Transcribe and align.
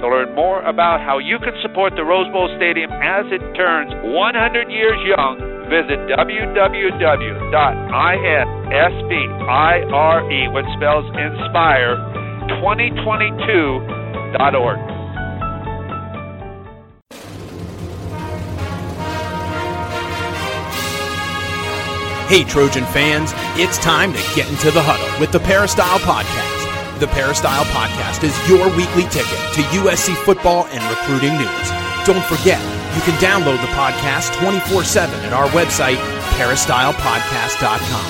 To 0.00 0.08
learn 0.08 0.34
more 0.34 0.60
about 0.62 1.00
how 1.00 1.16
you 1.16 1.38
can 1.38 1.54
support 1.62 1.94
the 1.96 2.04
Rose 2.04 2.30
Bowl 2.30 2.54
Stadium 2.56 2.90
as 2.92 3.24
it 3.32 3.40
turns 3.56 3.90
100 4.04 4.70
years 4.70 5.00
young, 5.08 5.38
visit 5.72 5.96
www.inspire, 6.12 8.44
which 10.52 10.66
spells 10.76 11.08
inspire, 11.16 11.96
2022.org. 12.60 14.78
Hey, 22.28 22.44
Trojan 22.44 22.84
fans, 22.86 23.32
it's 23.56 23.78
time 23.78 24.12
to 24.12 24.18
get 24.34 24.50
into 24.50 24.72
the 24.72 24.82
huddle 24.82 25.08
with 25.20 25.30
the 25.32 25.40
Peristyle 25.40 26.00
Podcast. 26.00 26.55
The 26.98 27.06
Peristyle 27.08 27.64
Podcast 27.66 28.24
is 28.24 28.32
your 28.48 28.74
weekly 28.74 29.02
ticket 29.12 29.36
to 29.52 29.60
USC 29.84 30.16
football 30.24 30.64
and 30.70 30.82
recruiting 30.88 31.36
news. 31.36 31.68
Don't 32.06 32.24
forget, 32.24 32.58
you 32.96 33.02
can 33.02 33.12
download 33.20 33.60
the 33.60 33.68
podcast 33.76 34.32
24 34.40 34.82
7 34.82 35.14
at 35.26 35.34
our 35.34 35.46
website, 35.48 35.98
peristylepodcast.com. 36.40 38.06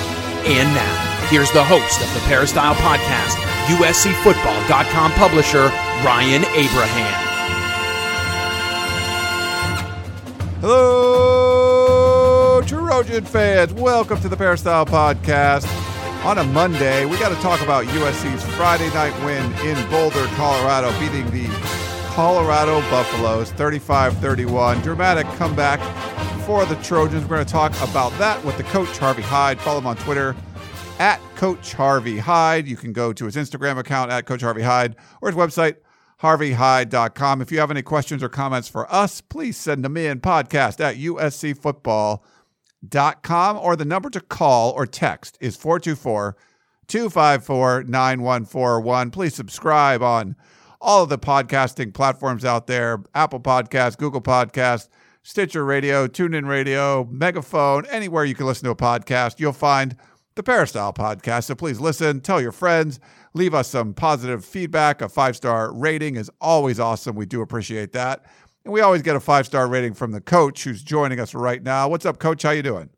And 0.47 0.73
now, 0.73 1.27
here's 1.27 1.51
the 1.51 1.65
host 1.65 1.99
of 1.99 2.07
the 2.13 2.21
Peristyle 2.29 2.75
Podcast, 2.75 3.35
USCFootball.com 3.75 5.11
publisher, 5.11 5.67
Ryan 6.05 6.45
Abraham. 6.55 7.23
Hello, 10.61 12.61
Trojan 12.65 13.25
fans. 13.25 13.73
Welcome 13.73 14.21
to 14.21 14.29
the 14.29 14.37
Peristyle 14.37 14.85
Podcast 14.85 15.65
on 16.27 16.39
a 16.39 16.43
Monday. 16.43 17.05
We 17.05 17.17
got 17.17 17.33
to 17.33 17.41
talk 17.41 17.61
about 17.61 17.85
USC's 17.85 18.43
Friday 18.57 18.89
night 18.89 19.17
win 19.23 19.45
in 19.65 19.89
Boulder, 19.89 20.25
Colorado, 20.35 20.91
beating 20.99 21.25
the 21.31 21.47
Colorado 22.09 22.81
Buffaloes 22.91 23.51
35 23.51 24.17
31. 24.17 24.81
Dramatic 24.81 25.25
comeback 25.37 25.79
for 26.45 26.65
the 26.65 26.75
Trojans. 26.83 27.23
We're 27.23 27.37
going 27.37 27.45
to 27.45 27.51
talk 27.51 27.71
about 27.81 28.11
that 28.19 28.43
with 28.43 28.57
the 28.57 28.63
coach, 28.63 28.97
Harvey 28.97 29.21
Hyde. 29.21 29.57
Follow 29.61 29.77
him 29.77 29.87
on 29.87 29.95
Twitter 29.95 30.35
at 30.99 31.21
Coach 31.37 31.71
Harvey 31.71 32.17
Hyde. 32.17 32.67
You 32.67 32.75
can 32.75 32.91
go 32.91 33.13
to 33.13 33.23
his 33.23 33.37
Instagram 33.37 33.77
account 33.77 34.11
at 34.11 34.25
Coach 34.25 34.41
Harvey 34.41 34.63
Hyde 34.63 34.97
or 35.21 35.29
his 35.31 35.37
website, 35.37 35.77
harveyhyde.com. 36.21 37.41
If 37.41 37.53
you 37.53 37.59
have 37.59 37.71
any 37.71 37.83
questions 37.83 38.21
or 38.21 38.27
comments 38.27 38.67
for 38.67 38.93
us, 38.93 39.21
please 39.21 39.55
send 39.55 39.85
them 39.85 39.95
in 39.95 40.19
podcast 40.19 40.81
at 40.81 40.97
uscfootball.com 40.97 42.19
com 43.23 43.57
or 43.57 43.75
the 43.75 43.85
number 43.85 44.09
to 44.09 44.21
call 44.21 44.71
or 44.71 44.85
text 44.85 45.37
is 45.41 45.55
424 45.55 46.37
254 46.87 47.83
9141. 47.83 49.11
Please 49.11 49.35
subscribe 49.35 50.01
on 50.01 50.35
all 50.79 51.03
of 51.03 51.09
the 51.09 51.17
podcasting 51.17 51.93
platforms 51.93 52.45
out 52.45 52.67
there 52.67 53.03
Apple 53.13 53.39
Podcasts, 53.39 53.97
Google 53.97 54.21
Podcasts, 54.21 54.89
Stitcher 55.23 55.65
Radio, 55.65 56.07
TuneIn 56.07 56.47
Radio, 56.47 57.05
Megaphone, 57.11 57.85
anywhere 57.87 58.23
you 58.23 58.35
can 58.35 58.45
listen 58.45 58.65
to 58.65 58.71
a 58.71 58.75
podcast, 58.75 59.39
you'll 59.39 59.51
find 59.51 59.97
the 60.35 60.43
Peristyle 60.43 60.93
Podcast. 60.93 61.45
So 61.45 61.55
please 61.55 61.81
listen, 61.81 62.21
tell 62.21 62.39
your 62.39 62.53
friends, 62.53 62.99
leave 63.33 63.53
us 63.53 63.67
some 63.67 63.93
positive 63.93 64.45
feedback. 64.45 65.01
A 65.01 65.09
five 65.09 65.35
star 65.35 65.73
rating 65.73 66.15
is 66.15 66.31
always 66.39 66.79
awesome. 66.79 67.15
We 67.15 67.25
do 67.25 67.41
appreciate 67.41 67.91
that. 67.91 68.23
And 68.67 68.73
we 68.73 68.81
always 68.81 69.01
get 69.01 69.15
a 69.15 69.21
five 69.21 69.45
star 69.45 69.65
rating 69.65 69.93
from 69.93 70.11
the 70.11 70.19
coach 70.19 70.65
who's 70.65 70.83
joining 70.83 71.21
us 71.21 71.33
right 71.33 71.63
now. 71.63 71.87
What's 71.87 72.05
up, 72.05 72.19
coach? 72.19 72.43
How 72.43 72.51
you 72.51 72.61
doing? 72.61 72.89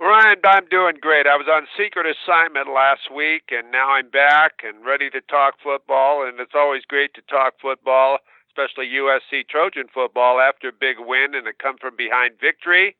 Ryan, 0.00 0.40
I'm 0.42 0.66
doing 0.70 0.96
great. 1.02 1.26
I 1.26 1.36
was 1.36 1.44
on 1.52 1.68
secret 1.76 2.06
assignment 2.08 2.72
last 2.72 3.12
week, 3.14 3.52
and 3.52 3.70
now 3.70 3.90
I'm 3.90 4.08
back 4.08 4.64
and 4.64 4.86
ready 4.86 5.10
to 5.10 5.20
talk 5.20 5.60
football. 5.62 6.26
And 6.26 6.40
it's 6.40 6.56
always 6.56 6.80
great 6.88 7.12
to 7.12 7.20
talk 7.28 7.60
football, 7.60 8.20
especially 8.48 8.88
USC 8.88 9.46
Trojan 9.50 9.88
football 9.92 10.40
after 10.40 10.68
a 10.68 10.72
big 10.72 10.96
win 10.98 11.34
and 11.34 11.46
a 11.46 11.52
come 11.52 11.76
from 11.76 11.94
behind 11.94 12.40
victory 12.40 12.96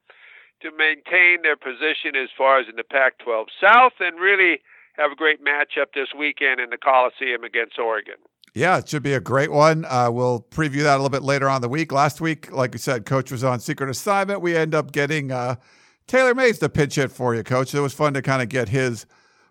to 0.60 0.68
maintain 0.68 1.40
their 1.40 1.56
position 1.56 2.12
as 2.12 2.28
far 2.36 2.60
as 2.60 2.68
in 2.68 2.76
the 2.76 2.84
Pac 2.84 3.20
12 3.24 3.46
South 3.58 3.96
and 4.00 4.20
really 4.20 4.60
have 5.00 5.12
a 5.12 5.16
great 5.16 5.42
matchup 5.42 5.96
this 5.96 6.12
weekend 6.12 6.60
in 6.60 6.68
the 6.68 6.76
Coliseum 6.76 7.42
against 7.42 7.78
Oregon. 7.78 8.20
Yeah, 8.54 8.78
it 8.78 8.88
should 8.88 9.02
be 9.02 9.14
a 9.14 9.20
great 9.20 9.50
one. 9.50 9.86
Uh, 9.86 10.10
we'll 10.10 10.46
preview 10.50 10.82
that 10.82 10.94
a 10.94 10.98
little 10.98 11.08
bit 11.08 11.22
later 11.22 11.48
on 11.48 11.62
the 11.62 11.70
week. 11.70 11.90
Last 11.90 12.20
week, 12.20 12.52
like 12.52 12.74
you 12.74 12.78
said, 12.78 13.06
Coach 13.06 13.32
was 13.32 13.42
on 13.42 13.60
secret 13.60 13.88
assignment. 13.88 14.42
We 14.42 14.54
end 14.54 14.74
up 14.74 14.92
getting 14.92 15.32
uh, 15.32 15.56
Taylor 16.06 16.34
Mays 16.34 16.58
to 16.58 16.68
pitch 16.68 16.96
hit 16.96 17.10
for 17.10 17.34
you, 17.34 17.42
Coach. 17.42 17.74
It 17.74 17.80
was 17.80 17.94
fun 17.94 18.12
to 18.12 18.20
kind 18.20 18.42
of 18.42 18.50
get 18.50 18.68
his 18.68 19.06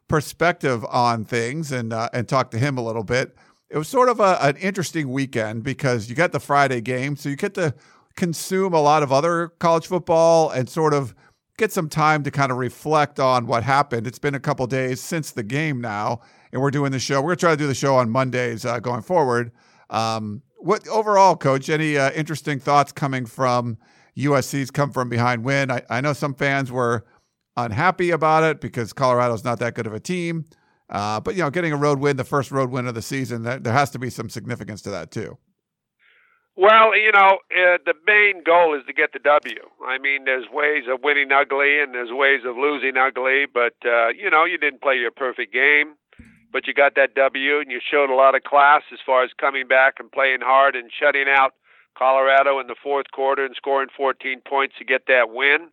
perspective 0.07 0.85
on 0.85 1.25
things 1.25 1.71
and 1.71 1.91
uh, 1.91 2.09
and 2.13 2.27
talk 2.27 2.51
to 2.51 2.59
him 2.59 2.77
a 2.77 2.83
little 2.83 3.03
bit. 3.03 3.35
It 3.71 3.77
was 3.77 3.87
sort 3.87 4.07
of 4.07 4.19
a, 4.19 4.37
an 4.41 4.57
interesting 4.57 5.09
weekend 5.09 5.63
because 5.63 6.07
you 6.07 6.15
got 6.15 6.31
the 6.31 6.39
Friday 6.39 6.81
game, 6.81 7.15
so 7.15 7.29
you 7.29 7.35
get 7.35 7.55
to 7.55 7.73
consume 8.15 8.73
a 8.73 8.81
lot 8.81 9.01
of 9.01 9.11
other 9.11 9.47
college 9.57 9.87
football 9.87 10.51
and 10.51 10.69
sort 10.69 10.93
of 10.93 11.15
get 11.57 11.71
some 11.71 11.89
time 11.89 12.21
to 12.23 12.29
kind 12.29 12.51
of 12.51 12.59
reflect 12.59 13.19
on 13.19 13.47
what 13.47 13.63
happened. 13.63 14.05
It's 14.05 14.19
been 14.19 14.35
a 14.35 14.39
couple 14.39 14.67
days 14.67 15.01
since 15.01 15.31
the 15.31 15.43
game 15.43 15.81
now 15.81 16.21
and 16.51 16.61
we're 16.61 16.71
doing 16.71 16.91
the 16.91 16.99
show. 16.99 17.21
We're 17.21 17.29
going 17.29 17.37
to 17.37 17.41
try 17.41 17.51
to 17.51 17.57
do 17.57 17.67
the 17.67 17.75
show 17.75 17.95
on 17.95 18.09
Mondays 18.09 18.65
uh, 18.65 18.79
going 18.79 19.01
forward. 19.01 19.51
Um, 19.89 20.41
what 20.57 20.87
overall, 20.87 21.35
Coach? 21.35 21.69
Any 21.69 21.97
uh, 21.97 22.11
interesting 22.11 22.59
thoughts 22.59 22.91
coming 22.91 23.25
from 23.25 23.77
USC's 24.17 24.71
come 24.71 24.91
from 24.91 25.09
behind 25.09 25.43
win? 25.43 25.71
I, 25.71 25.81
I, 25.89 26.01
know 26.01 26.13
some 26.13 26.33
fans 26.33 26.71
were 26.71 27.05
unhappy 27.57 28.11
about 28.11 28.43
it 28.43 28.61
because 28.61 28.93
Colorado's 28.93 29.43
not 29.43 29.59
that 29.59 29.73
good 29.73 29.87
of 29.87 29.93
a 29.93 29.99
team. 29.99 30.45
Uh, 30.89 31.19
but 31.19 31.35
you 31.35 31.41
know, 31.41 31.49
getting 31.49 31.71
a 31.71 31.77
road 31.77 31.99
win, 31.99 32.17
the 32.17 32.23
first 32.23 32.51
road 32.51 32.69
win 32.69 32.85
of 32.85 32.95
the 32.95 33.01
season, 33.01 33.43
that, 33.43 33.63
there 33.63 33.73
has 33.73 33.89
to 33.91 33.99
be 33.99 34.09
some 34.09 34.29
significance 34.29 34.81
to 34.81 34.89
that 34.89 35.09
too. 35.09 35.37
Well, 36.57 36.95
you 36.97 37.11
know, 37.13 37.39
uh, 37.49 37.77
the 37.85 37.93
main 38.05 38.43
goal 38.43 38.75
is 38.77 38.85
to 38.85 38.93
get 38.93 39.13
the 39.13 39.19
W. 39.19 39.55
I 39.87 39.97
mean, 39.97 40.25
there's 40.25 40.45
ways 40.51 40.83
of 40.91 40.99
winning 41.01 41.31
ugly 41.31 41.79
and 41.79 41.95
there's 41.95 42.11
ways 42.11 42.41
of 42.45 42.57
losing 42.57 42.97
ugly, 42.97 43.45
but 43.51 43.73
uh, 43.85 44.09
you 44.09 44.29
know, 44.29 44.43
you 44.43 44.57
didn't 44.57 44.81
play 44.81 44.95
your 44.95 45.11
perfect 45.11 45.53
game 45.53 45.95
but 46.51 46.67
you 46.67 46.73
got 46.73 46.95
that 46.95 47.15
W 47.15 47.59
and 47.59 47.71
you 47.71 47.79
showed 47.79 48.09
a 48.09 48.15
lot 48.15 48.35
of 48.35 48.43
class 48.43 48.83
as 48.91 48.99
far 49.05 49.23
as 49.23 49.31
coming 49.37 49.67
back 49.67 49.95
and 49.99 50.11
playing 50.11 50.41
hard 50.41 50.75
and 50.75 50.91
shutting 50.91 51.25
out 51.27 51.53
Colorado 51.97 52.59
in 52.59 52.67
the 52.67 52.75
fourth 52.81 53.11
quarter 53.11 53.45
and 53.45 53.55
scoring 53.55 53.89
14 53.95 54.41
points 54.47 54.75
to 54.77 54.85
get 54.85 55.07
that 55.07 55.29
win. 55.29 55.69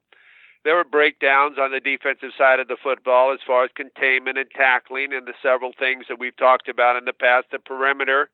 There 0.65 0.75
were 0.75 0.85
breakdowns 0.85 1.57
on 1.59 1.71
the 1.71 1.81
defensive 1.81 2.31
side 2.37 2.61
of 2.61 2.69
the 2.69 2.77
football 2.83 3.33
as 3.33 3.39
far 3.47 3.65
as 3.65 3.71
containment 3.75 4.39
and 4.39 4.51
tackling 4.51 5.13
and 5.13 5.27
the 5.27 5.35
several 5.43 5.73
things 5.79 6.07
that 6.09 6.19
we've 6.19 6.37
talked 6.37 6.69
about 6.69 6.97
in 6.97 7.05
the 7.05 7.13
past, 7.13 7.47
the 7.51 7.59
perimeter. 7.59 8.29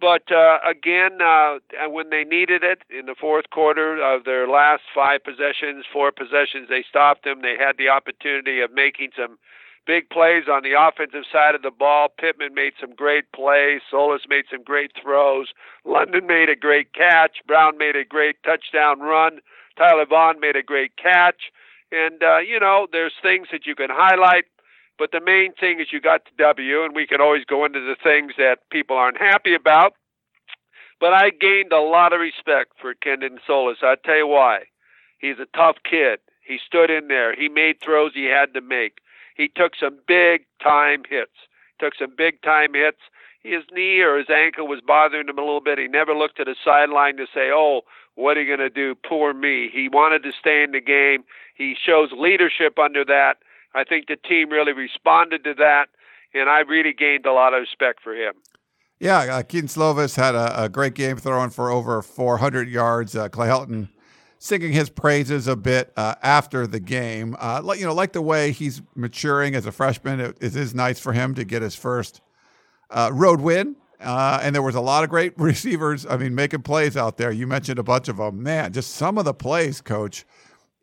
But 0.00 0.30
uh, 0.30 0.58
again, 0.68 1.20
uh, 1.20 1.58
when 1.88 2.10
they 2.10 2.22
needed 2.22 2.62
it 2.62 2.82
in 2.88 3.06
the 3.06 3.16
fourth 3.18 3.50
quarter 3.50 4.00
of 4.00 4.24
their 4.24 4.46
last 4.46 4.82
five 4.94 5.24
possessions, 5.24 5.84
four 5.92 6.12
possessions, 6.12 6.68
they 6.68 6.84
stopped 6.88 7.24
them. 7.24 7.42
They 7.42 7.56
had 7.58 7.76
the 7.78 7.88
opportunity 7.88 8.60
of 8.60 8.72
making 8.72 9.10
some 9.16 9.38
big 9.88 10.10
plays 10.10 10.44
on 10.52 10.62
the 10.62 10.76
offensive 10.78 11.24
side 11.32 11.54
of 11.54 11.62
the 11.62 11.70
ball. 11.70 12.08
Pittman 12.20 12.52
made 12.52 12.74
some 12.78 12.94
great 12.94 13.32
plays. 13.32 13.80
Slovis 13.90 14.28
made 14.28 14.44
some 14.50 14.62
great 14.62 14.92
throws. 15.02 15.48
London 15.86 16.26
made 16.26 16.50
a 16.50 16.54
great 16.54 16.92
catch. 16.92 17.38
Brown 17.46 17.78
made 17.78 17.96
a 17.96 18.04
great 18.04 18.36
touchdown 18.44 19.00
run. 19.00 19.40
Tyler 19.78 20.04
Vaughn 20.04 20.38
made 20.40 20.56
a 20.56 20.62
great 20.62 20.92
catch. 21.02 21.50
And, 21.90 22.22
uh, 22.22 22.38
you 22.38 22.60
know, 22.60 22.86
there's 22.92 23.14
things 23.22 23.48
that 23.50 23.64
you 23.64 23.74
can 23.74 23.88
highlight, 23.90 24.44
but 24.98 25.10
the 25.10 25.22
main 25.24 25.54
thing 25.54 25.80
is 25.80 25.86
you 25.90 26.02
got 26.02 26.24
the 26.24 26.36
W, 26.36 26.84
and 26.84 26.94
we 26.94 27.06
can 27.06 27.22
always 27.22 27.46
go 27.46 27.64
into 27.64 27.80
the 27.80 27.96
things 27.96 28.34
that 28.36 28.68
people 28.70 28.96
aren't 28.96 29.16
happy 29.16 29.54
about. 29.54 29.94
But 31.00 31.14
I 31.14 31.30
gained 31.30 31.72
a 31.72 31.80
lot 31.80 32.12
of 32.12 32.20
respect 32.20 32.72
for 32.78 32.92
Kedon 32.92 33.38
Slovis. 33.48 33.82
I'll 33.82 33.96
tell 34.04 34.18
you 34.18 34.26
why. 34.26 34.64
He's 35.18 35.38
a 35.38 35.56
tough 35.56 35.76
kid. 35.88 36.18
He 36.44 36.58
stood 36.66 36.90
in 36.90 37.08
there. 37.08 37.34
He 37.34 37.48
made 37.48 37.76
throws 37.80 38.12
he 38.12 38.24
had 38.24 38.52
to 38.52 38.60
make. 38.60 38.98
He 39.38 39.48
took 39.48 39.72
some 39.80 39.98
big 40.06 40.44
time 40.62 41.04
hits. 41.08 41.32
Took 41.80 41.94
some 41.98 42.12
big 42.14 42.42
time 42.42 42.74
hits. 42.74 42.98
His 43.42 43.62
knee 43.72 44.00
or 44.00 44.18
his 44.18 44.28
ankle 44.28 44.66
was 44.66 44.80
bothering 44.84 45.28
him 45.28 45.38
a 45.38 45.40
little 45.40 45.62
bit. 45.62 45.78
He 45.78 45.86
never 45.86 46.12
looked 46.12 46.40
at 46.40 46.46
the 46.46 46.56
sideline 46.62 47.16
to 47.16 47.26
say, 47.32 47.50
"Oh, 47.50 47.82
what 48.16 48.36
are 48.36 48.42
you 48.42 48.56
going 48.56 48.68
to 48.68 48.74
do? 48.74 48.96
Poor 48.96 49.32
me." 49.32 49.70
He 49.72 49.88
wanted 49.88 50.24
to 50.24 50.32
stay 50.32 50.62
in 50.64 50.72
the 50.72 50.80
game. 50.80 51.24
He 51.54 51.74
shows 51.74 52.10
leadership 52.12 52.78
under 52.78 53.04
that. 53.04 53.38
I 53.74 53.84
think 53.84 54.08
the 54.08 54.16
team 54.16 54.50
really 54.50 54.72
responded 54.72 55.44
to 55.44 55.54
that, 55.54 55.86
and 56.34 56.50
I 56.50 56.60
really 56.60 56.92
gained 56.92 57.24
a 57.24 57.32
lot 57.32 57.54
of 57.54 57.60
respect 57.60 58.02
for 58.02 58.14
him. 58.14 58.34
Yeah, 58.98 59.18
uh, 59.18 59.42
Kedon 59.42 59.68
Slovis 59.68 60.16
had 60.16 60.34
a, 60.34 60.64
a, 60.64 60.68
great 60.68 60.94
game 60.94 61.18
throwing 61.18 61.50
for 61.50 61.70
over 61.70 62.02
400 62.02 62.68
yards. 62.68 63.14
Uh, 63.14 63.28
Clay 63.28 63.46
Helton 63.46 63.88
singing 64.38 64.72
his 64.72 64.88
praises 64.88 65.46
a 65.46 65.56
bit 65.56 65.92
uh, 65.96 66.14
after 66.22 66.66
the 66.66 66.80
game. 66.80 67.36
Uh, 67.38 67.60
like 67.62 67.80
you 67.80 67.86
know, 67.86 67.94
like 67.94 68.12
the 68.12 68.22
way 68.22 68.52
he's 68.52 68.82
maturing 68.94 69.54
as 69.54 69.66
a 69.66 69.72
freshman. 69.72 70.20
It, 70.20 70.36
it 70.40 70.56
is 70.56 70.74
nice 70.74 70.98
for 70.98 71.12
him 71.12 71.34
to 71.34 71.44
get 71.44 71.62
his 71.62 71.74
first 71.74 72.20
uh, 72.90 73.10
road 73.12 73.40
win. 73.40 73.76
Uh, 74.00 74.38
and 74.42 74.54
there 74.54 74.62
was 74.62 74.76
a 74.76 74.80
lot 74.80 75.02
of 75.02 75.10
great 75.10 75.34
receivers. 75.38 76.06
I 76.06 76.16
mean, 76.16 76.34
making 76.34 76.62
plays 76.62 76.96
out 76.96 77.16
there. 77.16 77.32
You 77.32 77.46
mentioned 77.46 77.78
a 77.78 77.82
bunch 77.82 78.08
of 78.08 78.18
them. 78.18 78.42
Man, 78.42 78.72
just 78.72 78.92
some 78.92 79.18
of 79.18 79.24
the 79.24 79.34
plays, 79.34 79.80
coach. 79.80 80.24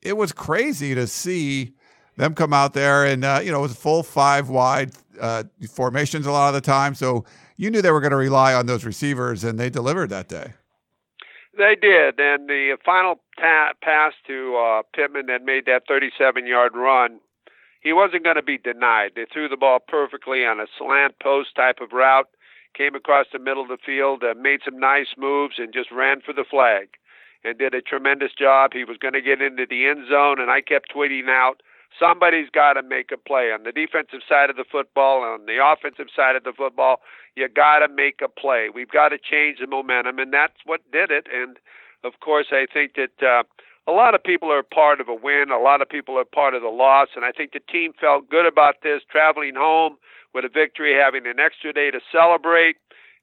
It 0.02 0.18
was 0.18 0.32
crazy 0.32 0.94
to 0.94 1.08
see 1.08 1.74
them 2.18 2.36
come 2.36 2.54
out 2.54 2.74
there, 2.74 3.06
and 3.06 3.26
uh, 3.26 3.42
you 3.44 3.52
know, 3.52 3.60
it 3.60 3.64
was 3.64 3.76
full 3.76 4.04
five 4.04 4.50
wide 4.50 4.92
uh, 5.20 5.44
formations 5.70 6.26
a 6.26 6.32
lot 6.32 6.50
of 6.50 6.54
the 6.54 6.62
time. 6.62 6.94
So 6.94 7.26
you 7.58 7.72
knew 7.72 7.82
they 7.82 7.92
were 7.92 8.02
going 8.02 8.12
to 8.12 8.18
rely 8.18 8.54
on 8.54 8.66
those 8.66 8.86
receivers, 8.86 9.44
and 9.44 9.60
they 9.60 9.70
delivered 9.70 10.10
that 10.10 10.28
day. 10.28 10.54
They 11.58 11.76
did, 11.82 12.20
and 12.20 12.50
the 12.50 12.78
final 12.86 13.16
ta- 13.40 13.74
pass 13.82 14.14
to 14.28 14.56
uh, 14.58 14.82
Pittman 14.94 15.28
that 15.28 15.44
made 15.44 15.66
that 15.66 15.88
37-yard 15.88 16.74
run, 16.76 17.20
he 17.82 17.94
wasn't 17.94 18.24
going 18.24 18.36
to 18.36 18.44
be 18.44 18.58
denied. 18.58 19.12
They 19.16 19.26
threw 19.32 19.48
the 19.48 19.58
ball 19.58 19.80
perfectly 19.80 20.46
on 20.46 20.60
a 20.60 20.66
slant 20.78 21.20
post 21.20 21.56
type 21.56 21.80
of 21.82 21.92
route, 21.92 22.28
came 22.76 22.96
across 22.96 23.28
the 23.32 23.40
middle 23.40 23.64
of 23.64 23.70
the 23.70 23.78
field, 23.86 24.24
uh, 24.24 24.34
made 24.34 24.62
some 24.66 24.80
nice 24.80 25.14
moves, 25.18 25.56
and 25.58 25.74
just 25.74 25.92
ran 25.92 26.22
for 26.22 26.34
the 26.34 26.46
flag, 26.50 26.90
and 27.44 27.58
did 27.58 27.74
a 27.74 27.82
tremendous 27.82 28.32
job. 28.38 28.72
He 28.74 28.84
was 28.84 28.98
going 28.98 29.14
to 29.14 29.22
get 29.22 29.42
into 29.42 29.66
the 29.70 29.86
end 29.86 30.08
zone, 30.10 30.42
and 30.42 30.50
I 30.50 30.62
kept 30.62 30.94
tweeting 30.94 31.30
out 31.30 31.62
somebody's 31.98 32.50
got 32.50 32.74
to 32.74 32.84
make 32.84 33.12
a 33.12 33.18
play 33.18 33.52
on 33.52 33.64
the 33.64 33.72
defensive 33.72 34.22
side 34.28 34.50
of 34.50 34.56
the 34.56 34.66
football, 34.70 35.22
on 35.22 35.46
the 35.46 35.64
offensive 35.64 36.08
side 36.14 36.36
of 36.36 36.44
the 36.44 36.54
football. 36.54 37.02
You 37.36 37.48
got 37.48 37.80
to 37.80 37.88
make 37.88 38.20
a 38.24 38.30
play. 38.30 38.70
We've 38.74 38.90
got 38.90 39.10
to 39.10 39.18
change 39.18 39.60
the 39.60 39.68
momentum, 39.68 40.20
and 40.20 40.34
that's 40.34 40.58
what 40.66 40.82
did 40.92 41.12
it. 41.12 41.28
And 41.32 41.58
of 42.06 42.20
course, 42.20 42.48
I 42.52 42.68
think 42.72 42.94
that 42.96 43.26
uh, 43.26 43.44
a 43.88 43.92
lot 43.92 44.16
of 44.16 44.24
people 44.24 44.52
are 44.52 44.64
part 44.64 45.02
of 45.02 45.10
a 45.10 45.16
win. 45.16 45.52
A 45.52 45.60
lot 45.60 45.82
of 45.82 45.90
people 45.90 46.18
are 46.18 46.26
part 46.26 46.54
of 46.54 46.62
the 46.62 46.70
loss, 46.70 47.10
and 47.16 47.26
I 47.26 47.32
think 47.32 47.54
the 47.54 47.60
team 47.60 47.94
felt 48.00 48.30
good 48.30 48.46
about 48.46 48.76
this, 48.84 49.02
traveling 49.10 49.56
home 49.56 49.98
with 50.34 50.46
a 50.46 50.50
victory, 50.50 50.94
having 50.94 51.26
an 51.28 51.40
extra 51.40 51.74
day 51.74 51.92
to 51.92 52.00
celebrate 52.12 52.78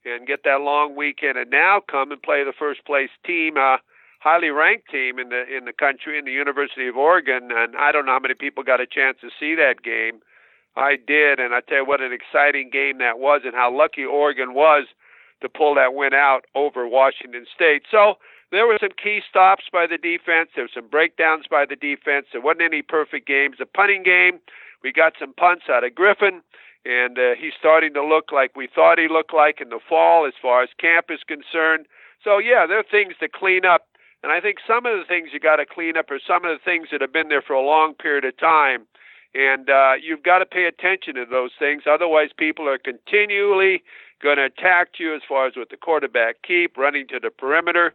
and 0.05 0.27
get 0.27 0.43
that 0.45 0.61
long 0.61 0.97
weekend, 0.97 1.39
and 1.39 1.51
now 1.51 1.81
come 1.81 2.11
and 2.11 2.21
play 2.21 2.43
the 2.45 2.53
first 2.57 2.85
place 2.85 3.11
team. 3.25 3.57
Uh, 3.57 3.77
highly 4.23 4.51
ranked 4.51 4.89
team 4.89 5.19
in 5.19 5.31
the 5.31 5.43
in 5.51 5.65
the 5.65 5.73
country 5.73 6.17
in 6.17 6.25
the 6.25 6.31
University 6.31 6.87
of 6.87 6.97
Oregon 6.97 7.51
and 7.51 7.75
I 7.77 7.91
don't 7.91 8.07
know 8.07 8.13
how 8.13 8.21
many 8.21 8.35
people 8.35 8.63
got 8.63 8.81
a 8.81 8.87
chance 8.87 9.19
to 9.21 9.31
see 9.39 9.57
that 9.57 9.83
game. 9.83 10.23
I 10.77 10.95
did 10.95 11.41
and 11.41 11.53
I 11.53 11.61
tell 11.61 11.79
you 11.79 11.85
what 11.85 12.01
an 12.01 12.13
exciting 12.13 12.71
game 12.71 12.99
that 12.99 13.19
was 13.19 13.41
and 13.45 13.53
how 13.53 13.77
lucky 13.77 14.05
Oregon 14.05 14.55
was 14.55 14.87
to 15.41 15.49
pull 15.49 15.75
that 15.75 15.95
win 15.95 16.15
out 16.15 16.45
over 16.55 16.87
Washington 16.87 17.47
State. 17.53 17.83
So 17.91 18.15
there 18.53 18.67
were 18.67 18.79
some 18.81 18.95
key 19.03 19.21
stops 19.29 19.65
by 19.73 19.87
the 19.87 19.99
defense. 19.99 20.51
There 20.55 20.65
were 20.65 20.75
some 20.75 20.89
breakdowns 20.89 21.47
by 21.51 21.67
the 21.67 21.77
defense. 21.77 22.27
There 22.33 22.41
wasn't 22.41 22.63
any 22.63 22.83
perfect 22.83 23.27
games. 23.27 23.57
The 23.59 23.67
punting 23.67 24.05
game, 24.05 24.39
we 24.83 24.93
got 24.93 25.15
some 25.19 25.35
punts 25.35 25.65
out 25.69 25.85
of 25.85 25.95
Griffin, 25.95 26.43
and 26.85 27.19
uh, 27.19 27.35
he's 27.39 27.53
starting 27.59 27.95
to 27.95 28.05
look 28.05 28.31
like 28.31 28.55
we 28.55 28.69
thought 28.73 28.99
he 28.99 29.09
looked 29.09 29.35
like 29.35 29.61
in 29.61 29.71
the 29.71 29.81
fall 29.89 30.27
as 30.27 30.35
far 30.41 30.63
as 30.63 30.69
camp 30.79 31.07
is 31.11 31.21
concerned. 31.27 31.87
So 32.23 32.39
yeah, 32.39 32.67
there 32.69 32.79
are 32.79 32.85
things 32.89 33.15
to 33.19 33.29
clean 33.29 33.65
up 33.67 33.87
and 34.23 34.31
I 34.31 34.41
think 34.41 34.59
some 34.67 34.87
of 34.87 34.97
the 34.97 35.05
things 35.07 35.31
you 35.33 35.41
got 35.41 35.57
to 35.57 35.67
clean 35.67 35.97
up 35.97 36.11
are 36.11 36.21
some 36.25 36.45
of 36.45 36.57
the 36.57 36.65
things 36.65 36.89
that 36.93 37.01
have 37.01 37.13
been 37.13 37.29
there 37.29 37.43
for 37.43 37.55
a 37.55 37.67
long 37.67 37.95
period 37.95 38.25
of 38.25 38.37
time. 38.39 38.87
And 39.35 39.69
uh, 39.69 39.95
you've 40.01 40.23
got 40.23 40.39
to 40.39 40.47
pay 40.47 40.67
attention 40.67 41.15
to 41.17 41.25
those 41.29 41.51
things. 41.59 41.85
Otherwise, 41.91 42.31
people 42.37 42.69
are 42.69 42.79
continually 42.79 43.83
going 44.23 44.37
to 44.37 44.45
attack 44.45 45.01
you 45.01 45.15
as 45.15 45.23
far 45.29 45.49
as 45.49 45.57
what 45.57 45.71
the 45.71 45.77
quarterback 45.77 46.37
keep, 46.47 46.77
running 46.77 47.09
to 47.09 47.19
the 47.19 47.31
perimeter. 47.31 47.95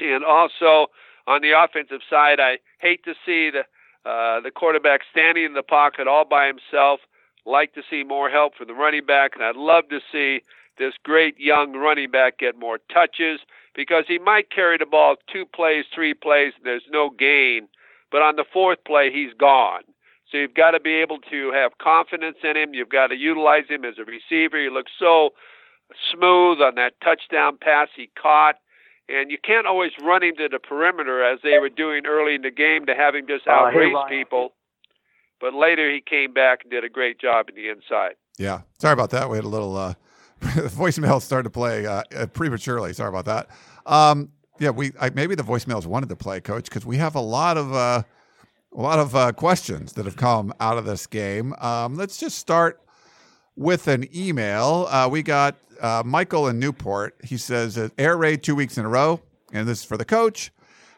And 0.00 0.24
also 0.24 0.88
on 1.26 1.42
the 1.42 1.52
offensive 1.52 2.00
side, 2.08 2.40
I 2.40 2.58
hate 2.80 3.04
to 3.04 3.14
see 3.24 3.50
the 3.50 3.64
uh, 4.08 4.40
the 4.40 4.50
quarterback 4.50 5.00
standing 5.10 5.44
in 5.44 5.54
the 5.54 5.62
pocket 5.62 6.06
all 6.06 6.26
by 6.26 6.46
himself. 6.46 7.00
Like 7.46 7.72
to 7.74 7.82
see 7.88 8.04
more 8.04 8.30
help 8.30 8.54
from 8.54 8.68
the 8.68 8.74
running 8.74 9.04
back, 9.04 9.32
and 9.34 9.44
I'd 9.44 9.56
love 9.56 9.88
to 9.90 10.00
see 10.10 10.42
this 10.78 10.94
great 11.02 11.38
young 11.38 11.74
running 11.74 12.10
back 12.10 12.38
get 12.38 12.58
more 12.58 12.78
touches 12.92 13.40
because 13.74 14.04
he 14.08 14.18
might 14.18 14.50
carry 14.50 14.78
the 14.78 14.86
ball 14.86 15.16
two 15.30 15.44
plays, 15.44 15.84
three 15.94 16.14
plays, 16.14 16.52
and 16.56 16.64
there's 16.64 16.88
no 16.90 17.10
gain. 17.10 17.68
But 18.10 18.22
on 18.22 18.36
the 18.36 18.44
fourth 18.50 18.78
play, 18.86 19.12
he's 19.12 19.34
gone. 19.34 19.82
So 20.30 20.38
you've 20.38 20.54
got 20.54 20.72
to 20.72 20.80
be 20.80 20.94
able 20.94 21.18
to 21.30 21.52
have 21.52 21.78
confidence 21.78 22.38
in 22.42 22.56
him. 22.56 22.74
You've 22.74 22.88
got 22.88 23.08
to 23.08 23.16
utilize 23.16 23.68
him 23.68 23.84
as 23.84 23.94
a 23.98 24.04
receiver. 24.04 24.60
He 24.60 24.70
looks 24.70 24.92
so 24.98 25.30
smooth 26.12 26.60
on 26.60 26.76
that 26.76 27.00
touchdown 27.02 27.58
pass 27.60 27.88
he 27.94 28.10
caught. 28.20 28.56
And 29.08 29.30
you 29.30 29.38
can't 29.42 29.66
always 29.66 29.92
run 30.02 30.22
him 30.22 30.36
to 30.36 30.48
the 30.48 30.58
perimeter 30.58 31.22
as 31.22 31.38
they 31.42 31.58
were 31.58 31.68
doing 31.68 32.06
early 32.06 32.34
in 32.34 32.42
the 32.42 32.50
game 32.50 32.86
to 32.86 32.94
have 32.94 33.14
him 33.14 33.26
just 33.26 33.46
outrace 33.46 33.94
uh, 33.94 34.06
people. 34.08 34.52
But 35.40 35.52
later 35.52 35.92
he 35.92 36.00
came 36.00 36.32
back 36.32 36.60
and 36.62 36.70
did 36.70 36.84
a 36.84 36.88
great 36.88 37.20
job 37.20 37.50
in 37.50 37.54
the 37.54 37.68
inside. 37.68 38.14
Yeah. 38.38 38.62
Sorry 38.78 38.94
about 38.94 39.10
that. 39.10 39.28
We 39.28 39.36
had 39.36 39.44
a 39.44 39.48
little 39.48 39.76
uh, 39.76 39.94
voicemail 40.40 41.20
started 41.20 41.44
to 41.44 41.50
play 41.50 41.86
uh, 41.86 42.02
uh, 42.16 42.26
prematurely. 42.26 42.94
Sorry 42.94 43.10
about 43.10 43.26
that. 43.26 43.48
Um, 43.84 44.30
yeah, 44.58 44.70
we 44.70 44.92
I, 45.00 45.10
maybe 45.10 45.34
the 45.34 45.42
voicemails 45.42 45.84
wanted 45.86 46.08
to 46.10 46.16
play, 46.16 46.40
Coach, 46.40 46.64
because 46.64 46.86
we 46.86 46.96
have 46.96 47.14
a 47.14 47.20
lot 47.20 47.56
of 47.56 47.74
uh, 47.74 48.02
a 48.74 48.80
lot 48.80 48.98
of 48.98 49.14
uh, 49.14 49.32
questions 49.32 49.94
that 49.94 50.04
have 50.04 50.16
come 50.16 50.52
out 50.60 50.78
of 50.78 50.84
this 50.84 51.06
game. 51.06 51.54
Um, 51.60 51.96
let's 51.96 52.18
just 52.18 52.38
start 52.38 52.80
with 53.56 53.88
an 53.88 54.08
email. 54.14 54.86
Uh, 54.90 55.08
we 55.10 55.22
got 55.22 55.56
uh, 55.80 56.02
Michael 56.04 56.48
in 56.48 56.58
Newport. 56.58 57.14
He 57.24 57.36
says, 57.36 57.78
"Air 57.98 58.16
raid 58.16 58.42
two 58.42 58.54
weeks 58.54 58.78
in 58.78 58.84
a 58.84 58.88
row, 58.88 59.20
and 59.52 59.68
this 59.68 59.80
is 59.80 59.84
for 59.84 59.96
the 59.96 60.04
coach. 60.04 60.50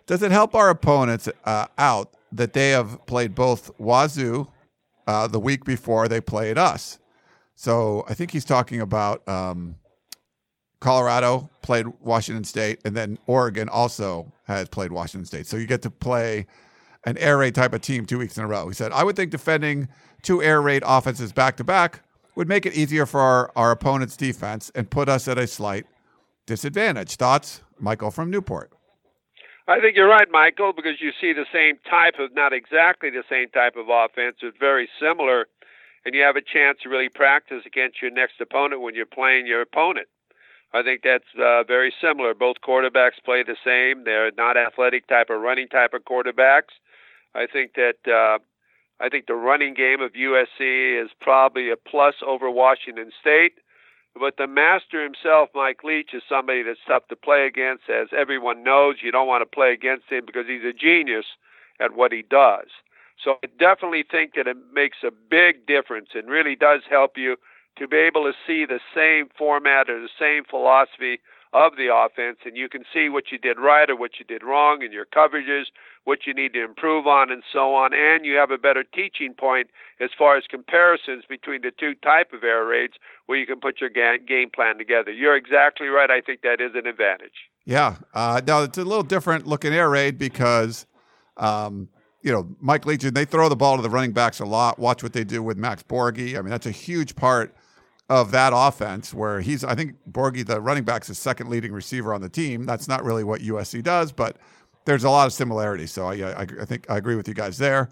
Does 0.07 0.23
it 0.23 0.31
help 0.31 0.55
our 0.55 0.71
opponents 0.71 1.29
out 1.45 2.15
that 2.33 2.53
they 2.53 2.71
have 2.71 3.05
played 3.07 3.35
both 3.35 3.71
Wazoo 3.79 4.47
the 5.07 5.41
week 5.41 5.65
before 5.65 6.09
they 6.09 6.21
played 6.21 6.59
us?" 6.59 6.99
So 7.57 8.05
I 8.09 8.15
think 8.15 8.31
he's 8.31 8.45
talking 8.45 8.81
about 8.81 9.27
um, 9.27 9.77
Colorado 10.81 11.51
played 11.63 11.87
Washington 12.01 12.45
State, 12.45 12.81
and 12.85 12.95
then 12.95 13.19
Oregon 13.27 13.69
also 13.69 14.31
has 14.45 14.69
played 14.69 14.93
Washington 14.93 15.25
State. 15.25 15.47
So 15.47 15.57
you 15.57 15.67
get 15.67 15.83
to 15.83 15.91
play 15.91 16.47
an 17.05 17.17
air 17.19 17.39
raid 17.39 17.55
type 17.55 17.73
of 17.73 17.81
team 17.81 18.05
two 18.05 18.19
weeks 18.19 18.37
in 18.37 18.45
a 18.45 18.47
row. 18.47 18.69
He 18.69 18.75
said, 18.75 18.93
I 18.93 19.03
would 19.05 19.17
think 19.17 19.31
defending 19.31 19.89
two 20.23 20.43
air 20.43 20.61
raid 20.61 20.83
offenses 20.87 21.33
back 21.33 21.57
to 21.57 21.65
back 21.65 22.03
would 22.37 22.49
make 22.49 22.65
it 22.65 22.75
easier 22.75 23.07
for 23.07 23.21
our, 23.21 23.51
our 23.57 23.73
opponent's 23.73 24.17
defense 24.17 24.71
and 24.75 24.89
put 24.89 25.09
us 25.09 25.27
at 25.27 25.39
a 25.39 25.47
slight 25.49 25.87
disadvantage. 26.47 27.17
Thoughts, 27.17 27.63
Michael 27.81 28.13
from 28.13 28.31
Newport? 28.31 28.71
I 29.67 29.81
think 29.81 29.97
you're 29.97 30.09
right, 30.09 30.29
Michael, 30.31 30.73
because 30.73 31.01
you 31.01 31.11
see 31.21 31.33
the 31.33 31.47
same 31.53 31.79
type 31.91 32.15
of, 32.21 32.33
not 32.37 32.53
exactly 32.53 33.11
the 33.11 33.25
same 33.29 33.49
type 33.49 33.75
of 33.75 33.87
offense, 33.89 34.37
but 34.41 34.53
very 34.61 34.89
similar 35.01 35.47
and 36.07 36.15
you 36.15 36.23
have 36.23 36.37
a 36.37 36.41
chance 36.41 36.79
to 36.85 36.89
really 36.89 37.09
practice 37.09 37.63
against 37.67 38.01
your 38.01 38.13
next 38.13 38.41
opponent 38.41 38.81
when 38.81 38.95
you're 38.95 39.05
playing 39.05 39.45
your 39.45 39.61
opponent. 39.61 40.07
I 40.73 40.85
think 40.85 41.03
that's 41.03 41.27
uh, 41.37 41.65
very 41.65 41.93
similar. 42.01 42.33
Both 42.33 42.59
quarterbacks 42.67 43.19
play 43.25 43.43
the 43.43 43.57
same. 43.65 44.05
They're 44.05 44.31
not 44.39 44.57
athletic 44.57 45.09
type 45.09 45.31
of 45.31 45.41
running 45.41 45.67
type 45.67 45.95
of 45.95 46.05
quarterbacks. 46.05 46.79
I 47.35 47.47
think 47.53 47.73
that 47.75 47.99
uh, 48.07 48.39
I 49.01 49.09
think 49.09 49.27
the 49.27 49.35
running 49.35 49.75
game 49.75 50.01
of 50.01 50.13
USC 50.13 51.03
is 51.03 51.11
probably 51.21 51.71
a 51.71 51.77
plus 51.77 52.15
over 52.27 52.51
Washington 52.51 53.11
State. 53.21 53.55
But 54.19 54.39
the 54.39 54.47
master 54.47 55.03
himself, 55.03 55.51
Mike 55.55 55.85
Leach, 55.85 56.15
is 56.15 56.23
somebody 56.27 56.63
that's 56.63 56.81
tough 56.87 57.07
to 57.09 57.17
play 57.17 57.47
against. 57.47 57.91
As 57.91 58.09
everyone 58.17 58.63
knows, 58.65 58.97
you 59.03 59.13
don't 59.13 59.29
want 59.29 59.43
to 59.43 59.55
play 59.55 59.73
against 59.73 60.09
him 60.09 60.25
because 60.25 60.47
he's 60.47 60.65
a 60.65 60.73
genius 60.73 61.27
at 61.81 61.95
what 61.95 62.13
he 62.13 62.23
does. 62.23 62.69
So 63.23 63.37
I 63.43 63.49
definitely 63.59 64.05
think 64.11 64.35
that 64.35 64.47
it 64.47 64.57
makes 64.73 64.99
a 65.05 65.11
big 65.11 65.67
difference 65.67 66.11
and 66.15 66.29
really 66.29 66.57
does 66.57 66.83
help 66.89 67.19
you 67.19 67.37
to 67.79 67.89
be 67.89 67.97
able 67.97 68.25
to 68.25 68.33
see 68.47 68.65
the 68.65 68.81
same 68.95 69.29
format 69.37 69.91
or 69.91 70.01
the 70.01 70.09
same 70.19 70.45
philosophy 70.45 71.21
of 71.53 71.73
the 71.77 71.89
offense, 71.95 72.39
and 72.45 72.57
you 72.57 72.69
can 72.69 72.85
see 72.93 73.09
what 73.09 73.25
you 73.33 73.39
did 73.39 73.59
right 73.59 73.89
or 73.89 73.97
what 73.97 74.19
you 74.19 74.25
did 74.27 74.43
wrong 74.43 74.83
in 74.83 74.93
your 74.93 75.07
coverages, 75.07 75.65
what 76.05 76.27
you 76.27 76.35
need 76.35 76.53
to 76.53 76.63
improve 76.63 77.07
on, 77.07 77.31
and 77.31 77.43
so 77.51 77.75
on. 77.75 77.95
And 77.95 78.27
you 78.27 78.37
have 78.37 78.51
a 78.51 78.59
better 78.59 78.85
teaching 78.85 79.33
point 79.33 79.69
as 79.99 80.11
far 80.19 80.37
as 80.37 80.45
comparisons 80.51 81.25
between 81.29 81.63
the 81.63 81.71
two 81.71 81.95
type 81.95 82.33
of 82.33 82.45
air 82.45 82.67
raids, 82.67 82.95
where 83.27 83.39
you 83.39 83.47
can 83.47 83.61
put 83.61 83.81
your 83.81 83.91
game 83.91 84.51
plan 84.55 84.77
together. 84.77 85.13
You're 85.13 85.37
exactly 85.37 85.87
right. 85.87 86.11
I 86.11 86.21
think 86.21 86.43
that 86.43 86.61
is 86.61 86.73
an 86.75 86.87
advantage. 86.87 87.49
Yeah. 87.65 87.97
Uh, 88.13 88.41
now 88.47 88.63
it's 88.63 88.79
a 88.79 88.85
little 88.85 89.03
different 89.03 89.47
looking 89.47 89.73
air 89.73 89.89
raid 89.89 90.19
because 90.19 90.87
um, 91.39 91.89
you 92.23 92.33
know, 92.33 92.49
Mike 92.61 92.85
Leach, 92.87 93.03
they 93.03 93.25
throw 93.25 93.49
the 93.49 93.57
ball 93.57 93.77
to 93.77 93.83
the 93.83 93.91
running 93.91 94.13
backs 94.13 94.41
a 94.41 94.45
lot. 94.45 94.79
Watch 94.79 95.03
what 95.03 95.13
they 95.13 95.25
do 95.25 95.43
with 95.43 95.57
Max 95.57 95.83
Borghi. 95.83 96.37
I 96.37 96.43
mean, 96.43 96.51
that's 96.51 96.67
a 96.67 96.73
huge 96.73 97.15
part 97.15 97.55
of 98.09 98.31
that 98.31 98.53
offense 98.55 99.13
where 99.13 99.41
he's, 99.41 99.65
I 99.65 99.75
think 99.75 99.97
Borghi, 100.11 100.47
the 100.47 100.61
running 100.61 100.85
back's 100.85 101.09
the 101.09 101.15
second 101.15 101.51
leading 101.51 101.73
receiver 101.73 102.15
on 102.15 102.21
the 102.21 102.29
team. 102.29 102.65
That's 102.65 102.87
not 102.87 103.05
really 103.05 103.25
what 103.25 103.41
USC 103.41 103.83
does, 103.83 104.13
but 104.13 104.37
there's 104.85 105.05
a 105.05 105.11
lot 105.11 105.27
of 105.27 105.33
similarities. 105.33 105.91
So 105.91 106.07
I, 106.07 106.15
I, 106.15 106.43
I 106.43 106.65
think 106.65 106.89
I 106.89 106.97
agree 106.97 107.17
with 107.17 107.27
you 107.27 107.35
guys 107.35 107.59
there. 107.59 107.89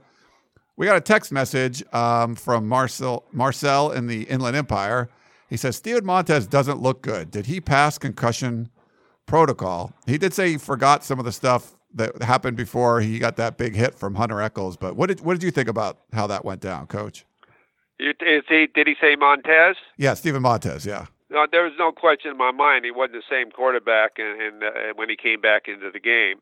We 0.77 0.87
got 0.87 0.97
a 0.97 1.01
text 1.01 1.33
message 1.33 1.85
um, 1.93 2.35
from 2.35 2.69
Marcel, 2.69 3.25
Marcel 3.33 3.93
in 3.93 4.07
the 4.07 4.23
Inland 4.25 4.57
Empire. 4.57 5.09
He 5.49 5.57
says, 5.57 5.77
Steven 5.77 6.05
Montez 6.05 6.47
doesn't 6.47 6.81
look 6.81 7.03
good. 7.03 7.31
Did 7.31 7.47
he 7.47 7.61
pass 7.61 7.99
concussion 7.99 8.71
protocol? 9.27 9.93
He 10.07 10.19
did 10.19 10.33
say 10.33 10.51
he 10.51 10.59
forgot 10.59 11.05
some 11.05 11.19
of 11.19 11.25
the 11.25 11.33
stuff 11.33 11.75
that 11.95 12.23
happened 12.23 12.57
before 12.57 13.01
he 13.01 13.19
got 13.19 13.37
that 13.37 13.57
big 13.57 13.75
hit 13.75 13.95
from 13.95 14.17
Hunter 14.17 14.41
Echols. 14.41 14.77
But 14.77 14.97
what 14.97 15.07
did 15.07 15.21
what 15.21 15.35
did 15.35 15.43
you 15.45 15.51
think 15.51 15.69
about 15.69 16.01
how 16.13 16.27
that 16.27 16.45
went 16.45 16.61
down, 16.61 16.87
Coach? 16.87 17.25
Is 17.99 18.43
he, 18.49 18.69
did 18.75 18.87
he 18.87 18.95
say 19.01 19.17
Montez? 19.17 19.77
Yeah, 19.97 20.15
Steven 20.15 20.43
Montez. 20.43 20.85
Yeah. 20.85 21.07
No, 21.31 21.47
there 21.51 21.65
was 21.65 21.73
no 21.79 21.93
question 21.93 22.31
in 22.31 22.37
my 22.37 22.53
mind 22.53 22.85
he 22.85 22.91
wasn't 22.91 23.15
the 23.15 23.23
same 23.29 23.51
quarterback 23.51 24.19
in, 24.19 24.41
in, 24.41 24.61
uh, 24.63 24.93
when 24.95 25.09
he 25.09 25.17
came 25.17 25.41
back 25.41 25.69
into 25.69 25.91
the 25.91 26.01
game. 26.01 26.37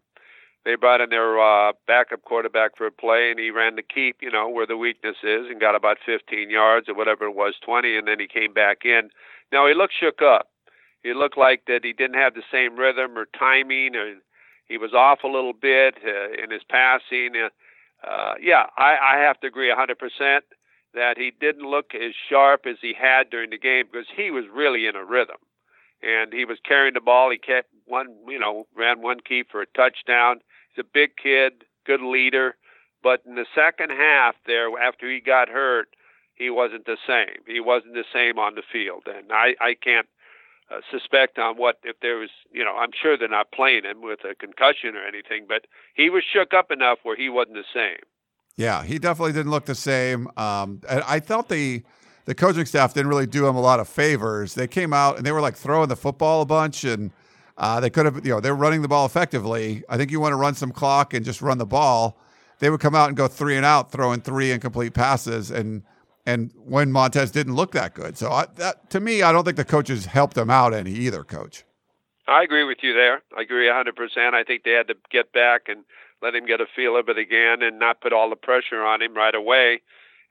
They 0.65 0.77
brought 0.77 1.01
in 1.01 1.11
their 1.11 1.41
uh, 1.41 1.73
backup 1.87 2.23
quarterback 2.23 2.77
for 2.77 2.87
a 2.87 2.93
play, 2.93 3.31
and 3.31 3.41
he 3.41 3.51
ran 3.51 3.77
the 3.77 3.83
keep, 3.83 4.19
you 4.21 4.31
know, 4.31 4.49
where 4.49 4.67
the 4.67 4.77
weakness 4.77 5.17
is, 5.23 5.47
and 5.49 5.61
got 5.61 5.75
about 5.75 5.99
15 6.07 6.51
yards 6.51 6.89
or 6.89 6.95
whatever 6.95 7.25
it 7.25 7.35
was, 7.35 7.55
20, 7.65 7.97
and 7.97 8.07
then 8.07 8.21
he 8.21 8.29
came 8.29 8.53
back 8.53 8.85
in. 8.85 9.11
Now 9.51 9.67
he 9.67 9.75
looked 9.75 9.95
shook 9.99 10.23
up. 10.23 10.49
He 11.03 11.15
looked 11.15 11.37
like 11.37 11.65
that 11.67 11.81
he 11.85 11.93
didn't 11.93 12.21
have 12.21 12.35
the 12.35 12.45
same 12.51 12.77
rhythm 12.77 13.19
or 13.19 13.27
timing, 13.37 13.97
or 13.97 14.15
he 14.69 14.79
was 14.79 14.95
off 14.95 15.25
a 15.25 15.29
little 15.29 15.53
bit 15.53 15.97
uh, 16.07 16.43
in 16.43 16.51
his 16.51 16.63
passing. 16.69 17.33
Uh, 17.35 18.07
uh, 18.07 18.35
yeah, 18.41 18.67
I, 18.77 19.17
I 19.17 19.19
have 19.19 19.41
to 19.41 19.49
agree 19.49 19.73
100% 19.73 20.41
that 20.95 21.17
he 21.17 21.33
didn't 21.41 21.69
look 21.69 21.95
as 21.95 22.13
sharp 22.29 22.67
as 22.67 22.77
he 22.81 22.95
had 22.99 23.31
during 23.31 23.51
the 23.51 23.59
game 23.59 23.87
because 23.91 24.07
he 24.15 24.31
was 24.31 24.45
really 24.53 24.87
in 24.87 24.97
a 24.97 25.05
rhythm. 25.05 25.37
And 26.03 26.33
he 26.33 26.45
was 26.45 26.59
carrying 26.67 26.95
the 26.95 27.01
ball. 27.01 27.31
He 27.31 27.39
kept 27.39 27.69
one, 27.87 28.09
you 28.29 28.39
know, 28.39 28.67
ran 28.77 29.03
one 29.03 29.21
keep 29.21 29.51
for 29.51 29.63
a 29.63 29.67
touchdown. 29.67 30.41
He's 30.75 30.85
a 30.85 30.89
big 30.93 31.17
kid, 31.17 31.65
good 31.87 32.03
leader. 32.03 32.57
But 33.03 33.23
in 33.27 33.35
the 33.35 33.47
second 33.55 33.91
half, 33.91 34.37
there 34.47 34.69
after 34.79 35.11
he 35.11 35.21
got 35.21 35.49
hurt, 35.49 35.89
he 36.35 36.51
wasn't 36.51 36.87
the 36.87 36.97
same. 37.07 37.43
He 37.47 37.61
wasn't 37.61 37.95
the 37.95 38.05
same 38.13 38.39
on 38.39 38.55
the 38.55 38.63
field, 38.63 39.05
and 39.07 39.33
I 39.33 39.55
I 39.61 39.75
can't 39.75 40.09
uh, 40.71 40.81
suspect 40.91 41.39
on 41.39 41.57
what 41.57 41.79
if 41.83 41.99
there 42.01 42.17
was 42.17 42.31
you 42.53 42.65
know 42.65 42.77
I'm 42.77 42.91
sure 42.93 43.17
they're 43.17 43.29
not 43.29 43.53
playing 43.53 43.85
him 43.85 44.03
with 44.03 44.21
a 44.25 44.35
concussion 44.35 44.97
or 44.97 45.05
anything, 45.05 45.47
but 45.49 45.67
he 45.95 46.11
was 46.11 46.23
shook 46.25 46.55
up 46.55 46.71
enough 46.71 46.99
where 47.03 47.17
he 47.17 47.29
wasn't 47.29 47.57
the 47.57 47.65
same. 47.75 48.03
Yeah, 48.57 48.85
he 48.85 48.99
definitely 48.99 49.33
didn't 49.33 49.51
look 49.51 49.65
the 49.65 49.75
same. 49.75 50.29
Um, 50.37 50.81
I 50.89 51.21
thought 51.21 51.49
the 51.49 51.83
the 52.25 52.35
coaching 52.35 52.67
staff 52.67 52.95
didn't 52.95 53.09
really 53.09 53.27
do 53.27 53.47
him 53.47 53.57
a 53.57 53.61
lot 53.61 53.81
of 53.81 53.89
favors. 53.89 54.55
They 54.55 54.69
came 54.69 54.93
out 54.93 55.17
and 55.17 55.27
they 55.27 55.33
were 55.33 55.41
like 55.41 55.57
throwing 55.57 55.89
the 55.89 55.97
football 55.97 56.43
a 56.43 56.47
bunch, 56.47 56.85
and 56.85 57.11
uh, 57.59 57.81
they 57.81 57.91
could 57.91 58.07
have, 58.07 58.25
you 58.25 58.33
know, 58.33 58.41
they 58.41 58.51
were 58.51 58.57
running 58.57 58.83
the 58.83 58.89
ball 58.89 59.07
effectively. 59.07 59.83
I 59.89 59.97
think 59.97 60.11
you 60.11 60.21
want 60.21 60.33
to 60.33 60.37
run 60.37 60.55
some 60.55 60.71
clock 60.71 61.15
and 61.15 61.25
just 61.25 61.43
run 61.43 61.59
the 61.59 61.67
ball. 61.67 62.19
They 62.61 62.71
would 62.71 62.81
come 62.81 62.95
out 62.95 63.09
and 63.09 63.17
go 63.17 63.27
three 63.27 63.57
and 63.57 63.67
out, 63.67 63.91
throwing 63.91 64.21
three 64.21 64.53
incomplete 64.53 64.95
passes, 64.95 65.51
and 65.51 65.83
and 66.25 66.53
when 66.57 66.93
Montez 66.93 67.33
didn't 67.33 67.57
look 67.57 67.73
that 67.73 67.95
good. 67.95 68.17
So 68.17 68.31
I, 68.31 68.47
that 68.57 68.91
to 68.91 69.01
me, 69.01 69.23
I 69.23 69.33
don't 69.33 69.45
think 69.45 69.57
the 69.57 69.65
coaches 69.65 70.07
helped 70.07 70.37
him 70.37 70.51
out 70.51 70.73
any 70.73 70.93
either, 70.93 71.25
coach. 71.25 71.65
I 72.29 72.45
agree 72.45 72.63
with 72.63 72.79
you 72.83 72.95
there. 72.95 73.23
I 73.37 73.43
agree 73.43 73.67
100%. 73.67 74.33
I 74.33 74.45
think 74.45 74.63
they 74.63 74.71
had 74.71 74.87
to 74.87 74.95
get 75.11 75.33
back 75.33 75.63
and 75.67 75.85
let 76.23 76.35
him 76.35 76.47
get 76.47 76.61
a 76.61 76.67
feel 76.75 76.97
of 76.97 77.09
it 77.09 77.19
again 77.19 77.63
and 77.63 77.79
not 77.79 78.01
put 78.01 78.13
all 78.13 78.31
the 78.31 78.37
pressure 78.37 78.83
on 78.83 79.03
him 79.03 79.15
right 79.15 79.35
away 79.35 79.81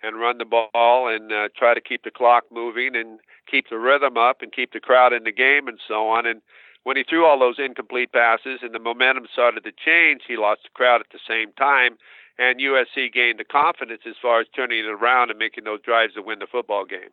and 0.02 0.20
run 0.20 0.38
the 0.38 0.46
ball 0.46 1.08
and 1.08 1.32
uh, 1.32 1.50
try 1.56 1.74
to 1.74 1.82
keep 1.82 2.04
the 2.04 2.12
clock 2.12 2.46
moving 2.52 2.96
and 2.96 3.20
keep 3.50 3.70
the 3.70 3.78
rhythm 3.78 4.18
up 4.18 4.42
and 4.42 4.52
keep 4.52 4.74
the 4.74 4.80
crowd 4.80 5.14
in 5.14 5.24
the 5.24 5.32
game 5.32 5.68
and 5.68 5.80
so 5.88 6.08
on. 6.08 6.26
And 6.26 6.42
when 6.84 6.98
he 6.98 7.04
threw 7.04 7.26
all 7.26 7.38
those 7.38 7.60
incomplete 7.60 8.12
passes 8.12 8.60
and 8.64 8.74
the 8.74 8.80
momentum 8.80 9.28
started 9.32 9.64
to 9.66 9.72
change, 9.72 10.22
he 10.28 10.38
lost 10.38 10.62
the 10.64 10.70
crowd 10.74 11.02
at 11.02 11.08
the 11.12 11.20
same 11.28 11.52
time. 11.54 11.98
And 12.40 12.60
USC 12.60 13.14
gained 13.14 13.40
the 13.40 13.44
confidence 13.44 14.02
as 14.08 14.16
far 14.20 14.40
as 14.40 14.48
turning 14.56 14.80
it 14.80 14.88
around 14.88 15.30
and 15.30 15.38
making 15.38 15.66
those 15.66 15.82
drives 15.82 16.16
to 16.16 16.24
win 16.24 16.40
the 16.40 16.48
football 16.48 16.86
game. 16.86 17.12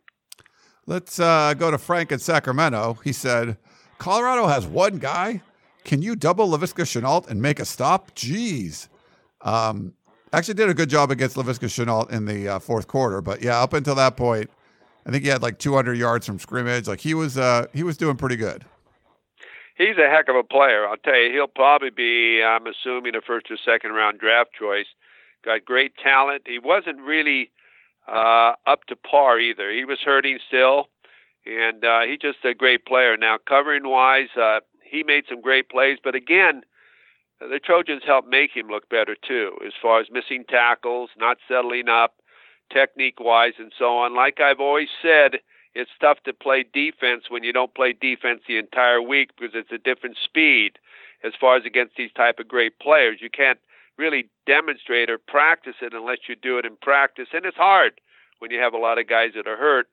Let's 0.87 1.21
uh, 1.21 1.53
go 1.53 1.71
to 1.71 1.77
Frank 1.77 2.13
in 2.13 2.19
Sacramento. 2.19 2.99
He 3.05 3.13
said, 3.13 3.59
Colorado 3.99 4.47
has 4.47 4.67
one 4.67 4.99
guy 4.99 5.43
can 5.89 6.03
you 6.03 6.15
double 6.15 6.47
Laviska 6.47 6.85
Shenault 6.85 7.31
and 7.31 7.41
make 7.41 7.59
a 7.59 7.65
stop? 7.65 8.15
Jeez. 8.15 8.89
Um, 9.41 9.95
actually 10.35 10.53
did 10.53 10.69
a 10.69 10.75
good 10.75 10.91
job 10.91 11.11
against 11.11 11.35
Laviska 11.35 11.65
Shenault 11.65 12.11
in 12.11 12.27
the 12.27 12.47
uh, 12.47 12.59
fourth 12.59 12.87
quarter, 12.87 13.23
but 13.23 13.41
yeah, 13.41 13.63
up 13.63 13.73
until 13.73 13.95
that 13.95 14.15
point, 14.15 14.51
I 15.07 15.11
think 15.11 15.25
he 15.25 15.31
had 15.31 15.41
like 15.41 15.59
200 15.59 15.97
yards 15.97 16.27
from 16.27 16.39
scrimmage. 16.39 16.87
Like 16.87 17.01
he 17.01 17.15
was, 17.15 17.39
uh, 17.39 17.69
he 17.73 17.83
was 17.83 17.97
doing 17.97 18.19
pretty 18.19 18.37
good. 18.37 18.67
He's 19.79 19.97
a 19.97 20.11
heck 20.11 20.29
of 20.29 20.37
a 20.37 20.43
player. 20.43 20.87
I'll 20.87 20.99
tell 20.99 21.19
you, 21.19 21.33
he'll 21.33 21.47
probably 21.47 21.89
be, 21.89 22.43
I'm 22.43 22.67
assuming, 22.67 23.15
a 23.17 23.23
first 23.23 23.47
or 23.51 23.57
second 23.57 23.93
round 23.93 24.19
draft 24.19 24.51
choice. 24.53 24.89
Got 25.43 25.65
great 25.65 25.95
talent. 25.97 26.43
He 26.45 26.59
wasn't 26.59 27.01
really 27.01 27.51
uh, 28.07 28.53
up 28.67 28.85
to 28.89 28.97
par 28.97 29.41
either. 29.41 29.73
He 29.73 29.87
was 29.87 30.01
hurting 30.05 30.39
still, 30.47 30.89
and 31.47 31.83
uh, 31.83 32.01
he's 32.03 32.19
just 32.19 32.45
a 32.45 32.53
great 32.53 32.85
player. 32.85 33.17
Now, 33.17 33.39
covering 33.49 33.89
wise, 33.89 34.29
uh, 34.39 34.61
he 34.91 35.03
made 35.03 35.25
some 35.29 35.41
great 35.41 35.69
plays, 35.69 35.99
but 36.03 36.15
again, 36.15 36.63
the 37.41 37.61
Trojans 37.63 38.03
helped 38.05 38.29
make 38.29 38.51
him 38.57 38.69
look 38.69 38.89
better 38.89 39.15
too, 39.15 39.57
as 39.65 39.73
far 39.81 40.01
as 40.01 40.11
missing 40.11 40.45
tackles, 40.49 41.11
not 41.17 41.39
settling 41.47 41.89
up, 41.89 42.17
technique 42.73 43.21
wise, 43.21 43.55
and 43.59 43.73
so 43.79 43.97
on. 43.97 44.15
Like 44.15 44.41
I've 44.41 44.61
always 44.61 44.89
said, 45.01 45.39
it's 45.75 45.91
tough 46.01 46.19
to 46.25 46.33
play 46.33 46.65
defense 46.73 47.25
when 47.29 47.45
you 47.45 47.53
don't 47.53 47.75
play 47.75 47.93
defense 47.93 48.43
the 48.49 48.59
entire 48.59 49.01
week 49.01 49.31
because 49.39 49.55
it's 49.55 49.73
a 49.73 49.79
different 49.79 50.17
speed 50.23 50.79
as 51.23 51.33
far 51.41 51.57
as 51.57 51.65
against 51.65 51.97
these 51.97 52.13
type 52.13 52.39
of 52.39 52.49
great 52.49 52.79
players. 52.81 53.19
You 53.21 53.31
can't 53.31 53.61
really 53.97 54.29
demonstrate 54.47 55.11
or 55.11 55.19
practice 55.19 55.77
it 55.83 55.93
unless 55.93 56.19
you 56.29 56.37
do 56.37 56.59
it 56.59 56.65
in 56.65 56.77
practice, 56.77 57.29
and 57.33 57.45
it's 57.45 57.57
hard 57.57 58.01
when 58.39 58.51
you 58.51 58.59
have 58.61 58.75
a 58.75 58.79
lot 58.79 58.99
of 58.99 59.09
guys 59.09 59.33
that 59.35 59.47
are 59.47 59.57
hurt. 59.57 59.89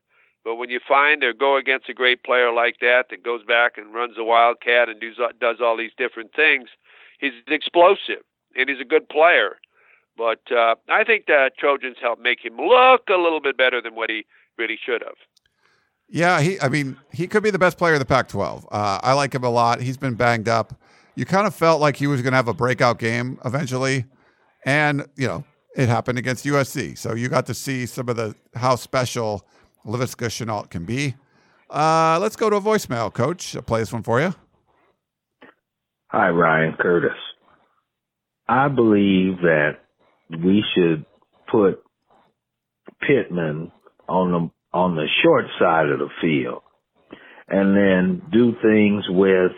But 0.46 0.56
when 0.56 0.70
you 0.70 0.80
find 0.88 1.24
or 1.24 1.34
go 1.34 1.58
against 1.58 1.90
a 1.90 1.94
great 1.94 2.24
player 2.24 2.54
like 2.54 2.80
that 2.80 3.06
that 3.10 3.24
goes 3.24 3.44
back 3.44 3.80
and 3.80 3.94
runs 3.94 4.16
a 4.18 4.24
wildcat 4.24 4.88
and 4.88 5.02
does 5.02 5.18
does 5.42 5.58
all 5.60 5.76
these 5.76 5.92
different 5.98 6.34
things, 6.36 6.70
he's 7.20 7.34
explosive 7.48 8.24
and 8.56 8.70
he's 8.70 8.80
a 8.80 8.86
good 8.86 9.10
player. 9.10 9.58
But 10.16 10.40
uh, 10.52 10.76
I 10.88 11.04
think 11.04 11.26
the 11.26 11.50
Trojans 11.58 11.98
helped 12.00 12.22
make 12.22 12.46
him 12.46 12.58
look 12.58 13.10
a 13.10 13.18
little 13.18 13.42
bit 13.42 13.58
better 13.58 13.82
than 13.82 13.96
what 13.96 14.12
he 14.12 14.26
really 14.58 14.78
should 14.86 15.02
have. 15.02 15.16
Yeah, 16.08 16.40
he. 16.40 16.62
I 16.62 16.70
mean, 16.70 16.96
he 17.12 17.26
could 17.28 17.42
be 17.42 17.50
the 17.50 17.60
best 17.60 17.80
player 17.80 17.94
of 17.94 18.00
the 18.00 18.06
Pac-12. 18.06 18.68
Uh, 18.72 19.00
I 19.02 19.14
like 19.14 19.34
him 19.34 19.44
a 19.44 19.50
lot. 19.50 19.82
He's 19.82 19.98
been 19.98 20.14
banged 20.14 20.48
up. 20.48 20.80
You 21.16 21.26
kind 21.26 21.48
of 21.48 21.56
felt 21.56 21.82
like 21.82 21.96
he 21.96 22.06
was 22.06 22.22
going 22.22 22.34
to 22.34 22.38
have 22.38 22.48
a 22.48 22.54
breakout 22.54 23.00
game 23.00 23.40
eventually, 23.44 24.06
and 24.64 25.08
you 25.16 25.28
know 25.28 25.44
it 25.76 25.90
happened 25.90 26.20
against 26.20 26.46
USC. 26.46 26.96
So 26.96 27.16
you 27.16 27.30
got 27.30 27.48
to 27.48 27.56
see 27.56 27.88
some 27.88 28.08
of 28.10 28.16
the 28.16 28.36
how 28.54 28.76
special 28.76 29.48
Laviska 29.86 30.28
Shenault 30.28 30.70
can 30.70 30.86
be. 30.86 31.16
Uh, 31.70 32.18
let's 32.22 32.36
go 32.36 32.50
to 32.50 32.58
a 32.58 32.62
voicemail, 32.62 33.14
Coach. 33.14 33.56
I'll 33.56 33.62
play 33.62 33.80
this 33.82 33.94
one 33.94 34.04
for 34.04 34.22
you. 34.22 34.34
Hi, 36.08 36.30
Ryan 36.30 36.76
Curtis. 36.80 37.18
I 38.48 38.68
believe 38.68 39.38
that 39.42 39.78
we 40.30 40.64
should 40.74 41.06
put 41.52 41.84
Pittman 43.02 43.72
on 44.08 44.32
the 44.32 44.78
on 44.78 44.96
the 44.96 45.08
short 45.24 45.46
side 45.60 45.90
of 45.90 46.00
the 46.00 46.10
field, 46.22 46.62
and 47.48 47.76
then 47.76 48.22
do 48.32 48.54
things 48.62 49.06
with 49.10 49.54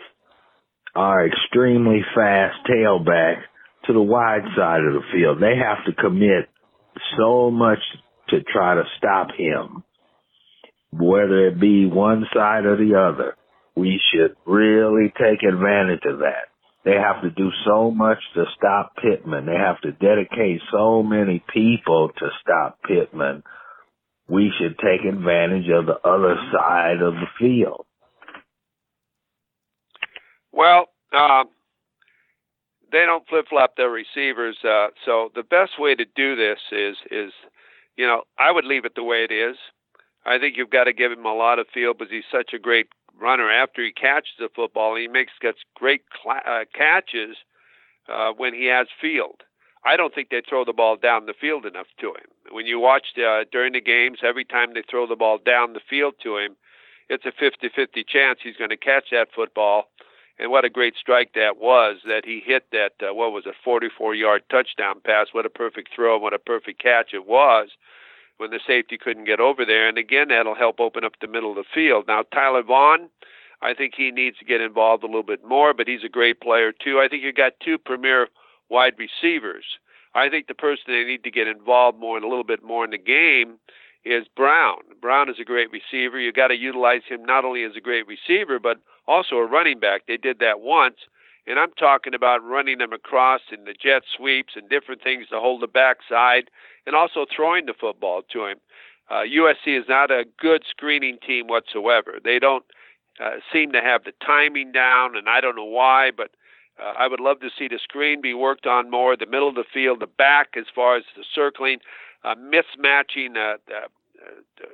our 0.94 1.26
extremely 1.26 2.00
fast 2.14 2.56
tailback 2.68 3.42
to 3.86 3.92
the 3.92 4.00
wide 4.00 4.44
side 4.56 4.80
of 4.80 4.94
the 4.94 5.02
field. 5.12 5.40
They 5.40 5.56
have 5.56 5.84
to 5.86 6.00
commit 6.00 6.48
so 7.16 7.50
much 7.50 7.78
to 8.30 8.42
try 8.42 8.74
to 8.74 8.84
stop 8.96 9.28
him 9.36 9.82
whether 10.92 11.48
it 11.48 11.60
be 11.60 11.86
one 11.86 12.24
side 12.34 12.64
or 12.64 12.76
the 12.76 12.94
other, 12.98 13.36
we 13.76 14.00
should 14.10 14.36
really 14.46 15.12
take 15.18 15.42
advantage 15.42 16.04
of 16.04 16.18
that. 16.20 16.48
They 16.84 16.94
have 16.94 17.22
to 17.22 17.30
do 17.30 17.50
so 17.66 17.90
much 17.90 18.18
to 18.34 18.44
stop 18.56 18.94
Pittman. 18.96 19.46
They 19.46 19.56
have 19.56 19.80
to 19.82 19.92
dedicate 19.92 20.62
so 20.72 21.02
many 21.02 21.44
people 21.52 22.10
to 22.18 22.28
stop 22.40 22.78
Pittman. 22.82 23.42
We 24.28 24.52
should 24.58 24.78
take 24.78 25.04
advantage 25.06 25.68
of 25.70 25.86
the 25.86 25.98
other 26.08 26.36
side 26.52 27.02
of 27.02 27.14
the 27.14 27.26
field. 27.38 27.86
Well, 30.52 30.86
uh, 31.16 31.44
they 32.90 33.04
don't 33.04 33.26
flip 33.28 33.46
flop 33.48 33.76
their 33.76 33.90
receivers. 33.90 34.56
Uh, 34.64 34.88
so 35.04 35.30
the 35.34 35.42
best 35.42 35.72
way 35.78 35.94
to 35.94 36.04
do 36.16 36.36
this 36.36 36.58
is 36.72 36.96
is 37.10 37.32
you 37.96 38.06
know 38.06 38.22
I 38.38 38.50
would 38.50 38.64
leave 38.64 38.84
it 38.84 38.94
the 38.94 39.04
way 39.04 39.24
it 39.24 39.32
is. 39.32 39.56
I 40.28 40.38
think 40.38 40.56
you've 40.56 40.70
got 40.70 40.84
to 40.84 40.92
give 40.92 41.10
him 41.10 41.24
a 41.24 41.34
lot 41.34 41.58
of 41.58 41.66
field 41.72 41.98
because 41.98 42.12
he's 42.12 42.28
such 42.30 42.52
a 42.52 42.58
great 42.58 42.88
runner. 43.18 43.50
After 43.50 43.82
he 43.82 43.92
catches 43.92 44.34
the 44.38 44.50
football, 44.54 44.94
he 44.94 45.08
makes 45.08 45.32
gets 45.40 45.58
great 45.74 46.02
cl- 46.22 46.42
uh, 46.46 46.64
catches 46.74 47.36
uh, 48.12 48.32
when 48.36 48.52
he 48.52 48.66
has 48.66 48.88
field. 49.00 49.42
I 49.86 49.96
don't 49.96 50.14
think 50.14 50.28
they 50.28 50.42
throw 50.46 50.66
the 50.66 50.74
ball 50.74 50.96
down 50.96 51.24
the 51.24 51.34
field 51.40 51.64
enough 51.64 51.86
to 52.00 52.08
him. 52.08 52.28
When 52.50 52.66
you 52.66 52.78
watch 52.78 53.06
uh, 53.16 53.44
during 53.50 53.72
the 53.72 53.80
games, 53.80 54.18
every 54.22 54.44
time 54.44 54.74
they 54.74 54.82
throw 54.82 55.06
the 55.06 55.16
ball 55.16 55.38
down 55.38 55.72
the 55.72 55.80
field 55.88 56.14
to 56.24 56.36
him, 56.36 56.56
it's 57.08 57.24
a 57.24 57.32
50-50 57.32 58.06
chance 58.06 58.40
he's 58.42 58.56
going 58.56 58.70
to 58.70 58.76
catch 58.76 59.06
that 59.12 59.28
football. 59.34 59.84
And 60.38 60.50
what 60.50 60.66
a 60.66 60.70
great 60.70 60.94
strike 61.00 61.32
that 61.34 61.56
was 61.56 61.96
that 62.06 62.24
he 62.26 62.42
hit 62.44 62.66
that 62.72 62.92
uh, 63.00 63.14
what 63.14 63.32
was 63.32 63.46
a 63.46 63.68
44-yard 63.68 64.42
touchdown 64.50 65.00
pass. 65.02 65.28
What 65.32 65.46
a 65.46 65.50
perfect 65.50 65.88
throw! 65.94 66.18
What 66.18 66.34
a 66.34 66.38
perfect 66.38 66.82
catch 66.82 67.14
it 67.14 67.26
was 67.26 67.70
when 68.38 68.50
the 68.50 68.60
safety 68.66 68.96
couldn't 68.96 69.24
get 69.24 69.40
over 69.40 69.64
there. 69.64 69.88
And 69.88 69.98
again, 69.98 70.28
that'll 70.28 70.54
help 70.54 70.80
open 70.80 71.04
up 71.04 71.12
the 71.20 71.28
middle 71.28 71.50
of 71.50 71.56
the 71.56 71.64
field. 71.72 72.06
Now, 72.08 72.22
Tyler 72.32 72.62
Vaughn, 72.62 73.10
I 73.60 73.74
think 73.74 73.94
he 73.96 74.10
needs 74.10 74.38
to 74.38 74.44
get 74.44 74.60
involved 74.60 75.02
a 75.02 75.06
little 75.06 75.22
bit 75.22 75.44
more, 75.44 75.74
but 75.74 75.88
he's 75.88 76.04
a 76.04 76.08
great 76.08 76.40
player 76.40 76.72
too. 76.72 77.00
I 77.00 77.08
think 77.08 77.22
you 77.22 77.32
got 77.32 77.60
two 77.62 77.76
premier 77.78 78.28
wide 78.68 78.94
receivers. 78.98 79.64
I 80.14 80.28
think 80.28 80.46
the 80.46 80.54
person 80.54 80.84
they 80.86 81.04
need 81.04 81.24
to 81.24 81.30
get 81.30 81.48
involved 81.48 81.98
more 81.98 82.16
and 82.16 82.24
a 82.24 82.28
little 82.28 82.44
bit 82.44 82.62
more 82.62 82.84
in 82.84 82.90
the 82.90 82.98
game 82.98 83.58
is 84.04 84.26
Brown. 84.34 84.78
Brown 85.00 85.28
is 85.28 85.36
a 85.40 85.44
great 85.44 85.68
receiver. 85.70 86.18
You 86.18 86.32
got 86.32 86.48
to 86.48 86.56
utilize 86.56 87.02
him 87.08 87.24
not 87.24 87.44
only 87.44 87.64
as 87.64 87.76
a 87.76 87.80
great 87.80 88.06
receiver 88.06 88.58
but 88.58 88.78
also 89.06 89.36
a 89.36 89.46
running 89.46 89.80
back. 89.80 90.02
They 90.06 90.16
did 90.16 90.38
that 90.38 90.60
once, 90.60 90.96
and 91.48 91.58
I'm 91.58 91.72
talking 91.72 92.14
about 92.14 92.44
running 92.44 92.78
them 92.78 92.92
across 92.92 93.40
in 93.50 93.64
the 93.64 93.72
jet 93.72 94.02
sweeps 94.16 94.54
and 94.54 94.68
different 94.68 95.02
things 95.02 95.28
to 95.28 95.40
hold 95.40 95.62
the 95.62 95.66
backside, 95.66 96.50
and 96.86 96.94
also 96.94 97.24
throwing 97.34 97.66
the 97.66 97.74
football 97.78 98.22
to 98.32 98.46
him. 98.46 98.58
Uh, 99.10 99.22
USC 99.22 99.78
is 99.78 99.88
not 99.88 100.10
a 100.10 100.24
good 100.38 100.62
screening 100.68 101.18
team 101.26 101.46
whatsoever. 101.46 102.18
They 102.22 102.38
don't 102.38 102.64
uh, 103.18 103.36
seem 103.52 103.72
to 103.72 103.80
have 103.80 104.04
the 104.04 104.12
timing 104.24 104.72
down, 104.72 105.16
and 105.16 105.28
I 105.28 105.40
don't 105.40 105.56
know 105.56 105.64
why, 105.64 106.10
but 106.14 106.30
uh, 106.78 106.92
I 106.98 107.08
would 107.08 107.20
love 107.20 107.40
to 107.40 107.50
see 107.58 107.68
the 107.68 107.78
screen 107.82 108.20
be 108.20 108.34
worked 108.34 108.66
on 108.66 108.90
more, 108.90 109.16
the 109.16 109.26
middle 109.26 109.48
of 109.48 109.54
the 109.54 109.64
field, 109.72 110.00
the 110.00 110.06
back 110.06 110.48
as 110.56 110.66
far 110.72 110.96
as 110.96 111.04
the 111.16 111.24
circling, 111.34 111.78
uh, 112.24 112.34
mismatching 112.34 113.36
uh, 113.36 113.56
uh, 113.72 113.86
uh, 114.62 114.66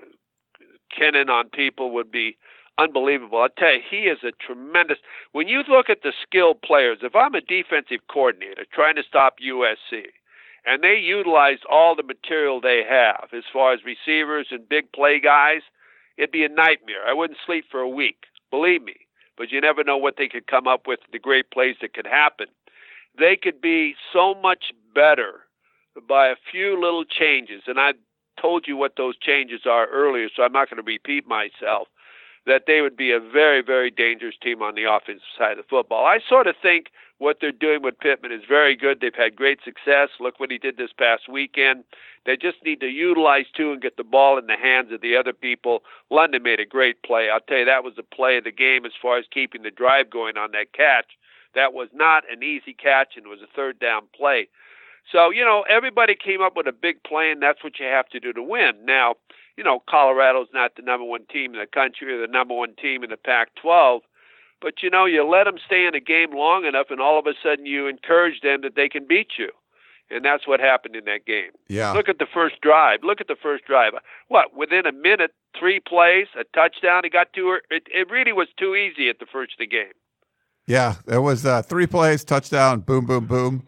Kenan 0.97 1.31
on 1.31 1.49
people 1.49 1.93
would 1.93 2.11
be 2.11 2.37
unbelievable. 2.79 3.39
I 3.39 3.49
tell 3.59 3.75
you, 3.75 3.81
he 3.89 4.05
is 4.05 4.19
a 4.25 4.33
tremendous. 4.33 4.99
When 5.33 5.49
you 5.49 5.63
look 5.69 5.91
at 5.91 6.03
the 6.03 6.13
skilled 6.23 6.63
players, 6.63 6.99
if 7.03 7.15
I'm 7.15 7.35
a 7.35 7.41
defensive 7.41 8.07
coordinator 8.09 8.65
trying 8.73 8.97
to 8.97 9.03
stop 9.03 9.37
USC, 9.39 10.05
and 10.67 10.83
they 10.83 10.97
utilize 10.97 11.59
all 11.71 11.95
the 11.95 12.03
material 12.03 12.61
they 12.61 12.83
have 12.89 13.29
as 13.37 13.45
far 13.53 13.73
as 13.75 13.81
receivers 13.85 14.49
and 14.51 14.69
big 14.69 14.91
play 14.93 15.21
guys, 15.21 15.61
it'd 16.17 16.31
be 16.31 16.45
a 16.45 16.49
nightmare. 16.49 17.07
I 17.07 17.13
wouldn't 17.13 17.39
sleep 17.45 17.67
for 17.71 17.81
a 17.81 17.89
week, 17.89 18.25
believe 18.51 18.83
me. 18.83 18.97
But 19.37 19.51
you 19.51 19.61
never 19.61 19.83
know 19.85 19.97
what 19.97 20.15
they 20.17 20.29
could 20.29 20.47
come 20.47 20.67
up 20.67 20.87
with, 20.87 21.01
the 21.13 21.19
great 21.19 21.51
plays 21.51 21.77
that 21.81 21.93
could 21.93 22.07
happen. 22.07 22.47
They 23.19 23.37
could 23.37 23.61
be 23.61 23.95
so 24.13 24.35
much 24.35 24.73
better 24.95 25.41
by 26.09 26.29
a 26.29 26.37
few 26.51 26.81
little 26.81 27.05
changes, 27.05 27.63
and 27.67 27.79
I 27.79 27.93
told 28.41 28.67
you 28.67 28.77
what 28.77 28.95
those 28.97 29.17
changes 29.17 29.63
are 29.67 29.87
earlier, 29.89 30.29
so 30.35 30.43
I'm 30.43 30.53
not 30.53 30.71
going 30.71 30.83
to 30.83 30.87
repeat 30.87 31.27
myself. 31.27 31.89
That 32.47 32.65
they 32.67 32.83
would 32.83 32.97
be 32.97 33.11
a 33.11 33.21
very, 33.21 33.63
very 33.63 33.91
dangerous 33.91 34.35
team 34.43 34.61
on 34.61 34.75
the 34.75 34.85
offensive 34.85 35.23
side 35.39 35.53
of 35.53 35.59
the 35.59 35.69
football. 35.69 36.05
I 36.05 36.19
sort 36.29 36.47
of 36.47 36.55
think 36.61 36.89
what 37.19 37.39
they're 37.41 37.53
doing 37.53 37.83
with 37.83 37.99
Pittman 37.99 38.33
is 38.33 38.43
very 38.47 38.77
good. 38.77 39.01
They've 39.01 39.15
had 39.15 39.35
great 39.35 39.61
success. 39.65 40.11
Look 40.21 40.39
what 40.39 40.51
he 40.51 40.59
did 40.59 40.77
this 40.77 40.93
past 40.93 41.29
weekend. 41.29 41.85
They 42.27 42.37
just 42.37 42.59
need 42.65 42.81
to 42.81 42.89
utilize 42.89 43.47
two 43.57 43.73
and 43.73 43.81
get 43.81 43.97
the 43.97 44.05
ball 44.05 44.37
in 44.39 44.47
the 44.47 44.57
hands 44.57 44.93
of 44.93 45.01
the 45.01 45.17
other 45.17 45.33
people. 45.33 45.85
London 46.11 46.43
made 46.43 46.61
a 46.61 46.67
great 46.67 47.03
play. 47.03 47.31
I'll 47.31 47.41
tell 47.41 47.59
you 47.59 47.65
that 47.65 47.85
was 47.85 47.95
the 47.97 48.03
play 48.03 48.37
of 48.37 48.45
the 48.45 48.53
game 48.53 48.85
as 48.85 48.93
far 49.01 49.19
as 49.19 49.25
keeping 49.31 49.63
the 49.63 49.71
drive 49.71 50.11
going 50.11 50.37
on 50.37 50.53
that 50.53 50.73
catch. 50.73 51.13
That 51.55 51.73
was 51.73 51.89
not 51.95 52.25
an 52.31 52.43
easy 52.43 52.75
catch 52.75 53.17
and 53.17 53.27
it 53.27 53.29
was 53.29 53.41
a 53.43 53.55
third 53.55 53.79
down 53.79 54.03
play. 54.15 54.49
So, 55.13 55.31
you 55.31 55.45
know, 55.45 55.65
everybody 55.69 56.15
came 56.15 56.41
up 56.41 56.57
with 56.57 56.67
a 56.67 56.73
big 56.73 57.03
plan. 57.05 57.41
That's 57.41 57.63
what 57.63 57.79
you 57.79 57.87
have 57.87 58.09
to 58.09 58.21
do 58.21 58.33
to 58.33 58.43
win. 58.43 58.73
Now, 58.85 59.17
you 59.57 59.65
know, 59.65 59.83
Colorado's 59.89 60.49
not 60.53 60.77
the 60.77 60.83
number 60.83 61.05
one 61.05 61.27
team 61.27 61.55
in 61.55 61.61
the 61.61 61.67
country 61.67 62.13
or 62.13 62.21
the 62.21 62.33
number 62.33 62.55
one 62.55 62.75
team 62.75 63.05
in 63.05 63.11
the 63.11 63.17
Pac 63.17 63.55
12. 63.61 64.03
But, 64.61 64.83
you 64.83 64.91
know, 64.91 65.05
you 65.05 65.29
let 65.29 65.45
them 65.45 65.57
stay 65.65 65.87
in 65.87 65.95
a 65.95 66.01
game 66.01 66.31
long 66.33 66.65
enough, 66.65 66.87
and 66.91 67.01
all 67.01 67.19
of 67.19 67.27
a 67.27 67.35
sudden 67.43 67.67
you 67.67 67.87
encourage 67.87 68.41
them 68.41 68.63
that 68.63 68.77
they 68.77 68.89
can 68.89 69.07
beat 69.07 69.33
you. 69.39 69.51
And 70.11 70.25
that's 70.25 70.47
what 70.47 70.61
happened 70.61 70.97
in 70.97 71.05
that 71.07 71.27
game. 71.27 71.51
Yeah. 71.69 71.93
Look 71.93 72.09
at 72.09 72.19
the 72.19 72.27
first 72.33 72.61
drive. 72.61 73.01
Look 73.03 73.21
at 73.21 73.29
the 73.29 73.37
first 73.41 73.65
drive. 73.65 73.93
What, 74.29 74.57
within 74.57 74.87
a 74.87 74.93
minute, 74.93 75.33
three 75.59 75.81
plays, 75.81 76.27
a 76.39 76.45
touchdown, 76.55 77.03
he 77.05 77.11
got 77.11 77.29
her. 77.35 77.57
It, 77.71 77.85
it 77.93 78.11
really 78.11 78.33
was 78.33 78.49
too 78.59 78.75
easy 78.75 79.09
at 79.09 79.19
the 79.19 79.27
first 79.31 79.53
of 79.55 79.59
the 79.59 79.67
game. 79.67 79.93
Yeah, 80.67 80.97
it 81.07 81.19
was 81.19 81.45
uh, 81.45 81.63
three 81.63 81.87
plays, 81.87 82.25
touchdown, 82.25 82.81
boom, 82.81 83.07
boom, 83.07 83.27
boom. 83.27 83.67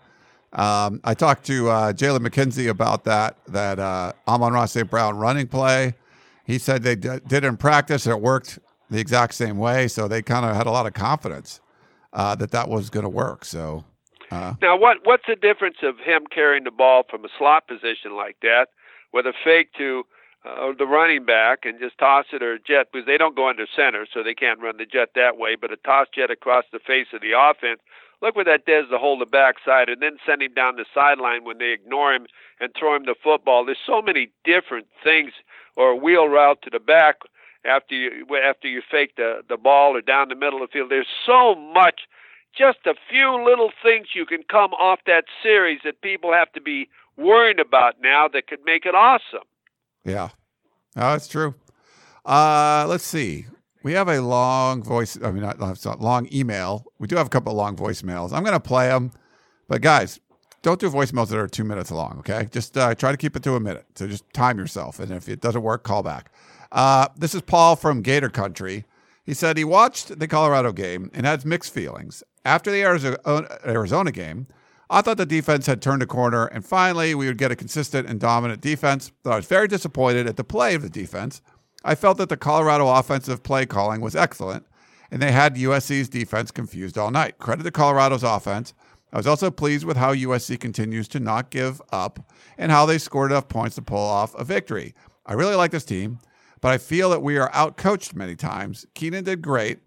Um, 0.53 1.01
I 1.05 1.15
talked 1.15 1.45
to 1.47 1.69
uh, 1.69 1.93
Jalen 1.93 2.27
McKenzie 2.27 2.69
about 2.69 3.05
that 3.05 3.37
that 3.49 3.79
uh, 3.79 4.13
Amon-Ra 4.27 4.67
St. 4.67 4.89
Brown 4.89 5.17
running 5.17 5.49
play. 5.49 5.95
He 6.45 6.59
said 6.59 6.83
they 6.83 6.97
d- 6.97 7.19
did 7.27 7.45
in 7.45 7.57
practice 7.57 8.07
and 8.07 8.15
it 8.15 8.23
worked 8.23 8.59
the 8.89 9.01
exact 9.01 9.35
same 9.35 9.59
way, 9.59 9.89
so 9.89 10.07
they 10.07 10.23
kind 10.23 10.47
of 10.47 10.55
had 10.55 10.67
a 10.67 10.71
lot 10.71 10.87
of 10.87 10.95
confidence 10.95 11.61
uh, 12.13 12.35
that 12.37 12.53
that 12.53 12.69
was 12.69 12.89
going 12.89 13.03
to 13.03 13.11
work. 13.11 13.45
So 13.45 13.85
uh, 14.31 14.55
now, 14.61 14.77
what 14.77 14.99
what's 15.05 15.25
the 15.29 15.37
difference 15.37 15.79
of 15.83 15.99
him 15.99 16.25
carrying 16.33 16.65
the 16.65 16.71
ball 16.71 17.05
from 17.09 17.25
a 17.25 17.29
slot 17.39 17.69
position 17.69 18.17
like 18.17 18.37
that 18.43 18.67
with 19.13 19.27
a 19.27 19.33
fake 19.45 19.73
to 19.79 20.05
uh, 20.45 20.73
the 20.79 20.87
running 20.87 21.25
back 21.25 21.61
and 21.65 21.79
just 21.79 21.99
toss 21.99 22.27
it 22.33 22.43
or 22.43 22.59
jet 22.59 22.89
because 22.93 23.07
they 23.07 23.19
don't 23.19 23.37
go 23.37 23.49
under 23.49 23.67
center, 23.75 24.07
so 24.13 24.23
they 24.23 24.35
can't 24.35 24.61
run 24.61 24.77
the 24.79 24.87
jet 24.87 25.11
that 25.15 25.37
way. 25.37 25.57
But 25.61 25.73
a 25.73 25.77
toss 25.77 26.07
jet 26.15 26.31
across 26.31 26.65
the 26.73 26.79
face 26.79 27.07
of 27.13 27.21
the 27.21 27.33
offense 27.39 27.81
Look 28.23 28.35
what 28.35 28.47
that 28.47 28.65
does 28.65 28.87
to 28.91 28.99
hold 28.99 29.21
the 29.21 29.27
backside 29.27 29.89
and 29.89 30.01
then 30.01 30.17
send 30.27 30.43
him 30.43 30.55
down 30.55 30.77
the 30.77 30.87
sideline 30.95 31.45
when 31.45 31.59
they 31.59 31.73
ignore 31.73 32.15
him 32.15 32.27
and 32.61 32.73
throw 32.79 32.97
him 32.97 33.05
the 33.05 33.15
football. 33.23 33.65
There's 33.65 33.79
so 33.87 34.01
many 34.01 34.31
different 34.45 34.87
things, 35.05 35.33
or 35.77 35.91
a 35.91 35.97
wheel 35.97 36.27
route 36.27 36.63
to 36.63 36.71
the 36.71 36.81
back 36.81 37.17
after 37.65 37.95
you 37.95 38.27
after 38.43 38.69
you 38.69 38.83
fake 38.91 39.17
the 39.17 39.43
the 39.49 39.57
ball 39.57 39.97
or 39.97 40.01
down 40.01 40.29
the 40.29 40.35
middle 40.35 40.63
of 40.63 40.71
the 40.71 40.73
field. 40.73 40.91
There's 40.91 41.07
so 41.27 41.55
much, 41.55 42.03
just 42.57 42.79
a 42.87 42.95
few 43.11 43.45
little 43.45 43.71
things 43.83 44.09
you 44.15 44.25
can 44.25 44.43
come 44.51 44.73
off 44.75 45.01
that 45.07 45.25
series 45.43 45.81
that 45.85 46.01
people 46.01 46.33
have 46.33 46.51
to 46.53 46.61
be 46.61 46.89
worrying 47.17 47.61
about 47.61 47.97
now 48.01 48.29
that 48.29 48.47
could 48.47 48.65
make 48.65 48.87
it 48.87 48.95
awesome. 48.95 49.47
Yeah, 50.05 50.31
no, 50.95 51.13
that's 51.13 51.29
true. 51.29 51.55
Uh, 52.25 52.87
let's 52.89 53.05
see. 53.05 53.47
We 53.87 53.93
have 53.93 54.09
a 54.09 54.21
long 54.21 54.83
voice. 54.83 55.17
I 55.23 55.31
mean, 55.31 55.45
not, 55.45 55.61
not 55.61 56.01
long 56.01 56.29
email. 56.33 56.87
We 56.99 57.07
do 57.07 57.15
have 57.15 57.29
a 57.29 57.31
couple 57.31 57.53
of 57.53 57.57
long 57.57 57.77
voicemails. 57.77 58.33
I'm 58.33 58.43
going 58.43 58.53
to 58.53 58.59
play 58.59 58.89
them, 58.89 59.13
but 59.69 59.81
guys, 59.81 60.19
don't 60.63 60.81
do 60.81 60.91
voicemails 60.91 61.29
that 61.29 61.39
are 61.39 61.47
two 61.47 61.63
minutes 61.63 61.93
long. 61.93 62.17
Okay, 62.19 62.49
just 62.51 62.77
uh, 62.77 62.97
try 62.97 63.13
to 63.13 63.17
keep 63.17 63.37
it 63.37 63.45
to 63.45 63.55
a 63.55 63.61
minute. 63.61 63.87
So 63.95 64.09
just 64.09 64.25
time 64.33 64.59
yourself, 64.59 64.99
and 64.99 65.13
if 65.13 65.29
it 65.29 65.41
doesn't 65.41 65.63
work, 65.63 65.85
call 65.85 66.03
back. 66.03 66.33
Uh, 66.73 67.07
this 67.17 67.33
is 67.33 67.43
Paul 67.43 67.77
from 67.77 68.03
Gator 68.03 68.29
Country. 68.29 68.87
He 69.25 69.35
said 69.35 69.57
he 69.57 69.63
watched 69.63 70.19
the 70.19 70.27
Colorado 70.27 70.73
game 70.73 71.09
and 71.15 71.25
had 71.25 71.45
mixed 71.45 71.73
feelings. 71.73 72.25
After 72.45 72.73
the 72.73 72.83
Arizona 72.83 74.11
game, 74.11 74.49
I 74.91 75.01
thought 75.01 75.17
the 75.17 75.27
defense 75.27 75.67
had 75.67 75.81
turned 75.81 76.03
a 76.03 76.07
corner, 76.07 76.47
and 76.47 76.67
finally 76.67 77.15
we 77.15 77.29
would 77.29 77.39
get 77.39 77.53
a 77.53 77.57
consistent 77.57 78.09
and 78.09 78.19
dominant 78.19 78.61
defense. 78.61 79.13
But 79.23 79.31
I 79.31 79.37
was 79.37 79.47
very 79.47 79.69
disappointed 79.69 80.27
at 80.27 80.37
the 80.37 80.43
play 80.43 80.75
of 80.75 80.83
the 80.83 80.91
defense. 80.91 81.41
I 81.87 81.95
felt 81.95 82.19
that 82.19 82.29
the 82.29 82.37
Colorado 82.37 82.89
offensive 82.89 83.45
play 83.45 83.65
calling 83.65 84.01
was 84.01 84.17
excellent, 84.17 84.67
and 85.09 85.23
they 85.23 85.31
had 85.31 85.55
USC's 85.55 86.09
defense 86.09 86.51
confused 86.51 86.99
all 86.99 87.13
night. 87.13 87.39
Credit 87.39 87.63
to 87.63 87.71
Colorado's 87.71 88.25
offense. 88.25 88.75
I 89.13 89.19
was 89.19 89.27
also 89.29 89.53
pleased 89.53 89.85
with 89.85 89.97
how 89.97 90.13
USC 90.13 90.59
continues 90.59 91.07
to 91.09 91.21
not 91.21 91.51
give 91.51 91.81
up 91.93 92.29
and 92.59 92.73
how 92.73 92.87
they 92.87 92.99
scored 92.99 93.31
enough 93.31 93.47
points 93.47 93.77
to 93.77 93.83
pull 93.83 94.01
off 94.01 94.35
a 94.35 94.43
victory. 94.43 94.95
I 95.25 95.35
really 95.35 95.55
like 95.55 95.71
this 95.71 95.85
team, 95.85 96.19
but 96.61 96.73
I 96.73 96.79
feel 96.79 97.09
that 97.11 97.23
we 97.23 97.39
are 97.39 97.53
outcoached 97.53 98.17
many 98.17 98.35
times. 98.35 98.85
Keenan 98.95 99.23
did 99.23 99.41
great. 99.41 99.79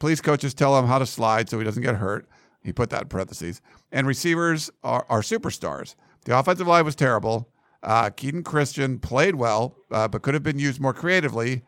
Please, 0.00 0.20
coaches, 0.20 0.54
tell 0.54 0.76
him 0.76 0.86
how 0.86 0.98
to 0.98 1.06
slide 1.06 1.48
so 1.48 1.60
he 1.60 1.64
doesn't 1.64 1.84
get 1.84 1.94
hurt. 1.94 2.28
He 2.64 2.72
put 2.72 2.90
that 2.90 3.02
in 3.02 3.08
parentheses. 3.08 3.60
And 3.92 4.08
receivers 4.08 4.72
are, 4.82 5.06
are 5.08 5.20
superstars. 5.20 5.94
The 6.24 6.36
offensive 6.36 6.66
line 6.66 6.84
was 6.84 6.96
terrible. 6.96 7.48
Uh, 7.84 8.10
Kenan 8.10 8.42
Christon 8.42 9.00
played 9.00 9.36
well, 9.36 9.76
uh, 9.90 10.08
but 10.08 10.22
could 10.22 10.34
have 10.34 10.42
been 10.42 10.58
used 10.58 10.80
more 10.80 10.94
creatively 10.94 11.62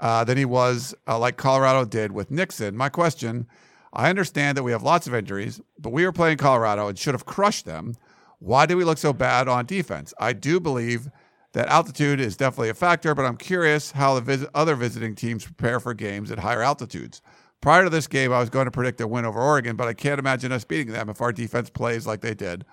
uh, 0.00 0.24
than 0.24 0.36
he 0.36 0.44
was, 0.44 0.94
uh, 1.06 1.18
like 1.18 1.36
Colorado 1.36 1.84
did 1.84 2.12
with 2.12 2.30
Nixon. 2.30 2.76
My 2.76 2.88
question 2.88 3.46
I 3.92 4.08
understand 4.08 4.56
that 4.56 4.62
we 4.62 4.72
have 4.72 4.82
lots 4.82 5.06
of 5.06 5.14
injuries, 5.14 5.60
but 5.78 5.92
we 5.92 6.04
were 6.04 6.12
playing 6.12 6.38
Colorado 6.38 6.88
and 6.88 6.98
should 6.98 7.14
have 7.14 7.26
crushed 7.26 7.66
them. 7.66 7.94
Why 8.38 8.66
do 8.66 8.76
we 8.76 8.84
look 8.84 8.98
so 8.98 9.12
bad 9.12 9.48
on 9.48 9.66
defense? 9.66 10.14
I 10.18 10.32
do 10.32 10.58
believe 10.58 11.10
that 11.52 11.68
altitude 11.68 12.18
is 12.18 12.36
definitely 12.36 12.70
a 12.70 12.74
factor, 12.74 13.14
but 13.14 13.26
I'm 13.26 13.36
curious 13.36 13.92
how 13.92 14.14
the 14.14 14.22
visit, 14.22 14.48
other 14.54 14.74
visiting 14.74 15.14
teams 15.14 15.44
prepare 15.44 15.78
for 15.78 15.92
games 15.92 16.30
at 16.30 16.38
higher 16.38 16.62
altitudes. 16.62 17.20
Prior 17.60 17.84
to 17.84 17.90
this 17.90 18.06
game, 18.06 18.32
I 18.32 18.40
was 18.40 18.50
going 18.50 18.64
to 18.64 18.70
predict 18.70 19.00
a 19.02 19.06
win 19.06 19.26
over 19.26 19.40
Oregon, 19.40 19.76
but 19.76 19.86
I 19.86 19.92
can't 19.92 20.18
imagine 20.18 20.50
us 20.50 20.64
beating 20.64 20.92
them 20.92 21.10
if 21.10 21.20
our 21.20 21.30
defense 21.30 21.68
plays 21.68 22.06
like 22.06 22.22
they 22.22 22.34
did 22.34 22.64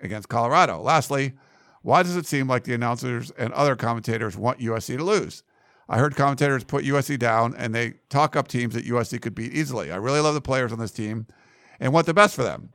against 0.00 0.28
Colorado. 0.28 0.80
Lastly, 0.80 1.34
why 1.82 2.02
does 2.02 2.16
it 2.16 2.26
seem 2.26 2.48
like 2.48 2.64
the 2.64 2.74
announcers 2.74 3.30
and 3.32 3.52
other 3.52 3.76
commentators 3.76 4.36
want 4.36 4.60
USC 4.60 4.96
to 4.96 5.04
lose? 5.04 5.42
I 5.88 5.98
heard 5.98 6.16
commentators 6.16 6.64
put 6.64 6.84
USC 6.84 7.18
down 7.18 7.54
and 7.56 7.74
they 7.74 7.94
talk 8.10 8.36
up 8.36 8.48
teams 8.48 8.74
that 8.74 8.84
USC 8.84 9.20
could 9.22 9.34
beat 9.34 9.54
easily. 9.54 9.90
I 9.90 9.96
really 9.96 10.20
love 10.20 10.34
the 10.34 10.40
players 10.40 10.72
on 10.72 10.78
this 10.78 10.90
team 10.90 11.26
and 11.80 11.92
want 11.92 12.06
the 12.06 12.14
best 12.14 12.34
for 12.34 12.42
them. 12.42 12.70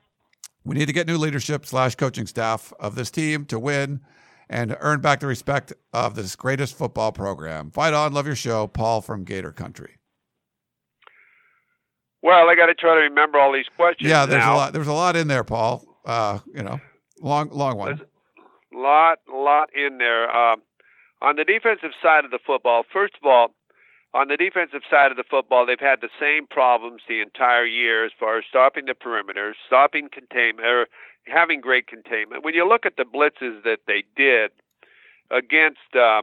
We 0.66 0.76
need 0.76 0.88
to 0.88 0.94
get 0.94 1.08
new 1.08 1.18
leadership 1.18 1.66
slash 1.66 1.96
coaching 1.96 2.26
staff 2.26 2.74
of 2.80 2.96
this 2.96 3.12
team 3.12 3.46
to 3.46 3.60
win 3.60 4.02
and 4.50 4.76
earn 4.80 5.02
back 5.02 5.20
the 5.20 5.28
respect 5.28 5.74
of 5.94 6.16
this 6.16 6.36
greatest 6.36 6.78
football 6.78 7.12
program. 7.12 7.70
Fight 7.70 7.94
on, 7.94 8.14
love 8.14 8.26
your 8.26 8.36
show, 8.36 8.68
Paul 8.68 9.02
from 9.02 9.24
Gator 9.26 9.52
Country. 9.52 9.98
Well, 12.22 12.50
I 12.50 12.56
got 12.56 12.68
to 12.68 12.74
try 12.74 12.96
to 12.96 13.02
remember 13.02 13.38
all 13.38 13.52
these 13.52 13.66
questions. 13.76 14.10
Yeah, 14.10 14.26
there's 14.26 14.46
now. 14.46 14.56
a 14.56 14.58
lot. 14.58 14.74
There's 14.74 14.88
a 14.88 14.94
lot 14.94 15.18
in 15.18 15.28
there, 15.28 15.44
Paul. 15.44 15.84
Uh, 16.06 16.40
you 16.56 16.64
know, 16.64 16.80
long, 17.22 17.50
long 17.50 17.78
one. 17.78 17.90
Let's, 17.90 18.02
lot, 18.74 19.20
lot 19.32 19.70
in 19.74 19.98
there. 19.98 20.30
Uh, 20.30 20.56
on 21.22 21.36
the 21.36 21.46
defensive 21.46 21.92
side 22.02 22.26
of 22.26 22.32
the 22.32 22.40
football, 22.46 22.84
first 22.92 23.14
of 23.22 23.26
all, 23.26 23.54
on 24.14 24.28
the 24.28 24.38
defensive 24.38 24.82
side 24.90 25.10
of 25.10 25.18
the 25.18 25.24
football, 25.24 25.66
they've 25.66 25.80
had 25.80 26.02
the 26.02 26.10
same 26.20 26.46
problems 26.46 27.02
the 27.08 27.22
entire 27.22 27.66
year 27.66 28.06
as 28.06 28.12
far 28.20 28.38
as 28.38 28.44
stopping 28.48 28.86
the 28.86 28.94
perimeter, 28.94 29.56
stopping 29.66 30.08
containment, 30.12 30.68
or 30.68 30.88
having 31.26 31.62
great 31.62 31.88
containment. 31.88 32.44
When 32.44 32.54
you 32.54 32.68
look 32.68 32.86
at 32.86 32.98
the 32.98 33.06
blitzes 33.06 33.64
that 33.64 33.80
they 33.88 34.04
did 34.16 34.52
against 35.32 35.96
uh, 35.96 36.22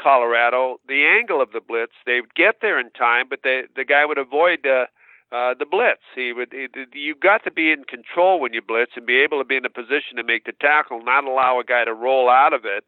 Colorado, 0.00 0.76
the 0.86 1.06
angle 1.06 1.40
of 1.42 1.50
the 1.52 1.60
blitz, 1.60 1.94
they 2.06 2.20
would 2.20 2.34
get 2.34 2.56
there 2.60 2.78
in 2.78 2.90
time, 2.90 3.26
but 3.28 3.40
they, 3.42 3.62
the 3.74 3.84
guy 3.84 4.04
would 4.04 4.18
avoid 4.18 4.64
uh, 4.66 4.86
uh, 5.30 5.54
the 5.58 5.66
blitz. 5.66 6.02
He 6.14 6.32
would. 6.32 6.52
He, 6.52 6.68
you 6.92 7.14
got 7.14 7.44
to 7.44 7.50
be 7.50 7.70
in 7.70 7.84
control 7.84 8.40
when 8.40 8.52
you 8.52 8.62
blitz 8.62 8.92
and 8.96 9.06
be 9.06 9.18
able 9.18 9.38
to 9.38 9.44
be 9.44 9.56
in 9.56 9.64
a 9.64 9.70
position 9.70 10.16
to 10.16 10.24
make 10.24 10.44
the 10.44 10.52
tackle, 10.52 11.02
not 11.02 11.24
allow 11.24 11.60
a 11.60 11.64
guy 11.64 11.84
to 11.84 11.92
roll 11.92 12.28
out 12.28 12.52
of 12.52 12.64
it 12.64 12.84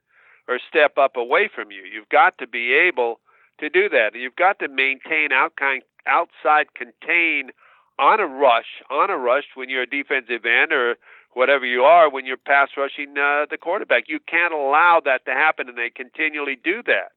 or 0.49 0.59
step 0.69 0.99
up 0.99 1.17
away 1.17 1.49
from 1.55 1.71
you. 1.71 1.83
You've 1.83 2.09
got 2.09 2.39
to 2.39 2.47
be 2.47 2.73
able 2.73 3.21
to 3.61 3.69
do 3.69 3.89
that. 3.91 4.15
You've 4.15 4.37
got 4.37 4.59
to 4.61 4.69
maintain 4.69 5.33
outside 5.33 5.83
outside 6.07 6.75
contain 6.75 7.51
on 7.99 8.21
a 8.21 8.27
rush, 8.27 8.83
on 8.91 9.11
a 9.11 9.17
rush 9.17 9.45
when 9.55 9.69
you're 9.69 9.83
a 9.83 9.87
defensive 9.87 10.47
end 10.47 10.73
or 10.73 10.97
whatever 11.35 11.67
you 11.67 11.83
are 11.83 12.11
when 12.11 12.25
you're 12.27 12.37
pass 12.37 12.71
rushing 12.77 13.17
uh, 13.19 13.47
the 13.51 13.59
quarterback. 13.61 14.05
You 14.09 14.19
can't 14.27 14.55
allow 14.55 15.01
that 15.05 15.25
to 15.27 15.33
happen, 15.33 15.69
and 15.69 15.77
they 15.77 15.91
continually 15.91 16.57
do 16.63 16.83
that. 16.87 17.13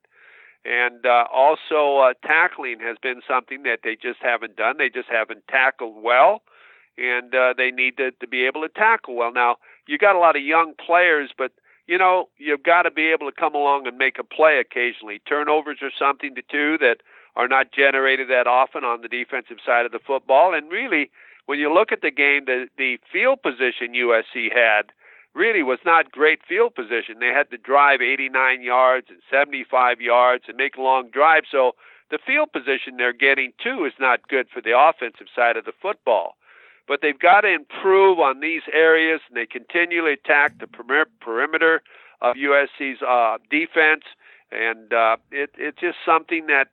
And 0.66 1.06
uh, 1.06 1.26
also, 1.32 1.98
uh, 1.98 2.14
tackling 2.26 2.80
has 2.80 2.98
been 3.02 3.22
something 3.28 3.64
that 3.64 3.80
they 3.84 3.96
just 3.96 4.20
haven't 4.22 4.56
done. 4.56 4.78
They 4.78 4.90
just 4.90 5.10
haven't 5.10 5.48
tackled 5.50 6.02
well, 6.02 6.42
and 6.98 7.36
uh, 7.36 7.54
they 7.58 7.70
need 7.70 7.98
to, 7.98 8.12
to 8.12 8.28
be 8.28 8.46
able 8.46 8.62
to 8.62 8.70
tackle 8.70 9.16
well. 9.16 9.34
Now, 9.34 9.58
you 9.88 9.98
got 9.98 10.16
a 10.16 10.20
lot 10.20 10.38
of 10.38 10.44
young 10.44 10.74
players, 10.74 11.32
but 11.38 11.52
you 11.86 11.98
know 11.98 12.30
you've 12.38 12.64
got 12.64 12.84
to 12.84 12.92
be 12.92 13.12
able 13.12 13.30
to 13.30 13.38
come 13.38 13.54
along 13.54 13.88
and 13.88 13.98
make 13.98 14.18
a 14.18 14.24
play 14.24 14.58
occasionally. 14.58 15.22
Turnovers 15.28 15.80
are 15.82 15.92
something 15.98 16.34
to 16.36 16.44
do 16.48 16.78
that 16.78 16.98
are 17.36 17.50
not 17.50 17.74
generated 17.74 18.30
that 18.30 18.48
often 18.48 18.86
on 18.86 19.02
the 19.02 19.10
defensive 19.10 19.58
side 19.66 19.86
of 19.86 19.92
the 19.92 20.00
football, 20.00 20.54
and 20.54 20.72
really 20.72 21.12
when 21.46 21.60
you 21.60 21.74
look 21.74 21.92
at 21.92 22.02
the 22.02 22.12
game, 22.12 22.46
the 22.46 22.68
the 22.78 23.00
field 23.12 23.42
position 23.42 23.94
USC 23.94 24.54
had 24.54 24.94
really 25.36 25.64
was 25.64 25.80
not 25.86 26.12
great 26.12 26.40
field 26.48 26.76
position. 26.76 27.20
They 27.20 27.34
had 27.34 27.50
to 27.52 27.58
drive 27.58 28.02
89 28.02 28.62
yards 28.62 29.08
and 29.10 29.20
75 29.32 30.02
yards 30.02 30.46
and 30.48 30.58
make 30.58 30.78
long 30.78 31.10
drives. 31.10 31.48
So 31.52 31.74
the 32.12 32.20
field 32.26 32.52
position 32.52 32.98
they're 32.98 33.14
getting 33.14 33.54
too 33.62 33.86
is 33.86 33.94
not 34.00 34.28
good 34.28 34.48
for 34.54 34.62
the 34.62 34.78
offensive 34.78 35.28
side 35.36 35.58
of 35.58 35.66
the 35.66 35.74
football. 35.82 36.36
But 36.88 37.00
they've 37.02 37.18
got 37.18 37.42
to 37.42 37.54
improve 37.54 38.20
on 38.20 38.42
these 38.42 38.62
areas, 38.72 39.22
and 39.28 39.38
they 39.38 39.46
continually 39.46 40.14
attack 40.14 40.60
the 40.60 40.68
perimeter 40.68 41.82
of 42.22 42.36
USC's 42.36 43.02
uh, 43.02 43.38
defense, 43.50 44.04
and 44.52 44.94
uh, 44.94 45.16
it, 45.32 45.52
it's 45.58 45.80
just 45.80 45.98
something 46.06 46.48
that 46.48 46.68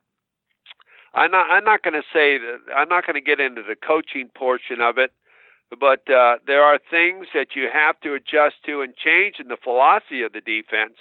I'm 1.13 1.31
not 1.31 1.49
I'm 1.49 1.63
not 1.63 1.83
going 1.83 1.93
to 1.93 2.03
say 2.13 2.37
that 2.37 2.59
I'm 2.75 2.89
not 2.89 3.05
going 3.05 3.15
to 3.15 3.21
get 3.21 3.39
into 3.39 3.63
the 3.63 3.75
coaching 3.75 4.29
portion 4.35 4.81
of 4.81 4.97
it, 4.97 5.11
but 5.79 6.09
uh, 6.09 6.37
there 6.45 6.63
are 6.63 6.79
things 6.89 7.27
that 7.33 7.55
you 7.55 7.69
have 7.71 7.99
to 8.01 8.13
adjust 8.13 8.55
to 8.65 8.81
and 8.81 8.95
change 8.95 9.35
in 9.39 9.47
the 9.47 9.57
philosophy 9.61 10.21
of 10.21 10.33
the 10.33 10.41
defense 10.41 10.93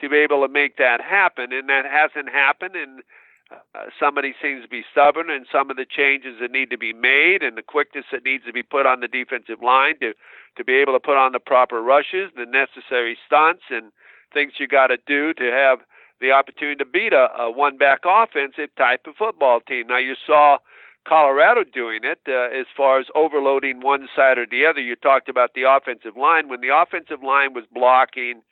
to 0.00 0.08
be 0.08 0.16
able 0.16 0.42
to 0.42 0.48
make 0.48 0.76
that 0.76 1.00
happen, 1.00 1.52
and 1.52 1.68
that 1.68 1.84
hasn't 1.84 2.28
happened. 2.32 2.76
And 2.76 3.02
uh, 3.50 3.86
somebody 3.98 4.34
seems 4.40 4.62
to 4.62 4.68
be 4.68 4.84
stubborn, 4.90 5.30
and 5.30 5.46
some 5.50 5.70
of 5.70 5.76
the 5.76 5.86
changes 5.86 6.36
that 6.40 6.50
need 6.50 6.70
to 6.70 6.78
be 6.78 6.92
made, 6.92 7.42
and 7.42 7.56
the 7.56 7.62
quickness 7.62 8.04
that 8.12 8.24
needs 8.24 8.44
to 8.44 8.52
be 8.52 8.62
put 8.62 8.86
on 8.86 9.00
the 9.00 9.08
defensive 9.08 9.62
line 9.62 9.98
to 10.00 10.12
to 10.56 10.64
be 10.64 10.74
able 10.74 10.92
to 10.92 11.00
put 11.00 11.16
on 11.16 11.32
the 11.32 11.40
proper 11.40 11.80
rushes, 11.82 12.30
the 12.36 12.46
necessary 12.46 13.16
stunts, 13.26 13.62
and 13.70 13.92
things 14.32 14.54
you 14.58 14.66
got 14.66 14.88
to 14.88 14.98
do 15.06 15.32
to 15.34 15.44
have 15.44 15.78
the 16.20 16.32
opportunity 16.32 16.76
to 16.76 16.84
beat 16.84 17.12
a, 17.12 17.28
a 17.38 17.50
one 17.50 17.78
back 17.78 18.00
offensive 18.04 18.68
type 18.76 19.06
of 19.06 19.14
football 19.16 19.60
team. 19.60 19.86
Now, 19.88 19.98
you 19.98 20.14
saw 20.26 20.58
Colorado 21.06 21.64
doing 21.64 22.00
it 22.04 22.20
uh, 22.28 22.56
as 22.56 22.66
far 22.76 23.00
as 23.00 23.06
overloading 23.14 23.80
one 23.80 24.08
side 24.14 24.38
or 24.38 24.46
the 24.46 24.66
other. 24.66 24.80
You 24.80 24.96
talked 24.96 25.28
about 25.28 25.54
the 25.54 25.62
offensive 25.62 26.16
line. 26.16 26.48
When 26.48 26.60
the 26.60 26.76
offensive 26.76 27.22
line 27.22 27.54
was 27.54 27.64
blocking 27.72 28.42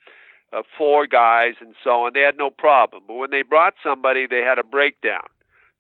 uh, 0.52 0.62
four 0.76 1.06
guys 1.06 1.54
and 1.61 1.74
so 1.84 2.06
on, 2.06 2.12
they 2.14 2.20
had 2.20 2.38
no 2.38 2.50
problem. 2.50 3.02
But 3.06 3.14
when 3.14 3.30
they 3.30 3.42
brought 3.42 3.74
somebody, 3.82 4.26
they 4.26 4.40
had 4.40 4.58
a 4.58 4.64
breakdown. 4.64 5.28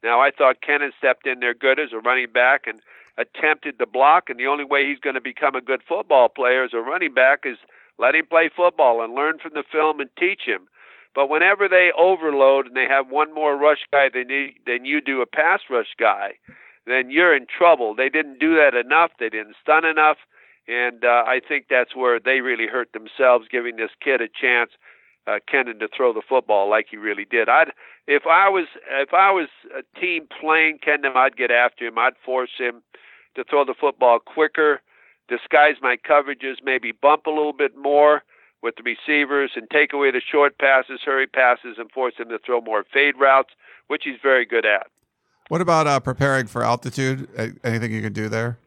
Now, 0.02 0.20
I 0.20 0.30
thought 0.30 0.62
Kenan 0.62 0.92
stepped 0.96 1.26
in 1.26 1.40
there 1.40 1.54
good 1.54 1.80
as 1.80 1.92
a 1.92 1.98
running 1.98 2.30
back 2.32 2.66
and 2.66 2.80
attempted 3.16 3.78
to 3.78 3.86
block, 3.86 4.30
and 4.30 4.38
the 4.38 4.46
only 4.46 4.64
way 4.64 4.86
he's 4.86 5.00
going 5.00 5.14
to 5.14 5.20
become 5.20 5.56
a 5.56 5.60
good 5.60 5.82
football 5.88 6.28
player 6.28 6.62
as 6.62 6.72
a 6.72 6.78
running 6.78 7.12
back 7.14 7.40
is 7.44 7.56
let 7.98 8.14
him 8.14 8.26
play 8.26 8.48
football 8.54 9.02
and 9.02 9.14
learn 9.14 9.38
from 9.38 9.54
the 9.54 9.64
film 9.70 9.98
and 9.98 10.08
teach 10.16 10.42
him. 10.46 10.68
But 11.14 11.28
whenever 11.30 11.68
they 11.68 11.90
overload 11.98 12.66
and 12.66 12.76
they 12.76 12.86
have 12.88 13.08
one 13.08 13.34
more 13.34 13.56
rush 13.56 13.86
guy 13.90 14.08
than 14.12 14.28
you, 14.28 14.48
than 14.66 14.84
you 14.84 15.00
do 15.00 15.20
a 15.20 15.26
pass 15.26 15.60
rush 15.70 15.94
guy, 15.98 16.34
then 16.86 17.10
you're 17.10 17.36
in 17.36 17.46
trouble. 17.46 17.94
They 17.94 18.08
didn't 18.08 18.38
do 18.38 18.54
that 18.56 18.74
enough. 18.74 19.10
They 19.18 19.28
didn't 19.28 19.56
stun 19.60 19.84
enough, 19.84 20.18
and 20.66 21.04
uh, 21.04 21.24
I 21.26 21.40
think 21.46 21.66
that's 21.68 21.94
where 21.94 22.18
they 22.20 22.40
really 22.40 22.66
hurt 22.66 22.92
themselves, 22.92 23.46
giving 23.50 23.76
this 23.76 23.90
kid 24.02 24.20
a 24.20 24.28
chance, 24.28 24.70
uh, 25.26 25.38
Kennan, 25.50 25.78
to 25.80 25.88
throw 25.94 26.12
the 26.12 26.22
football 26.26 26.68
like 26.70 26.86
he 26.90 26.96
really 26.96 27.26
did. 27.28 27.48
I'd 27.48 27.72
if 28.06 28.26
I 28.26 28.48
was 28.48 28.66
if 28.90 29.12
I 29.12 29.30
was 29.30 29.48
a 29.76 30.00
team 30.00 30.26
playing 30.40 30.78
Kennan, 30.82 31.12
I'd 31.14 31.36
get 31.36 31.50
after 31.50 31.86
him. 31.86 31.98
I'd 31.98 32.14
force 32.24 32.52
him 32.58 32.82
to 33.34 33.44
throw 33.44 33.64
the 33.64 33.74
football 33.78 34.18
quicker, 34.18 34.80
disguise 35.28 35.76
my 35.82 35.96
coverages, 35.96 36.56
maybe 36.64 36.92
bump 36.92 37.26
a 37.26 37.30
little 37.30 37.52
bit 37.52 37.76
more 37.76 38.22
with 38.62 38.74
the 38.76 38.82
receivers 38.82 39.52
and 39.54 39.68
take 39.70 39.92
away 39.92 40.10
the 40.10 40.20
short 40.20 40.58
passes, 40.58 41.00
hurry 41.04 41.26
passes, 41.26 41.76
and 41.78 41.90
force 41.90 42.14
him 42.18 42.28
to 42.28 42.38
throw 42.38 42.60
more 42.60 42.84
fade 42.92 43.14
routes, 43.18 43.50
which 43.86 44.02
he's 44.04 44.18
very 44.22 44.44
good 44.44 44.66
at. 44.66 44.88
What 45.48 45.60
about 45.60 45.86
uh, 45.86 46.00
preparing 46.00 46.46
for 46.46 46.62
altitude? 46.62 47.28
Anything 47.64 47.92
you 47.92 48.02
can 48.02 48.12
do 48.12 48.28
there? 48.28 48.58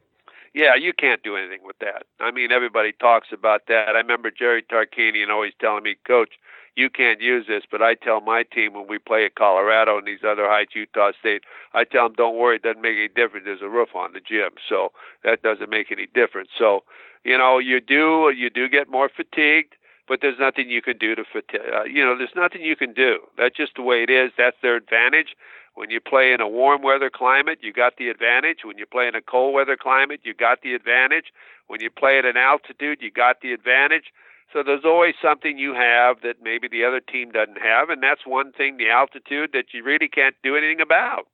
Yeah, 0.54 0.74
you 0.74 0.92
can't 0.92 1.22
do 1.22 1.36
anything 1.36 1.60
with 1.64 1.78
that. 1.78 2.04
I 2.20 2.30
mean, 2.30 2.52
everybody 2.52 2.92
talks 2.92 3.28
about 3.32 3.68
that. 3.68 3.90
I 3.90 3.98
remember 3.98 4.30
Jerry 4.30 4.62
Tarkanian 4.62 5.30
always 5.30 5.52
telling 5.60 5.84
me, 5.84 5.96
Coach, 6.06 6.34
you 6.74 6.90
can't 6.90 7.20
use 7.20 7.46
this, 7.46 7.62
but 7.70 7.82
I 7.82 7.94
tell 7.94 8.20
my 8.20 8.42
team 8.42 8.72
when 8.74 8.86
we 8.86 8.98
play 8.98 9.24
at 9.24 9.34
Colorado 9.34 9.98
and 9.98 10.06
these 10.06 10.24
other 10.26 10.48
heights, 10.48 10.74
Utah 10.74 11.12
State, 11.18 11.42
I 11.74 11.84
tell 11.84 12.08
them, 12.08 12.14
don't 12.16 12.36
worry, 12.36 12.56
it 12.56 12.62
doesn't 12.62 12.82
make 12.82 12.96
any 12.96 13.08
difference. 13.08 13.44
There's 13.44 13.62
a 13.62 13.68
roof 13.68 13.90
on 13.94 14.12
the 14.12 14.20
gym, 14.20 14.52
so 14.68 14.92
that 15.22 15.42
doesn't 15.42 15.70
make 15.70 15.92
any 15.92 16.06
difference. 16.06 16.48
So, 16.58 16.84
you 17.24 17.38
know, 17.38 17.58
you 17.58 17.80
do 17.80 18.32
you 18.34 18.50
do 18.50 18.68
get 18.68 18.90
more 18.90 19.08
fatigued 19.08 19.74
but 20.08 20.20
there's 20.20 20.38
nothing 20.38 20.68
you 20.68 20.82
can 20.82 20.98
do 20.98 21.14
to 21.14 21.22
uh, 21.22 21.84
you 21.84 22.04
know 22.04 22.16
there's 22.16 22.34
nothing 22.36 22.62
you 22.62 22.76
can 22.76 22.92
do. 22.92 23.18
That's 23.38 23.56
just 23.56 23.72
the 23.76 23.82
way 23.82 24.02
it 24.02 24.10
is. 24.10 24.32
That's 24.36 24.56
their 24.62 24.76
advantage. 24.76 25.36
When 25.74 25.90
you 25.90 26.00
play 26.00 26.32
in 26.32 26.40
a 26.40 26.48
warm 26.48 26.82
weather 26.82 27.10
climate 27.10 27.58
you 27.62 27.72
got 27.72 27.96
the 27.96 28.08
advantage. 28.08 28.58
When 28.64 28.78
you 28.78 28.86
play 28.86 29.08
in 29.08 29.14
a 29.14 29.22
cold 29.22 29.54
weather 29.54 29.76
climate 29.76 30.20
you 30.22 30.34
got 30.34 30.62
the 30.62 30.74
advantage. 30.74 31.32
When 31.66 31.80
you 31.80 31.90
play 31.90 32.18
at 32.18 32.24
an 32.24 32.36
altitude 32.36 32.98
you 33.00 33.10
got 33.10 33.40
the 33.40 33.52
advantage. 33.52 34.12
So 34.52 34.62
there's 34.62 34.84
always 34.84 35.14
something 35.22 35.56
you 35.56 35.72
have 35.72 36.20
that 36.22 36.42
maybe 36.42 36.68
the 36.68 36.84
other 36.84 37.00
team 37.00 37.30
doesn't 37.30 37.60
have 37.62 37.88
and 37.88 38.02
that's 38.02 38.26
one 38.26 38.52
thing 38.52 38.76
the 38.76 38.90
altitude 38.90 39.50
that 39.54 39.72
you 39.72 39.82
really 39.82 40.08
can't 40.08 40.36
do 40.42 40.56
anything 40.56 40.80
about. 40.80 41.26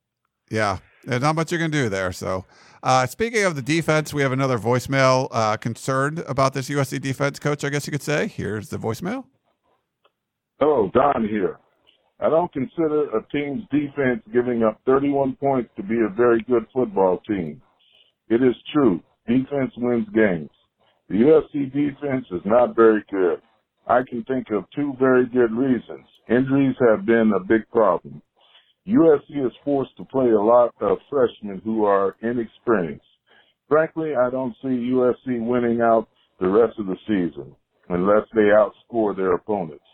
Yeah 0.51 0.79
there's 1.05 1.23
not 1.23 1.37
much 1.37 1.53
you 1.53 1.59
can 1.59 1.71
do 1.71 1.89
there 1.89 2.13
so 2.13 2.45
uh, 2.83 3.07
speaking 3.07 3.45
of 3.45 3.57
the 3.57 3.63
defense, 3.63 4.13
we 4.13 4.23
have 4.23 4.33
another 4.33 4.59
voicemail 4.59 5.29
uh, 5.31 5.57
concerned 5.57 6.21
about 6.27 6.55
this 6.55 6.69
USC 6.69 7.01
defense, 7.01 7.39
coach. 7.39 7.65
I 7.65 7.71
guess 7.71 7.87
you 7.87 7.91
could 7.91 8.03
say. 8.03 8.29
Here's 8.29 8.69
the 8.69 8.79
voicemail. 8.79 9.25
Hello, 10.61 10.91
Don 10.93 11.27
here. 11.29 11.59
I 12.21 12.29
don't 12.29 12.53
consider 12.53 13.05
a 13.17 13.23
team's 13.31 13.63
defense 13.71 14.23
giving 14.33 14.65
up 14.65 14.81
31 14.87 15.37
points 15.37 15.71
to 15.77 15.83
be 15.83 15.97
a 16.01 16.13
very 16.17 16.43
good 16.49 16.67
football 16.73 17.21
team. 17.29 17.63
It 18.29 18.43
is 18.43 18.57
true. 18.73 19.01
Defense 19.29 19.73
wins 19.77 20.09
games. 20.15 20.51
The 21.09 21.15
USC 21.15 21.73
defense 21.73 22.27
is 22.33 22.43
not 22.45 22.75
very 22.75 23.05
good. 23.11 23.41
I 23.87 24.01
can 24.09 24.25
think 24.25 24.51
of 24.51 24.65
two 24.75 24.95
very 24.99 25.27
good 25.27 25.53
reasons. 25.53 26.05
Injuries 26.29 26.77
have 26.81 27.07
been 27.07 27.33
a 27.35 27.41
big 27.41 27.69
problem. 27.71 28.21
USC 28.89 29.47
is 29.47 29.53
forced 29.65 29.95
to 29.99 30.05
play 30.07 30.31
a 30.31 30.41
lot 30.41 30.75
of 30.81 30.99
freshmen 31.11 31.61
who 31.63 31.85
are 31.85 32.17
inexperienced. 32.23 33.05
Frankly, 33.69 34.13
I 34.17 34.31
don't 34.31 34.55
see 34.63 34.69
USC 34.69 35.45
winning 35.47 35.83
out 35.83 36.09
the 36.41 36.49
rest 36.49 36.79
of 36.79 36.87
the 36.87 36.97
season 37.07 37.55
unless 37.91 38.27
they 38.35 38.51
outscore 38.51 39.15
their 39.15 39.35
opponents. 39.35 39.85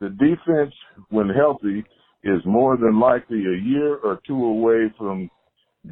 The 0.00 0.08
defense, 0.08 0.74
when 1.10 1.28
healthy, 1.28 1.84
is 2.24 2.40
more 2.46 2.78
than 2.78 2.98
likely 2.98 3.38
a 3.38 3.62
year 3.62 3.96
or 3.96 4.20
two 4.26 4.42
away 4.42 4.92
from 4.96 5.30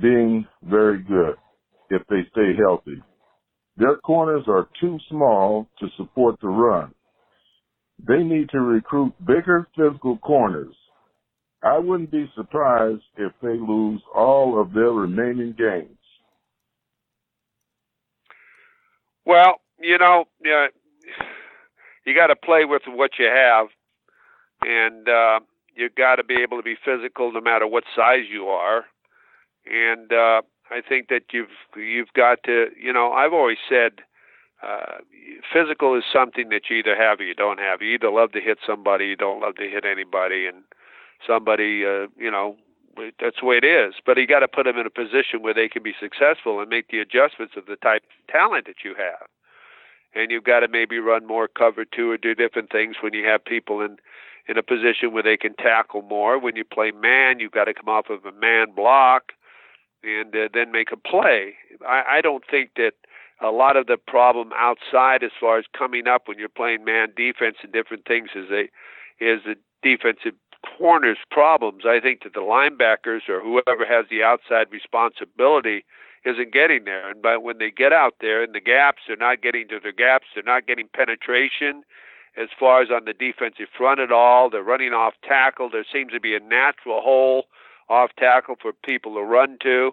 being 0.00 0.46
very 0.62 1.02
good 1.02 1.34
if 1.90 2.02
they 2.08 2.22
stay 2.32 2.52
healthy. 2.58 3.02
Their 3.76 3.96
corners 3.98 4.44
are 4.48 4.68
too 4.80 4.98
small 5.11 5.68
to 5.80 5.87
support 5.98 6.40
the 6.40 6.48
run. 6.48 6.92
They 8.06 8.22
need 8.22 8.48
to 8.50 8.61
recruit 8.61 9.12
bigger 9.26 9.68
physical 9.76 10.18
corners 10.18 10.74
I 11.62 11.78
wouldn't 11.78 12.10
be 12.10 12.30
surprised 12.36 13.02
if 13.16 13.32
they 13.42 13.56
lose 13.58 14.00
all 14.14 14.60
of 14.60 14.72
their 14.72 14.92
remaining 14.92 15.54
games. 15.58 15.98
Well, 19.24 19.60
you 19.80 19.98
know, 19.98 20.24
you 20.42 22.14
got 22.14 22.28
to 22.28 22.36
play 22.36 22.64
with 22.64 22.82
what 22.86 23.12
you 23.18 23.26
have, 23.26 23.66
and 24.62 25.08
uh, 25.08 25.40
you've 25.74 25.94
got 25.96 26.16
to 26.16 26.24
be 26.24 26.36
able 26.42 26.56
to 26.56 26.62
be 26.62 26.76
physical 26.84 27.32
no 27.32 27.40
matter 27.40 27.66
what 27.66 27.84
size 27.94 28.24
you 28.30 28.46
are, 28.46 28.84
and 29.66 30.12
uh, 30.12 30.42
I 30.70 30.80
think 30.88 31.08
that 31.08 31.24
you've 31.32 31.48
you've 31.76 32.12
got 32.14 32.42
to. 32.44 32.68
You 32.80 32.92
know, 32.92 33.12
I've 33.12 33.32
always 33.32 33.58
said. 33.68 33.92
Uh, 34.60 34.98
physical 35.52 35.96
is 35.96 36.02
something 36.12 36.48
that 36.48 36.62
you 36.68 36.78
either 36.78 36.96
have 36.96 37.20
or 37.20 37.22
you 37.22 37.32
don't 37.32 37.60
have. 37.60 37.80
You 37.80 37.94
either 37.94 38.10
love 38.10 38.32
to 38.32 38.40
hit 38.40 38.58
somebody, 38.66 39.04
you 39.04 39.14
don't 39.14 39.40
love 39.40 39.54
to 39.54 39.70
hit 39.70 39.84
anybody, 39.84 40.46
and 40.46 40.64
somebody, 41.26 41.85
uh, 41.85 42.07
you 42.16 42.31
know, 42.31 42.57
that's 43.20 43.37
the 43.40 43.46
way 43.46 43.57
it 43.57 43.64
is. 43.64 43.94
But 44.04 44.18
you 44.18 44.26
got 44.26 44.40
to 44.40 44.48
put 44.48 44.64
them 44.64 44.78
in 44.78 44.87
a 44.87 44.90
position 44.90 45.42
where 45.42 45.54
they 45.54 45.68
can 45.68 45.83
be 45.83 45.94
successful 45.98 46.61
and 46.61 46.68
make 46.68 46.88
the 46.88 46.98
adjustments 46.98 47.54
of 47.57 47.66
the 47.66 47.76
type 47.76 48.02
of 48.04 48.33
talent 48.33 48.66
that 48.66 48.85
you 48.85 48.94
have. 48.96 49.28
And 50.14 50.31
you've 50.31 50.44
got 50.44 50.61
to 50.61 50.68
maybe 50.68 50.98
run 50.98 51.26
more 51.26 51.48
cover 51.48 51.85
two 51.85 52.11
or 52.11 52.16
do 52.16 52.35
different 52.35 52.72
things 52.72 52.96
when 53.00 53.12
you 53.12 53.24
have 53.26 53.44
people 53.44 53.81
in 53.81 53.98
in 54.48 54.57
a 54.57 54.62
position 54.62 55.12
where 55.12 55.22
they 55.22 55.37
can 55.37 55.54
tackle 55.54 56.00
more. 56.00 56.38
When 56.38 56.57
you 56.57 56.64
play 56.64 56.90
man, 56.90 57.38
you've 57.38 57.52
got 57.52 57.64
to 57.64 57.74
come 57.74 57.88
off 57.88 58.07
of 58.09 58.24
a 58.24 58.33
man 58.33 58.72
block 58.74 59.33
and 60.02 60.35
uh, 60.35 60.48
then 60.54 60.72
make 60.72 60.90
a 60.90 60.96
play. 60.96 61.54
I, 61.87 62.02
I 62.09 62.20
don't 62.22 62.44
think 62.50 62.70
that 62.76 62.92
a 63.40 63.50
lot 63.50 63.76
of 63.76 63.87
the 63.87 63.98
problem 63.98 64.50
outside, 64.57 65.22
as 65.22 65.31
far 65.38 65.59
as 65.59 65.66
coming 65.76 66.09
up 66.09 66.22
when 66.26 66.38
you're 66.38 66.48
playing 66.48 66.85
man 66.85 67.09
defense 67.14 67.57
and 67.62 67.72
different 67.72 68.07
things, 68.07 68.31
is 68.35 68.50
a 68.50 68.62
is 69.20 69.42
the 69.44 69.57
defensive 69.83 70.35
corners 70.76 71.18
problems. 71.30 71.84
I 71.86 72.00
think 72.00 72.22
that 72.24 72.34
the 72.34 72.40
linebackers 72.40 73.28
or 73.28 73.40
whoever 73.40 73.86
has 73.86 74.06
the 74.10 74.22
outside 74.22 74.66
responsibility 74.70 75.84
isn't 76.24 76.52
getting 76.52 76.84
there. 76.84 77.10
And 77.10 77.22
but 77.22 77.42
when 77.42 77.58
they 77.58 77.70
get 77.70 77.92
out 77.92 78.16
there 78.20 78.42
in 78.42 78.52
the 78.52 78.60
gaps, 78.60 79.02
they're 79.06 79.16
not 79.16 79.42
getting 79.42 79.68
to 79.68 79.80
the 79.82 79.92
gaps. 79.92 80.26
They're 80.34 80.42
not 80.42 80.66
getting 80.66 80.88
penetration 80.92 81.82
as 82.36 82.48
far 82.58 82.82
as 82.82 82.88
on 82.90 83.04
the 83.04 83.12
defensive 83.12 83.68
front 83.76 84.00
at 84.00 84.12
all. 84.12 84.50
They're 84.50 84.62
running 84.62 84.92
off 84.92 85.14
tackle. 85.26 85.70
There 85.70 85.86
seems 85.90 86.12
to 86.12 86.20
be 86.20 86.34
a 86.34 86.40
natural 86.40 87.00
hole 87.00 87.46
off 87.88 88.10
tackle 88.18 88.56
for 88.60 88.72
people 88.72 89.14
to 89.14 89.22
run 89.22 89.58
to. 89.62 89.92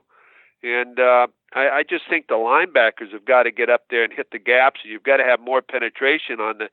And 0.63 0.99
uh, 0.99 1.27
I, 1.53 1.69
I 1.69 1.83
just 1.87 2.03
think 2.09 2.27
the 2.27 2.35
linebackers 2.35 3.11
have 3.13 3.25
got 3.25 3.43
to 3.43 3.51
get 3.51 3.69
up 3.69 3.83
there 3.89 4.03
and 4.03 4.11
hit 4.11 4.31
the 4.31 4.39
gaps. 4.39 4.81
You've 4.83 5.03
got 5.03 5.17
to 5.17 5.23
have 5.23 5.39
more 5.39 5.61
penetration 5.61 6.39
on 6.39 6.57
the 6.57 6.69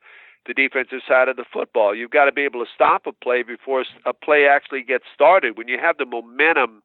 the 0.47 0.55
defensive 0.55 1.01
side 1.07 1.29
of 1.29 1.37
the 1.37 1.45
football. 1.51 1.95
You've 1.95 2.11
got 2.11 2.25
to 2.25 2.33
be 2.33 2.43
able 2.43 2.65
to 2.65 2.71
stop 2.75 3.07
a 3.07 3.13
play 3.13 3.43
before 3.43 3.85
a 4.05 4.13
play 4.13 4.47
actually 4.47 4.83
gets 4.83 5.05
started. 5.15 5.57
When 5.57 5.69
you 5.69 5.79
have 5.79 5.99
the 5.99 6.07
momentum, 6.07 6.83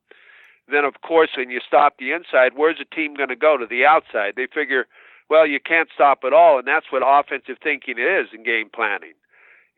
then 0.67 0.85
of 0.85 1.01
course 1.01 1.29
when 1.37 1.49
you 1.49 1.59
stop 1.65 1.95
the 1.97 2.11
inside, 2.11 2.53
where's 2.55 2.77
the 2.77 2.95
team 2.95 3.15
going 3.15 3.29
to 3.29 3.35
go? 3.35 3.57
To 3.57 3.65
the 3.65 3.85
outside. 3.85 4.33
They 4.35 4.47
figure, 4.47 4.85
well, 5.29 5.47
you 5.47 5.59
can't 5.59 5.89
stop 5.93 6.19
at 6.25 6.33
all, 6.33 6.59
and 6.59 6.67
that's 6.67 6.91
what 6.91 7.01
offensive 7.05 7.57
thinking 7.61 7.97
is 7.97 8.27
in 8.33 8.43
game 8.43 8.69
planning. 8.73 9.13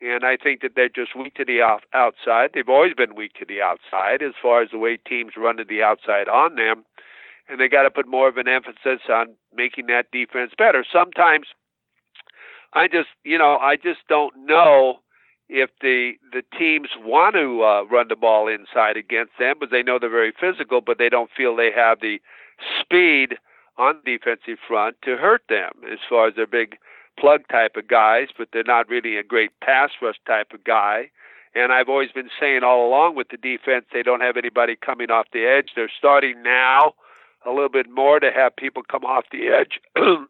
And 0.01 0.23
I 0.23 0.37
think 0.37 0.61
that 0.61 0.71
they're 0.75 0.89
just 0.89 1.15
weak 1.15 1.35
to 1.35 1.45
the 1.45 1.61
off- 1.61 1.83
outside. 1.93 2.51
They've 2.53 2.69
always 2.69 2.93
been 2.93 3.15
weak 3.15 3.33
to 3.39 3.45
the 3.45 3.61
outside 3.61 4.21
as 4.21 4.33
far 4.41 4.61
as 4.61 4.71
the 4.71 4.77
way 4.77 4.97
teams 4.97 5.33
run 5.35 5.57
to 5.57 5.65
the 5.65 5.83
outside 5.83 6.29
on 6.29 6.55
them. 6.55 6.85
And 7.49 7.59
they 7.59 7.67
got 7.67 7.83
to 7.83 7.91
put 7.91 8.07
more 8.07 8.29
of 8.29 8.37
an 8.37 8.47
emphasis 8.47 9.01
on 9.09 9.35
making 9.53 9.87
that 9.87 10.11
defense 10.11 10.51
better. 10.57 10.85
Sometimes 10.89 11.47
I 12.73 12.88
just, 12.88 13.10
you 13.23 13.38
know, 13.38 13.58
I 13.58 13.75
just 13.75 13.99
don't 14.08 14.34
know 14.45 14.99
if 15.49 15.71
the 15.82 16.13
the 16.32 16.43
teams 16.58 16.89
want 16.99 17.36
to 17.36 17.63
uh, 17.63 17.84
run 17.86 18.08
the 18.08 18.15
ball 18.15 18.47
inside 18.47 18.97
against 18.97 19.34
them, 19.39 19.55
but 19.60 19.71
they 19.71 19.82
know 19.82 19.97
they're 19.99 20.10
very 20.10 20.34
physical, 20.39 20.82
but 20.82 20.97
they 20.97 21.10
don't 21.10 21.32
feel 21.36 21.55
they 21.55 21.71
have 21.75 21.99
the 22.01 22.19
speed 22.79 23.38
on 23.77 23.99
the 24.05 24.17
defensive 24.17 24.60
front 24.67 24.97
to 25.03 25.17
hurt 25.17 25.41
them 25.49 25.71
as 25.91 25.99
far 26.08 26.27
as 26.27 26.36
their 26.36 26.47
big 26.47 26.77
plug 27.17 27.41
type 27.49 27.75
of 27.75 27.88
guys, 27.88 28.27
but 28.38 28.49
they're 28.53 28.63
not 28.63 28.88
really 28.89 29.17
a 29.17 29.23
great 29.23 29.51
pass 29.62 29.89
rush 30.01 30.17
type 30.27 30.51
of 30.53 30.63
guy. 30.63 31.10
And 31.55 31.73
I've 31.73 31.89
always 31.89 32.12
been 32.12 32.29
saying 32.39 32.63
all 32.63 32.88
along 32.88 33.15
with 33.15 33.29
the 33.29 33.38
defense, 33.38 33.86
they 33.91 34.03
don't 34.03 34.21
have 34.21 34.38
anybody 34.38 34.75
coming 34.75 35.10
off 35.10 35.27
the 35.34 35.45
edge. 35.45 35.71
They're 35.75 35.91
starting 35.97 36.43
now 36.43 36.93
a 37.45 37.49
little 37.49 37.69
bit 37.69 37.89
more 37.89 38.19
to 38.19 38.32
have 38.32 38.55
people 38.55 38.84
come 38.84 39.03
off 39.03 39.25
the 39.32 39.47
edge 39.47 39.79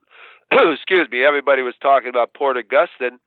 excuse 0.74 1.10
me, 1.10 1.24
everybody 1.24 1.62
was 1.62 1.76
talking 1.82 2.10
about 2.10 2.34
Porter 2.34 2.64
Gustin, 2.64 3.18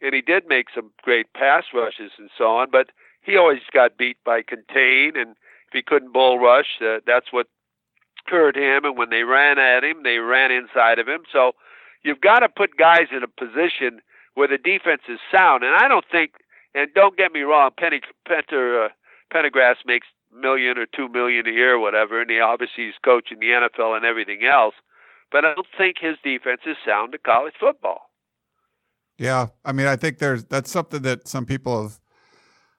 and 0.00 0.14
he 0.14 0.20
did 0.20 0.48
make 0.48 0.66
some 0.74 0.90
great 1.02 1.32
pass 1.32 1.64
rushes 1.74 2.12
and 2.18 2.30
so 2.36 2.56
on, 2.56 2.70
but 2.70 2.90
he 3.22 3.36
always 3.36 3.60
got 3.72 3.96
beat 3.98 4.16
by 4.24 4.42
contain, 4.42 5.16
and 5.16 5.30
if 5.66 5.72
he 5.72 5.82
couldn't 5.82 6.12
bull 6.12 6.38
rush, 6.38 6.78
uh, 6.80 6.98
that's 7.06 7.32
what 7.32 7.48
hurt 8.26 8.56
him. 8.56 8.84
And 8.84 8.96
when 8.96 9.10
they 9.10 9.22
ran 9.22 9.58
at 9.58 9.84
him, 9.84 10.02
they 10.02 10.18
ran 10.18 10.50
inside 10.50 10.98
of 10.98 11.08
him. 11.08 11.22
So 11.32 11.52
you've 12.02 12.20
got 12.20 12.40
to 12.40 12.48
put 12.48 12.76
guys 12.76 13.08
in 13.10 13.22
a 13.22 13.28
position 13.28 14.00
where 14.34 14.48
the 14.48 14.58
defense 14.58 15.02
is 15.08 15.18
sound. 15.34 15.64
And 15.64 15.74
I 15.74 15.88
don't 15.88 16.04
think, 16.10 16.32
and 16.74 16.88
don't 16.94 17.16
get 17.16 17.32
me 17.32 17.40
wrong, 17.40 17.70
Penny 17.76 18.00
Penter, 18.26 18.86
uh, 18.86 19.74
makes 19.84 20.06
million 20.32 20.78
or 20.78 20.86
two 20.86 21.08
million 21.08 21.46
a 21.46 21.50
year 21.50 21.74
or 21.74 21.78
whatever, 21.78 22.20
and 22.20 22.30
he 22.30 22.38
obviously 22.38 22.84
is 22.84 22.94
coaching 23.04 23.40
the 23.40 23.46
NFL 23.46 23.96
and 23.96 24.04
everything 24.04 24.44
else 24.44 24.74
but 25.30 25.44
I 25.44 25.54
don't 25.54 25.66
think 25.76 25.96
his 26.00 26.16
defense 26.22 26.60
is 26.66 26.76
sound 26.86 27.12
to 27.12 27.18
college 27.18 27.54
football. 27.58 28.10
Yeah, 29.18 29.48
I 29.64 29.72
mean, 29.72 29.86
I 29.86 29.96
think 29.96 30.18
there's 30.18 30.44
that's 30.44 30.70
something 30.70 31.02
that 31.02 31.26
some 31.26 31.44
people 31.44 31.82
have 31.82 31.98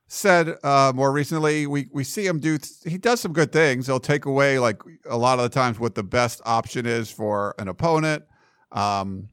said 0.07 0.55
uh, 0.63 0.91
more 0.95 1.11
recently. 1.11 1.67
We 1.67 1.87
we 1.91 2.03
see 2.03 2.25
him 2.25 2.39
do. 2.39 2.57
He 2.85 2.97
does 2.97 3.19
some 3.19 3.33
good 3.33 3.51
things. 3.51 3.87
He'll 3.87 3.99
take 3.99 4.25
away 4.25 4.57
like 4.57 4.81
a 5.09 5.17
lot 5.17 5.39
of 5.39 5.43
the 5.43 5.49
times 5.49 5.79
what 5.79 5.95
the 5.95 6.03
best 6.03 6.41
option 6.45 6.85
is 6.85 7.11
for 7.11 7.55
an 7.59 7.67
opponent. 7.67 8.23
Um, 8.71 9.27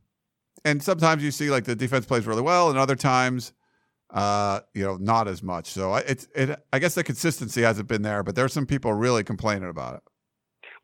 and 0.64 0.82
sometimes 0.82 1.22
you 1.22 1.30
see 1.30 1.50
like 1.50 1.64
the 1.64 1.76
defense 1.76 2.06
plays 2.06 2.26
really 2.26 2.42
well, 2.42 2.70
and 2.70 2.78
other 2.78 2.96
times, 2.96 3.52
uh, 4.10 4.60
you 4.74 4.84
know, 4.84 4.96
not 4.96 5.28
as 5.28 5.44
much. 5.44 5.70
So 5.70 5.94
it's 5.94 6.26
it. 6.34 6.58
I 6.72 6.80
guess 6.80 6.94
the 6.94 7.04
consistency 7.04 7.62
hasn't 7.62 7.88
been 7.88 8.02
there, 8.02 8.24
but 8.24 8.34
there's 8.34 8.52
some 8.52 8.66
people 8.66 8.92
really 8.92 9.22
complaining 9.22 9.68
about 9.68 9.94
it. 9.94 10.02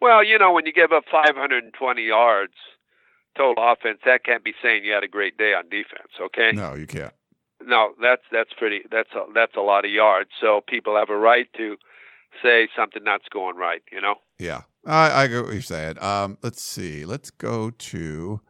Well, 0.03 0.25
you 0.25 0.37
know, 0.37 0.53
when 0.53 0.67
you 0.67 0.73
give 0.73 0.91
up 0.91 1.05
520 1.13 2.03
yards 2.03 2.55
total 3.37 3.73
offense, 3.73 4.01
that 4.05 4.25
can't 4.25 4.43
be 4.43 4.53
saying 4.61 4.85
you 4.85 4.93
had 4.93 5.05
a 5.05 5.09
great 5.09 5.39
day 5.39 5.55
on 5.55 5.69
defense. 5.69 6.11
Okay. 6.21 6.51
No, 6.53 6.75
you 6.75 6.89
can't. 6.89 7.13
No, 7.65 7.93
that's 8.03 8.23
that's 8.33 8.53
pretty. 8.59 8.81
That's 8.91 9.11
a 9.13 9.33
that's 9.33 9.55
a 9.57 9.61
lot 9.61 9.85
of 9.85 9.93
yards. 9.93 10.31
So 10.41 10.61
people 10.67 10.97
have 10.97 11.09
a 11.09 11.17
right 11.17 11.47
to 11.57 11.77
say 12.43 12.67
something 12.75 13.05
that's 13.05 13.29
going 13.33 13.55
right. 13.55 13.83
You 13.93 14.01
know. 14.01 14.17
Yeah, 14.41 14.63
I, 14.85 15.23
I 15.23 15.27
get 15.29 15.45
what 15.45 15.53
you're 15.53 15.63
saying. 15.63 16.03
Um, 16.03 16.37
let's 16.43 16.61
see. 16.61 17.05
Let's 17.05 17.31
go 17.31 17.71
to 17.71 18.41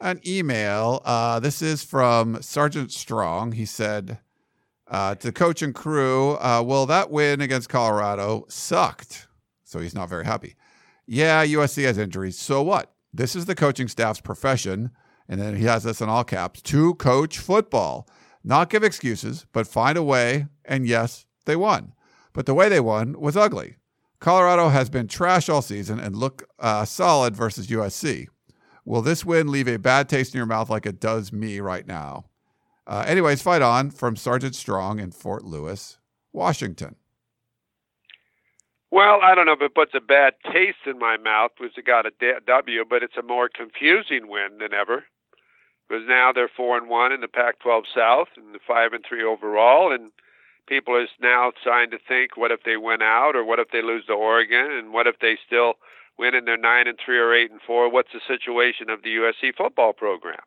an 0.00 0.22
email. 0.26 1.02
Uh, 1.04 1.40
this 1.40 1.60
is 1.60 1.84
from 1.84 2.40
Sergeant 2.40 2.90
Strong. 2.90 3.52
He 3.52 3.66
said 3.66 4.18
uh, 4.88 5.14
to 5.16 5.30
coach 5.30 5.60
and 5.60 5.74
crew, 5.74 6.36
uh, 6.36 6.62
"Well, 6.64 6.86
that 6.86 7.10
win 7.10 7.42
against 7.42 7.68
Colorado 7.68 8.46
sucked." 8.48 9.28
So 9.62 9.78
he's 9.78 9.94
not 9.94 10.08
very 10.08 10.24
happy 10.24 10.56
yeah, 11.12 11.44
USC 11.44 11.82
has 11.86 11.98
injuries. 11.98 12.38
So 12.38 12.62
what? 12.62 12.92
This 13.12 13.34
is 13.34 13.46
the 13.46 13.56
coaching 13.56 13.88
staff's 13.88 14.20
profession. 14.20 14.92
And 15.28 15.40
then 15.40 15.56
he 15.56 15.64
has 15.64 15.82
this 15.82 16.00
in 16.00 16.08
all 16.08 16.22
caps 16.22 16.62
to 16.62 16.94
coach 16.94 17.38
football, 17.38 18.08
not 18.44 18.70
give 18.70 18.84
excuses, 18.84 19.44
but 19.52 19.66
find 19.66 19.98
a 19.98 20.04
way. 20.04 20.46
And 20.64 20.86
yes, 20.86 21.26
they 21.46 21.56
won. 21.56 21.94
But 22.32 22.46
the 22.46 22.54
way 22.54 22.68
they 22.68 22.78
won 22.78 23.20
was 23.20 23.36
ugly. 23.36 23.74
Colorado 24.20 24.68
has 24.68 24.88
been 24.88 25.08
trash 25.08 25.48
all 25.48 25.62
season 25.62 25.98
and 25.98 26.14
look 26.14 26.48
uh, 26.60 26.84
solid 26.84 27.34
versus 27.34 27.66
USC. 27.66 28.28
Will 28.84 29.02
this 29.02 29.24
win 29.24 29.50
leave 29.50 29.66
a 29.66 29.78
bad 29.78 30.08
taste 30.08 30.32
in 30.32 30.38
your 30.38 30.46
mouth 30.46 30.70
like 30.70 30.86
it 30.86 31.00
does 31.00 31.32
me 31.32 31.58
right 31.58 31.88
now? 31.88 32.26
Uh, 32.86 33.02
anyways, 33.04 33.42
fight 33.42 33.62
on 33.62 33.90
from 33.90 34.14
Sergeant 34.14 34.54
Strong 34.54 35.00
in 35.00 35.10
Fort 35.10 35.42
Lewis, 35.44 35.98
Washington. 36.32 36.94
Well, 38.90 39.20
I 39.22 39.34
don't 39.34 39.46
know 39.46 39.52
if 39.52 39.62
it 39.62 39.74
puts 39.74 39.92
a 39.94 40.00
bad 40.00 40.34
taste 40.52 40.84
in 40.86 40.98
my 40.98 41.16
mouth 41.16 41.52
because 41.56 41.76
it 41.78 41.86
got 41.86 42.06
a 42.06 42.40
W, 42.46 42.84
but 42.88 43.02
it's 43.02 43.16
a 43.16 43.22
more 43.22 43.48
confusing 43.48 44.28
win 44.28 44.58
than 44.58 44.74
ever. 44.74 45.04
Because 45.88 46.04
now 46.08 46.32
they're 46.32 46.50
four 46.56 46.76
and 46.76 46.88
one 46.88 47.12
in 47.12 47.20
the 47.20 47.28
Pac-12 47.28 47.82
South 47.94 48.28
and 48.36 48.54
the 48.54 48.58
five 48.66 48.92
and 48.92 49.04
three 49.08 49.24
overall, 49.24 49.92
and 49.92 50.10
people 50.66 50.94
are 50.94 51.06
now 51.20 51.52
starting 51.60 51.90
to 51.90 51.98
think, 52.06 52.36
what 52.36 52.50
if 52.50 52.62
they 52.64 52.76
win 52.76 53.02
out, 53.02 53.34
or 53.34 53.44
what 53.44 53.58
if 53.58 53.70
they 53.72 53.82
lose 53.82 54.06
to 54.06 54.12
Oregon, 54.12 54.70
and 54.70 54.92
what 54.92 55.06
if 55.06 55.18
they 55.20 55.36
still 55.46 55.74
win 56.18 56.34
and 56.34 56.46
they're 56.46 56.56
nine 56.56 56.86
and 56.86 56.98
three 57.04 57.18
or 57.18 57.32
eight 57.32 57.50
and 57.50 57.60
four? 57.60 57.90
What's 57.90 58.12
the 58.12 58.20
situation 58.26 58.90
of 58.90 59.02
the 59.02 59.16
USC 59.16 59.54
football 59.56 59.92
program? 59.92 60.42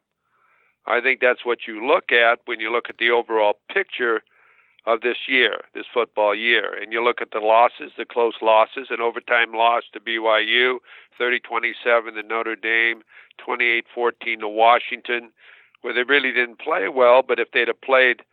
I 0.86 1.00
think 1.00 1.22
that's 1.22 1.46
what 1.46 1.60
you 1.68 1.86
look 1.86 2.12
at 2.12 2.40
when 2.46 2.60
you 2.60 2.72
look 2.72 2.86
at 2.90 2.98
the 2.98 3.10
overall 3.10 3.56
picture 3.74 4.22
of 4.86 5.02
this 5.02 5.18
year, 5.28 5.62
this 5.74 5.86
football 5.94 6.36
year. 6.36 6.74
And 6.74 6.92
you 6.92 7.04
look 7.04 7.22
at 7.22 7.32
the 7.32 7.40
losses, 7.40 7.92
the 7.98 8.06
close 8.06 8.36
losses, 8.42 8.88
an 8.90 9.02
overtime 9.02 9.54
loss 9.54 9.84
to 9.94 10.00
BYU, 10.00 10.78
30-27 11.20 12.16
to 12.16 12.24
Notre 12.24 12.56
Dame, 12.56 13.02
28-14 13.46 14.40
to 14.40 14.48
Washington, 14.48 15.32
where 15.82 15.94
they 15.94 16.04
really 16.04 16.32
didn't 16.32 16.60
play 16.60 16.88
well, 16.90 17.22
but 17.22 17.40
if 17.40 17.52
they'd 17.52 17.68
have 17.68 17.82
played 17.82 18.24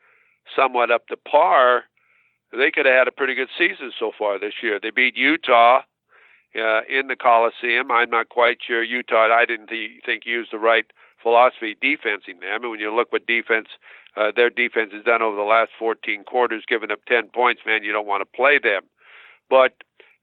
somewhat 0.55 0.91
up 0.91 1.07
to 1.09 1.17
par, 1.17 1.85
they 2.53 2.71
could 2.71 2.87
have 2.87 2.99
had 2.99 3.09
a 3.09 3.13
pretty 3.13 3.35
good 3.35 3.49
season 3.57 3.93
so 3.99 4.11
far 4.17 4.39
this 4.39 4.55
year. 4.63 4.81
They 4.81 4.91
beat 4.91 5.17
Utah 5.17 5.83
uh, 6.57 6.81
in 6.89 7.07
the 7.07 7.17
Coliseum. 7.17 7.91
I'm 7.93 8.11
not 8.11 8.29
quite 8.29 8.59
sure 8.67 8.83
Utah. 8.83 9.33
I 9.33 9.45
didn't 9.47 9.69
th- 9.69 10.03
think 10.05 10.27
used 10.27 10.53
the 10.53 10.59
right 10.59 10.87
philosophy 11.23 11.77
defensing 11.81 12.41
them. 12.41 12.63
And 12.63 12.71
when 12.71 12.81
you 12.81 12.95
look 12.95 13.13
what 13.13 13.27
defense, 13.27 13.69
uh, 14.17 14.33
their 14.35 14.51
defense 14.51 14.93
has 14.93 15.05
done 15.05 15.23
over 15.23 15.37
the 15.37 15.43
last 15.43 15.71
14 15.79 16.25
quarters, 16.25 16.65
giving 16.67 16.91
up 16.91 17.05
10 17.07 17.29
points, 17.29 17.63
man, 17.67 17.85
you 17.85 17.93
don't 17.93 18.07
want 18.07 18.21
to 18.21 18.37
play 18.37 18.59
them. 18.59 18.83
But 19.49 19.75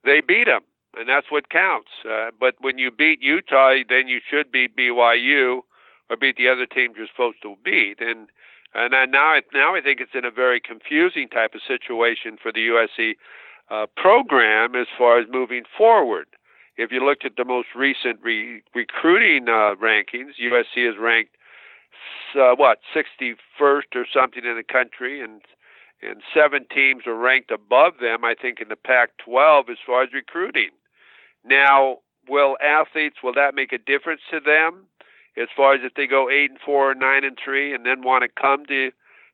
they 0.03 0.21
beat 0.21 0.45
them, 0.45 0.61
and 0.97 1.07
that's 1.07 1.27
what 1.29 1.49
counts. 1.49 1.89
Uh, 2.09 2.31
but 2.39 2.55
when 2.59 2.77
you 2.77 2.91
beat 2.91 3.21
Utah, 3.21 3.75
then 3.87 4.07
you 4.07 4.19
should 4.29 4.51
beat 4.51 4.75
BYU 4.75 5.61
or 6.09 6.17
beat 6.17 6.37
the 6.37 6.47
other 6.47 6.65
teams 6.65 6.95
you're 6.97 7.07
supposed 7.07 7.41
to 7.41 7.55
beat. 7.63 7.97
And 7.99 8.29
and 8.73 9.11
now 9.11 9.33
I, 9.33 9.41
now 9.53 9.75
I 9.75 9.81
think 9.81 9.99
it's 10.01 10.11
in 10.13 10.25
a 10.25 10.31
very 10.31 10.59
confusing 10.59 11.29
type 11.29 11.55
of 11.55 11.61
situation 11.65 12.37
for 12.41 12.51
the 12.51 12.67
USC 12.67 13.15
uh, 13.69 13.87
program 13.95 14.75
as 14.75 14.87
far 14.97 15.19
as 15.19 15.27
moving 15.31 15.63
forward. 15.77 16.27
If 16.77 16.91
you 16.91 17.03
looked 17.03 17.25
at 17.25 17.35
the 17.37 17.45
most 17.45 17.69
recent 17.75 18.19
re- 18.21 18.61
recruiting 18.75 19.49
uh, 19.49 19.75
rankings, 19.75 20.37
USC 20.41 20.89
is 20.89 20.95
ranked 20.99 21.35
uh, 22.35 22.55
what 22.55 22.79
61st 22.95 23.95
or 23.95 24.05
something 24.13 24.43
in 24.45 24.55
the 24.55 24.63
country, 24.63 25.21
and 25.21 25.41
and 26.01 26.21
seven 26.31 26.67
teams 26.71 27.07
are 27.07 27.15
ranked 27.15 27.49
above 27.49 27.93
them. 27.99 28.23
I 28.23 28.35
think 28.39 28.61
in 28.61 28.67
the 28.67 28.75
Pac-12 28.75 29.71
as 29.71 29.77
far 29.83 30.03
as 30.03 30.13
recruiting. 30.13 30.69
Now, 31.43 31.97
will 32.29 32.55
athletes 32.63 33.17
will 33.23 33.33
that 33.33 33.55
make 33.55 33.73
a 33.73 33.79
difference 33.79 34.21
to 34.29 34.39
them 34.39 34.85
as 35.41 35.47
far 35.55 35.73
as 35.73 35.81
if 35.83 35.95
they 35.95 36.05
go 36.05 36.29
eight 36.29 36.51
and 36.51 36.59
four, 36.63 36.91
or 36.91 36.95
nine 36.95 37.23
and 37.23 37.37
three, 37.43 37.73
and 37.73 37.85
then 37.85 38.03
want 38.03 38.23
to 38.23 38.41
come 38.41 38.65
to 38.67 38.91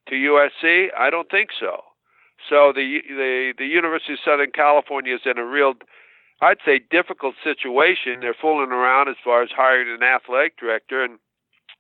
to 0.07 0.15
USC? 0.15 0.87
I 0.97 1.09
don't 1.09 1.29
think 1.29 1.49
so. 1.59 1.81
So 2.49 2.71
the 2.73 2.99
the 3.07 3.53
the 3.57 3.65
University 3.65 4.13
of 4.13 4.19
Southern 4.23 4.51
California 4.51 5.15
is 5.15 5.21
in 5.25 5.37
a 5.37 5.45
real 5.45 5.73
I'd 6.43 6.57
say 6.65 6.81
difficult 6.91 7.35
situation. 7.41 8.19
They're 8.19 8.35
fooling 8.39 8.71
around 8.71 9.07
as 9.07 9.15
far 9.23 9.43
as 9.43 9.49
hiring 9.55 9.87
an 9.87 10.03
athletic 10.03 10.57
director, 10.57 11.01
and 11.01 11.17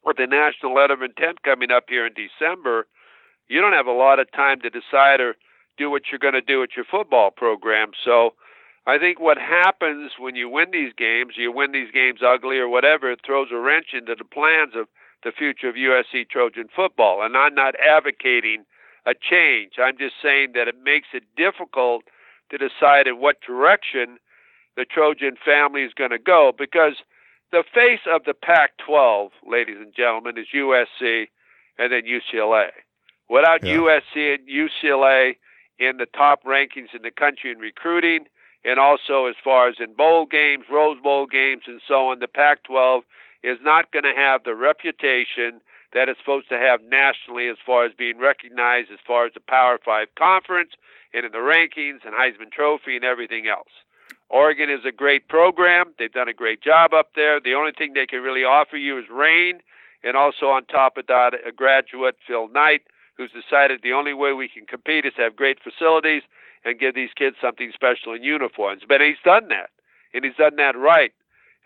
with 0.05 0.15
the 0.15 0.25
national 0.27 0.73
letter 0.73 0.93
of 0.93 1.01
intent 1.01 1.43
coming 1.43 1.69
up 1.69 1.85
here 1.89 2.07
in 2.07 2.13
December, 2.13 2.87
you 3.49 3.59
don't 3.59 3.73
have 3.73 3.87
a 3.87 3.91
lot 3.91 4.19
of 4.19 4.31
time 4.31 4.61
to 4.61 4.69
decide 4.69 5.19
or 5.19 5.35
do 5.77 5.89
what 5.89 6.03
you're 6.09 6.19
going 6.19 6.33
to 6.33 6.41
do 6.41 6.61
with 6.61 6.71
your 6.77 6.85
football 6.85 7.29
program. 7.29 7.91
So 8.05 8.35
I 8.87 8.97
think 8.97 9.19
what 9.19 9.37
happens 9.37 10.13
when 10.17 10.35
you 10.35 10.47
win 10.47 10.71
these 10.71 10.93
games, 10.97 11.33
you 11.35 11.51
win 11.51 11.73
these 11.73 11.91
games 11.91 12.21
ugly 12.25 12.57
or 12.57 12.69
whatever, 12.69 13.11
it 13.11 13.19
throws 13.25 13.49
a 13.51 13.57
wrench 13.57 13.87
into 13.93 14.15
the 14.15 14.23
plans 14.23 14.73
of 14.75 14.87
the 15.25 15.31
future 15.31 15.67
of 15.67 15.75
USC 15.75 16.29
Trojan 16.29 16.69
football. 16.73 17.21
And 17.21 17.35
I'm 17.35 17.55
not 17.55 17.75
advocating 17.79 18.63
a 19.05 19.13
change. 19.13 19.73
I'm 19.77 19.97
just 19.97 20.15
saying 20.21 20.53
that 20.55 20.69
it 20.69 20.75
makes 20.81 21.07
it 21.13 21.23
difficult 21.35 22.03
to 22.49 22.57
decide 22.57 23.07
in 23.07 23.19
what 23.19 23.41
direction 23.45 24.19
the 24.75 24.85
Trojan 24.85 25.35
family 25.43 25.83
is 25.83 25.93
going 25.93 26.11
to 26.11 26.19
go 26.19 26.51
because 26.57 26.95
the 27.51 27.63
face 27.73 27.99
of 28.11 28.23
the 28.25 28.33
Pac 28.33 28.71
12, 28.85 29.31
ladies 29.47 29.77
and 29.79 29.93
gentlemen, 29.95 30.37
is 30.37 30.47
USC 30.53 31.27
and 31.77 31.91
then 31.91 32.03
UCLA. 32.03 32.69
Without 33.29 33.63
yeah. 33.63 33.77
USC 33.77 34.35
and 34.35 34.47
UCLA 34.47 35.35
in 35.79 35.97
the 35.97 36.05
top 36.05 36.43
rankings 36.43 36.93
in 36.93 37.01
the 37.01 37.11
country 37.11 37.51
in 37.51 37.59
recruiting, 37.59 38.25
and 38.65 38.79
also 38.79 39.25
as 39.25 39.35
far 39.43 39.67
as 39.67 39.75
in 39.79 39.93
bowl 39.93 40.25
games, 40.25 40.65
Rose 40.71 40.97
Bowl 41.01 41.25
games, 41.25 41.63
and 41.67 41.81
so 41.87 42.09
on, 42.09 42.19
the 42.19 42.27
Pac 42.27 42.63
12 42.63 43.03
is 43.43 43.57
not 43.61 43.91
going 43.91 44.03
to 44.03 44.13
have 44.15 44.43
the 44.43 44.55
reputation 44.55 45.59
that 45.93 46.09
it's 46.09 46.19
supposed 46.19 46.49
to 46.49 46.57
have 46.57 46.81
nationally 46.81 47.47
as 47.49 47.57
far 47.65 47.85
as 47.85 47.91
being 47.93 48.17
recognized 48.17 48.89
as 48.91 48.99
far 49.05 49.25
as 49.25 49.33
the 49.33 49.41
Power 49.41 49.79
Five 49.83 50.07
conference 50.17 50.71
and 51.13 51.25
in 51.25 51.31
the 51.31 51.37
rankings 51.37 52.05
and 52.05 52.15
Heisman 52.15 52.51
Trophy 52.51 52.95
and 52.95 53.05
everything 53.05 53.47
else. 53.47 53.69
Oregon 54.33 54.67
is 54.67 54.83
a 54.83 54.91
great 54.91 55.27
program. 55.27 55.93
They've 55.99 56.11
done 56.11 56.27
a 56.27 56.33
great 56.33 56.59
job 56.59 56.91
up 56.91 57.09
there. 57.15 57.39
The 57.39 57.53
only 57.53 57.71
thing 57.71 57.93
they 57.93 58.07
can 58.07 58.21
really 58.21 58.43
offer 58.43 58.77
you 58.77 58.97
is 58.97 59.05
rain, 59.07 59.59
and 60.03 60.17
also 60.17 60.47
on 60.47 60.65
top 60.65 60.97
of 60.97 61.05
that, 61.05 61.33
a 61.47 61.51
graduate, 61.51 62.17
Phil 62.25 62.47
Knight, 62.47 62.81
who's 63.15 63.29
decided 63.31 63.81
the 63.83 63.93
only 63.93 64.15
way 64.15 64.33
we 64.33 64.49
can 64.49 64.65
compete 64.65 65.05
is 65.05 65.13
to 65.17 65.21
have 65.21 65.35
great 65.35 65.59
facilities 65.61 66.23
and 66.65 66.79
give 66.79 66.95
these 66.95 67.11
kids 67.15 67.35
something 67.39 67.71
special 67.75 68.11
in 68.11 68.23
uniforms. 68.23 68.81
But 68.87 69.01
he's 69.01 69.21
done 69.23 69.49
that, 69.49 69.69
and 70.15 70.25
he's 70.25 70.35
done 70.35 70.55
that 70.55 70.75
right. 70.75 71.13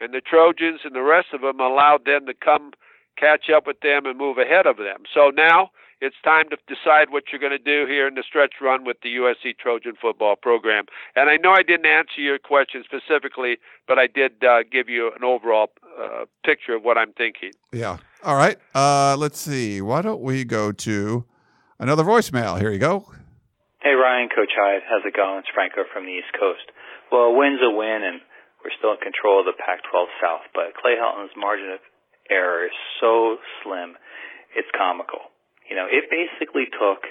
And 0.01 0.13
the 0.13 0.19
Trojans 0.19 0.81
and 0.83 0.93
the 0.93 1.03
rest 1.03 1.27
of 1.31 1.39
them 1.39 1.61
allowed 1.61 2.03
them 2.03 2.25
to 2.25 2.33
come 2.33 2.73
catch 3.15 3.49
up 3.49 3.65
with 3.65 3.79
them 3.79 4.05
and 4.05 4.17
move 4.17 4.37
ahead 4.37 4.67
of 4.67 4.75
them. 4.75 5.03
So 5.13 5.31
now 5.33 5.71
it's 6.01 6.15
time 6.23 6.49
to 6.49 6.57
decide 6.67 7.09
what 7.09 7.23
you're 7.31 7.41
going 7.41 7.57
to 7.57 7.63
do 7.63 7.89
here 7.89 8.07
in 8.07 8.15
the 8.15 8.23
stretch 8.27 8.55
run 8.61 8.85
with 8.85 8.97
the 9.01 9.15
USC 9.15 9.57
Trojan 9.57 9.93
football 9.99 10.35
program. 10.35 10.85
And 11.15 11.29
I 11.29 11.37
know 11.37 11.51
I 11.51 11.63
didn't 11.63 11.85
answer 11.85 12.21
your 12.21 12.37
question 12.37 12.83
specifically, 12.85 13.57
but 13.87 13.97
I 13.97 14.07
did 14.07 14.43
uh, 14.43 14.63
give 14.71 14.89
you 14.89 15.11
an 15.15 15.23
overall 15.23 15.71
uh, 15.99 16.25
picture 16.45 16.75
of 16.75 16.83
what 16.83 16.97
I'm 16.97 17.13
thinking. 17.13 17.51
Yeah. 17.73 17.97
All 18.23 18.35
right. 18.35 18.57
Uh, 18.75 19.15
let's 19.17 19.39
see. 19.39 19.81
Why 19.81 20.01
don't 20.01 20.21
we 20.21 20.43
go 20.43 20.71
to 20.71 21.25
another 21.79 22.03
voicemail? 22.03 22.59
Here 22.59 22.71
you 22.71 22.79
go. 22.79 23.09
Hey, 23.81 23.93
Ryan, 23.93 24.29
Coach 24.29 24.51
Hyde. 24.57 24.81
How's 24.89 25.05
it 25.05 25.15
going? 25.15 25.39
It's 25.39 25.49
Franco 25.53 25.83
from 25.93 26.05
the 26.05 26.11
East 26.11 26.33
Coast. 26.37 26.65
Well, 27.11 27.31
a 27.31 27.37
win's 27.37 27.61
a 27.63 27.71
win, 27.71 28.03
and 28.03 28.21
we're 28.63 28.75
still 28.77 28.91
in 28.91 28.99
control 28.99 29.39
of 29.39 29.45
the 29.45 29.55
Pac 29.55 29.79
12 29.89 30.07
South, 30.21 30.45
but 30.53 30.75
Clay 30.75 30.97
Helton's 30.99 31.31
margin 31.37 31.71
of 31.71 31.79
error 32.29 32.65
is 32.65 32.75
so 32.99 33.37
slim, 33.63 33.95
it's 34.55 34.67
comical. 34.75 35.31
You 35.69 35.75
know, 35.75 35.87
it 35.87 36.07
basically 36.07 36.71
took 36.71 37.03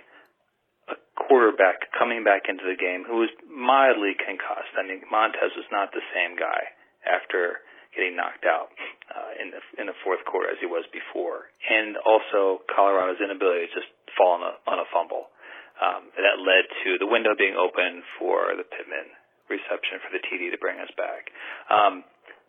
a 0.88 0.96
quarterback 1.16 1.92
coming 1.92 2.24
back 2.24 2.48
into 2.48 2.64
the 2.64 2.78
game 2.78 3.04
who 3.04 3.20
was 3.24 3.32
mildly 3.48 4.16
concussed. 4.16 4.74
I 4.76 4.84
mean, 4.86 5.04
Montez 5.10 5.52
was 5.56 5.68
not 5.70 5.92
the 5.92 6.04
same 6.14 6.36
guy 6.36 6.72
after 7.04 7.60
getting 7.96 8.16
knocked 8.16 8.44
out 8.44 8.72
uh, 9.08 9.32
in 9.40 9.48
the 9.52 9.60
in 9.80 9.84
the 9.88 9.96
fourth 10.04 10.20
quarter 10.28 10.52
as 10.52 10.60
he 10.60 10.68
was 10.68 10.84
before, 10.92 11.48
and 11.64 11.96
also 12.04 12.60
Colorado's 12.68 13.20
inability 13.20 13.72
to 13.72 13.72
just 13.72 13.90
fall 14.16 14.36
on 14.36 14.42
a 14.44 14.52
on 14.68 14.78
a 14.80 14.86
fumble. 14.92 15.32
Um, 15.76 16.08
that 16.16 16.40
led 16.40 16.64
to 16.84 16.96
the 16.96 17.04
window 17.04 17.36
being 17.36 17.52
open 17.52 18.00
for 18.16 18.56
the 18.56 18.64
Pittman 18.64 19.12
reception 19.52 20.00
for 20.00 20.08
the 20.08 20.24
TD 20.24 20.48
to 20.48 20.58
bring 20.58 20.80
us 20.80 20.88
back. 20.96 21.28
Um, 21.68 22.00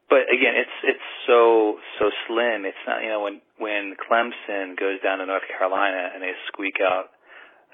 but 0.07 0.31
again, 0.31 0.55
it's 0.55 0.77
it's 0.87 1.07
so 1.27 1.75
so 1.99 2.07
slim. 2.27 2.63
It's 2.63 2.79
not 2.87 3.03
you 3.03 3.11
know 3.11 3.27
when 3.27 3.43
when 3.59 3.95
Clemson 3.99 4.79
goes 4.79 5.03
down 5.03 5.19
to 5.19 5.27
North 5.27 5.43
Carolina 5.51 6.15
and 6.15 6.23
they 6.23 6.31
squeak 6.47 6.79
out 6.79 7.11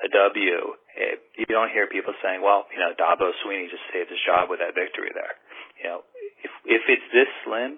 a 0.02 0.10
W, 0.10 0.74
it, 0.98 1.22
you 1.38 1.46
don't 1.46 1.70
hear 1.70 1.86
people 1.86 2.14
saying, 2.26 2.42
"Well, 2.42 2.66
you 2.74 2.82
know, 2.82 2.98
Dabo 2.98 3.30
Swinney 3.46 3.70
just 3.70 3.86
saved 3.94 4.10
his 4.10 4.20
job 4.26 4.50
with 4.50 4.60
that 4.66 4.74
victory 4.74 5.14
there." 5.14 5.38
You 5.78 5.86
know, 5.94 6.00
if 6.42 6.52
if 6.66 6.84
it's 6.90 7.08
this 7.14 7.30
slim, 7.46 7.78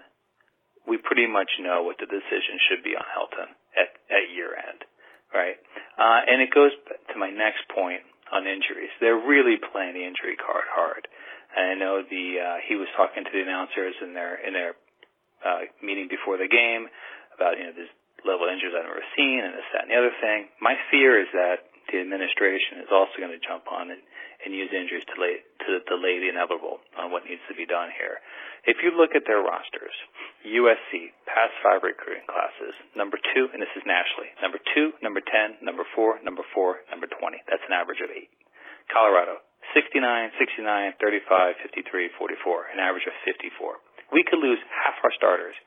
we 0.88 1.04
pretty 1.04 1.28
much 1.28 1.52
know 1.60 1.84
what 1.84 2.00
the 2.00 2.08
decision 2.08 2.56
should 2.72 2.80
be 2.80 2.96
on 2.96 3.04
Helton 3.12 3.52
at 3.76 3.92
at 4.08 4.32
year 4.32 4.56
end, 4.56 4.88
right? 5.36 5.60
Uh, 6.00 6.32
and 6.32 6.40
it 6.40 6.56
goes 6.56 6.72
to 7.12 7.16
my 7.20 7.30
next 7.30 7.68
point 7.76 8.08
on 8.32 8.48
injuries. 8.48 8.90
They're 9.04 9.20
really 9.20 9.60
playing 9.60 9.94
the 9.94 10.06
injury 10.08 10.40
card 10.40 10.66
hard. 10.72 11.08
And 11.56 11.66
I 11.72 11.76
know 11.80 12.04
the 12.04 12.26
uh, 12.40 12.58
he 12.68 12.76
was 12.76 12.88
talking 13.00 13.24
to 13.24 13.32
the 13.32 13.42
announcers 13.42 13.96
in 14.04 14.14
their 14.14 14.36
in 14.44 14.52
their 14.54 14.74
uh, 15.44 15.72
meeting 15.80 16.08
before 16.12 16.36
the 16.36 16.52
game 16.52 16.88
about 17.36 17.58
you 17.58 17.66
know 17.68 17.76
this 17.76 17.92
level 18.28 18.50
of 18.50 18.52
injuries 18.52 18.74
I've 18.74 18.90
never 18.90 19.06
seen 19.16 19.40
and 19.40 19.54
this 19.54 19.68
that 19.72 19.88
and 19.88 19.92
the 19.94 20.00
other 20.00 20.16
thing. 20.20 20.52
My 20.60 20.76
fear 20.92 21.22
is 21.22 21.30
that 21.32 21.64
the 21.90 22.02
administration 22.02 22.82
is 22.82 22.90
also 22.90 23.22
going 23.22 23.34
to 23.34 23.42
jump 23.42 23.70
on 23.70 23.94
and, 23.94 24.02
and 24.42 24.50
use 24.54 24.74
injuries 24.74 25.06
to, 25.14 25.16
lay, 25.22 25.46
to 25.66 25.86
delay 25.86 26.18
the 26.18 26.34
inevitable 26.34 26.82
on 26.98 27.14
what 27.14 27.30
needs 27.30 27.42
to 27.46 27.54
be 27.54 27.70
done 27.70 27.94
here. 27.94 28.18
If 28.66 28.82
you 28.82 28.90
look 28.90 29.14
at 29.14 29.30
their 29.30 29.46
rosters, 29.46 29.94
USC, 30.42 31.14
past 31.30 31.54
five 31.62 31.86
recruiting 31.86 32.26
classes, 32.26 32.74
number 32.98 33.22
two, 33.22 33.54
and 33.54 33.62
this 33.62 33.70
is 33.78 33.86
nationally, 33.86 34.34
number 34.42 34.58
two, 34.74 34.98
number 35.06 35.22
10, 35.22 35.62
number 35.62 35.86
four, 35.94 36.18
number 36.26 36.42
four, 36.58 36.82
number 36.90 37.06
20. 37.06 37.38
That's 37.46 37.66
an 37.70 37.78
average 37.78 38.02
of 38.02 38.10
eight. 38.10 38.34
Colorado, 38.90 39.42
69, 39.74 40.02
69, 40.38 40.94
35, 41.02 41.56
53, 41.64 42.10
44, 42.20 42.74
an 42.74 42.80
average 42.84 43.08
of 43.10 43.16
54. 43.26 43.80
We 44.14 44.22
could 44.22 44.44
lose 44.44 44.62
half 44.70 45.00
our 45.02 45.14
starters 45.16 45.58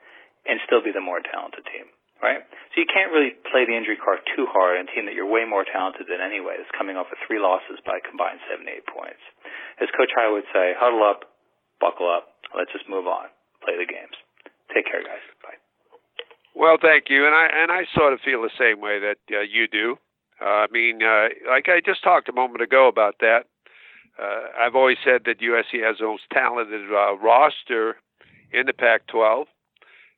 and 0.47 0.61
still 0.63 0.79
be 0.79 0.95
the 0.95 1.03
more 1.03 1.19
talented 1.19 1.67
team, 1.67 1.91
right? 2.23 2.41
So 2.71 2.79
you 2.79 2.87
can't 2.87 3.11
really 3.11 3.35
play 3.51 3.67
the 3.67 3.75
injury 3.75 3.99
card 3.99 4.23
too 4.33 4.47
hard 4.47 4.79
on 4.79 4.87
a 4.87 4.91
team 4.95 5.09
that 5.09 5.17
you're 5.17 5.27
way 5.27 5.43
more 5.43 5.67
talented 5.67 6.07
than 6.07 6.23
anyway 6.23 6.55
that's 6.55 6.71
coming 6.73 6.95
off 6.95 7.11
of 7.11 7.19
three 7.27 7.41
losses 7.41 7.83
by 7.83 7.99
combined 8.05 8.39
78 8.47 8.87
points. 8.87 9.21
As 9.83 9.91
Coach 9.97 10.13
Hyde 10.15 10.31
would 10.31 10.47
say, 10.55 10.73
huddle 10.79 11.03
up, 11.03 11.27
buckle 11.83 12.07
up, 12.07 12.39
let's 12.55 12.71
just 12.71 12.87
move 12.87 13.05
on, 13.05 13.27
play 13.61 13.75
the 13.75 13.89
games. 13.89 14.15
Take 14.71 14.87
care, 14.87 15.03
guys. 15.03 15.23
Bye. 15.43 15.59
Well, 16.55 16.77
thank 16.81 17.09
you, 17.09 17.25
and 17.25 17.33
I 17.33 17.45
and 17.47 17.71
I 17.71 17.85
sort 17.95 18.13
of 18.13 18.19
feel 18.21 18.41
the 18.41 18.53
same 18.59 18.81
way 18.81 18.99
that 18.99 19.21
uh, 19.31 19.41
you 19.41 19.67
do. 19.67 19.97
Uh, 20.41 20.65
I 20.65 20.67
mean, 20.71 21.01
uh, 21.03 21.29
like 21.49 21.67
I 21.67 21.81
just 21.83 22.03
talked 22.03 22.29
a 22.29 22.33
moment 22.33 22.61
ago 22.61 22.87
about 22.87 23.15
that. 23.19 23.45
Uh, 24.21 24.47
I've 24.59 24.75
always 24.75 24.97
said 25.03 25.21
that 25.25 25.39
USC 25.39 25.81
has 25.83 25.97
the 25.99 26.05
most 26.05 26.23
talented 26.33 26.91
uh, 26.91 27.17
roster 27.17 27.97
in 28.51 28.65
the 28.65 28.73
Pac-12. 28.73 29.45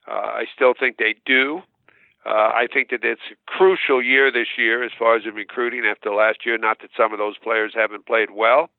Uh, 0.08 0.12
I 0.12 0.46
still 0.56 0.74
think 0.78 0.98
they 0.98 1.16
do. 1.26 1.62
Uh, 2.26 2.30
I 2.54 2.68
think 2.72 2.90
that 2.90 3.04
it's 3.04 3.22
a 3.32 3.36
crucial 3.48 4.02
year 4.02 4.32
this 4.32 4.48
year 4.58 4.84
as 4.84 4.92
far 4.98 5.16
as 5.16 5.24
recruiting 5.26 5.86
after 5.86 6.12
last 6.14 6.46
year. 6.46 6.58
Not 6.58 6.80
that 6.82 6.90
some 6.96 7.14
of 7.14 7.20
those 7.20 7.38
players 7.38 7.74
haven't 7.76 8.06
played 8.06 8.32
well. 8.32 8.70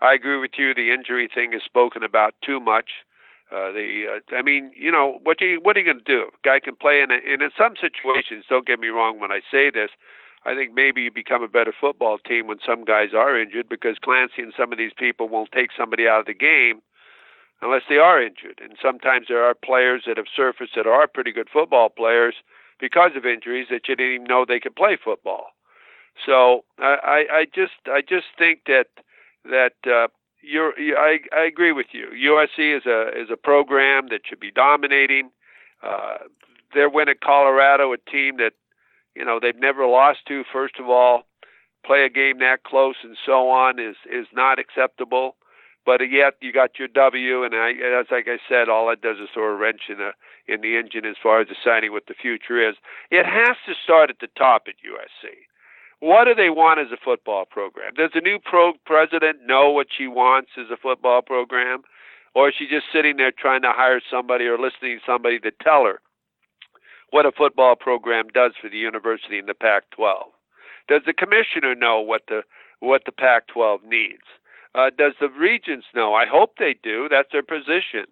I 0.00 0.14
agree 0.14 0.38
with 0.38 0.52
you. 0.58 0.74
The 0.74 0.92
injury 0.92 1.28
thing 1.32 1.52
is 1.52 1.62
spoken 1.62 2.02
about 2.02 2.34
too 2.44 2.60
much 2.60 2.90
Uh, 3.52 3.70
the 3.70 4.06
uh, 4.08 4.34
I 4.34 4.40
mean, 4.40 4.72
you 4.74 4.90
know, 4.90 5.20
what 5.24 5.40
you 5.42 5.60
what 5.62 5.76
are 5.76 5.80
you 5.80 5.84
going 5.92 6.02
to 6.04 6.04
do? 6.04 6.30
Guy 6.42 6.58
can 6.58 6.74
play, 6.74 7.02
and 7.02 7.12
and 7.12 7.42
in 7.42 7.50
some 7.56 7.74
situations, 7.76 8.46
don't 8.48 8.66
get 8.66 8.80
me 8.80 8.88
wrong 8.88 9.20
when 9.20 9.30
I 9.30 9.40
say 9.50 9.68
this, 9.70 9.90
I 10.44 10.54
think 10.54 10.74
maybe 10.74 11.02
you 11.02 11.10
become 11.10 11.42
a 11.42 11.48
better 11.48 11.72
football 11.78 12.18
team 12.18 12.46
when 12.46 12.58
some 12.66 12.84
guys 12.84 13.10
are 13.14 13.40
injured 13.40 13.68
because 13.68 13.98
Clancy 14.02 14.42
and 14.42 14.52
some 14.56 14.72
of 14.72 14.78
these 14.78 14.92
people 14.96 15.28
won't 15.28 15.52
take 15.52 15.70
somebody 15.76 16.08
out 16.08 16.20
of 16.20 16.26
the 16.26 16.34
game 16.34 16.82
unless 17.60 17.82
they 17.88 17.98
are 17.98 18.20
injured. 18.20 18.60
And 18.62 18.76
sometimes 18.82 19.26
there 19.28 19.44
are 19.44 19.54
players 19.54 20.02
that 20.06 20.16
have 20.16 20.26
surfaced 20.34 20.72
that 20.74 20.86
are 20.86 21.06
pretty 21.06 21.32
good 21.32 21.48
football 21.52 21.88
players 21.88 22.34
because 22.80 23.12
of 23.16 23.24
injuries 23.24 23.68
that 23.70 23.88
you 23.88 23.94
didn't 23.94 24.14
even 24.14 24.26
know 24.26 24.44
they 24.44 24.58
could 24.60 24.74
play 24.74 24.98
football. 25.02 25.46
So 26.26 26.64
I, 26.78 27.24
I 27.32 27.46
just 27.54 27.72
I 27.86 28.02
just 28.06 28.26
think 28.36 28.62
that 28.66 28.88
that 29.44 29.74
uh, 29.86 30.08
you're 30.42 30.72
I, 30.78 31.20
I 31.34 31.44
agree 31.44 31.72
with 31.72 31.86
you. 31.92 32.08
USC 32.08 32.76
is 32.76 32.84
a 32.84 33.08
is 33.18 33.30
a 33.32 33.36
program 33.36 34.08
that 34.10 34.20
should 34.28 34.40
be 34.40 34.50
dominating. 34.50 35.30
Uh, 35.82 36.18
their 36.74 36.88
win 36.88 37.08
at 37.08 37.20
Colorado, 37.20 37.92
a 37.92 37.98
team 38.10 38.36
that 38.38 38.52
you 39.14 39.24
know 39.24 39.38
they've 39.40 39.58
never 39.58 39.86
lost 39.86 40.20
to. 40.28 40.44
First 40.52 40.74
of 40.78 40.88
all, 40.88 41.24
play 41.84 42.04
a 42.04 42.10
game 42.10 42.38
that 42.38 42.64
close 42.64 42.96
and 43.02 43.16
so 43.24 43.48
on 43.50 43.78
is 43.78 43.96
is 44.10 44.26
not 44.32 44.58
acceptable. 44.58 45.36
But 45.84 46.00
yet 46.08 46.34
you 46.40 46.52
got 46.52 46.78
your 46.78 46.86
W, 46.86 47.42
and 47.42 47.54
I, 47.56 47.72
as 47.72 48.06
like 48.10 48.28
I 48.28 48.38
said, 48.48 48.68
all 48.68 48.88
it 48.90 49.02
does 49.02 49.16
is 49.18 49.28
throw 49.34 49.50
a 49.50 49.56
wrench 49.56 49.82
in 49.88 49.98
the 49.98 50.12
in 50.46 50.60
the 50.60 50.76
engine 50.76 51.04
as 51.04 51.16
far 51.20 51.40
as 51.40 51.48
deciding 51.48 51.90
what 51.90 52.06
the 52.06 52.14
future 52.14 52.68
is. 52.68 52.76
It 53.10 53.26
has 53.26 53.56
to 53.66 53.74
start 53.82 54.08
at 54.08 54.20
the 54.20 54.28
top 54.38 54.62
at 54.68 54.74
USC. 54.78 55.30
What 55.98 56.24
do 56.24 56.34
they 56.34 56.50
want 56.50 56.80
as 56.80 56.92
a 56.92 56.96
football 57.02 57.44
program? 57.44 57.94
Does 57.94 58.10
the 58.14 58.20
new 58.20 58.38
pro 58.38 58.74
president 58.86 59.38
know 59.44 59.70
what 59.70 59.88
she 59.96 60.06
wants 60.06 60.50
as 60.58 60.70
a 60.70 60.76
football 60.76 61.22
program? 61.22 61.82
Or 62.34 62.48
is 62.48 62.54
she 62.58 62.66
just 62.66 62.86
sitting 62.92 63.16
there 63.18 63.32
trying 63.32 63.62
to 63.62 63.72
hire 63.72 64.00
somebody 64.10 64.46
or 64.46 64.58
listening 64.58 64.98
to 64.98 65.04
somebody 65.04 65.38
to 65.40 65.50
tell 65.62 65.84
her 65.84 66.00
what 67.12 67.26
a 67.26 67.32
football 67.32 67.76
program 67.76 68.28
does 68.34 68.52
for 68.60 68.68
the 68.68 68.78
university 68.78 69.38
in 69.38 69.46
the 69.46 69.54
Pac 69.54 69.84
12? 69.90 70.32
Does 70.88 71.02
the 71.06 71.12
commissioner 71.12 71.74
know 71.74 72.00
what 72.00 72.22
the 72.26 72.42
what 72.80 73.02
the 73.06 73.12
Pac 73.12 73.46
12 73.46 73.84
needs? 73.84 74.26
Uh, 74.74 74.90
does 74.96 75.12
the 75.20 75.28
regents 75.28 75.86
know? 75.94 76.14
I 76.14 76.26
hope 76.26 76.56
they 76.58 76.74
do. 76.82 77.08
That's 77.08 77.30
their 77.30 77.42
position. 77.42 78.06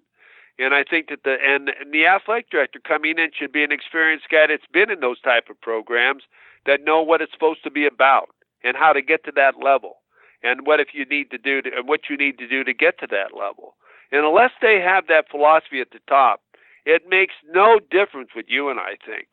And 0.58 0.74
I 0.74 0.84
think 0.84 1.08
that 1.08 1.24
the 1.24 1.36
and, 1.42 1.70
and 1.80 1.92
the 1.92 2.06
athletic 2.06 2.50
director 2.50 2.78
coming 2.78 3.18
in 3.18 3.30
should 3.36 3.52
be 3.52 3.64
an 3.64 3.72
experienced 3.72 4.28
guy 4.30 4.46
that's 4.46 4.70
been 4.70 4.90
in 4.90 5.00
those 5.00 5.20
type 5.20 5.48
of 5.48 5.60
programs 5.60 6.24
that 6.66 6.84
know 6.84 7.00
what 7.00 7.22
it's 7.22 7.32
supposed 7.32 7.64
to 7.64 7.70
be 7.70 7.86
about 7.86 8.28
and 8.62 8.76
how 8.76 8.92
to 8.92 9.00
get 9.00 9.24
to 9.24 9.32
that 9.34 9.54
level 9.64 9.96
and 10.42 10.66
what 10.66 10.78
if 10.78 10.88
you 10.92 11.06
need 11.06 11.30
to 11.30 11.38
do 11.38 11.62
to, 11.62 11.70
and 11.74 11.88
what 11.88 12.10
you 12.10 12.16
need 12.16 12.38
to 12.38 12.46
do 12.46 12.62
to 12.64 12.74
get 12.74 12.98
to 13.00 13.06
that 13.10 13.36
level. 13.36 13.74
And 14.12 14.26
unless 14.26 14.50
they 14.60 14.80
have 14.80 15.06
that 15.06 15.30
philosophy 15.30 15.80
at 15.80 15.90
the 15.92 16.00
top, 16.06 16.42
it 16.84 17.02
makes 17.08 17.34
no 17.50 17.80
difference 17.90 18.30
with 18.34 18.46
you 18.48 18.68
and 18.68 18.78
I 18.78 18.96
think. 19.04 19.28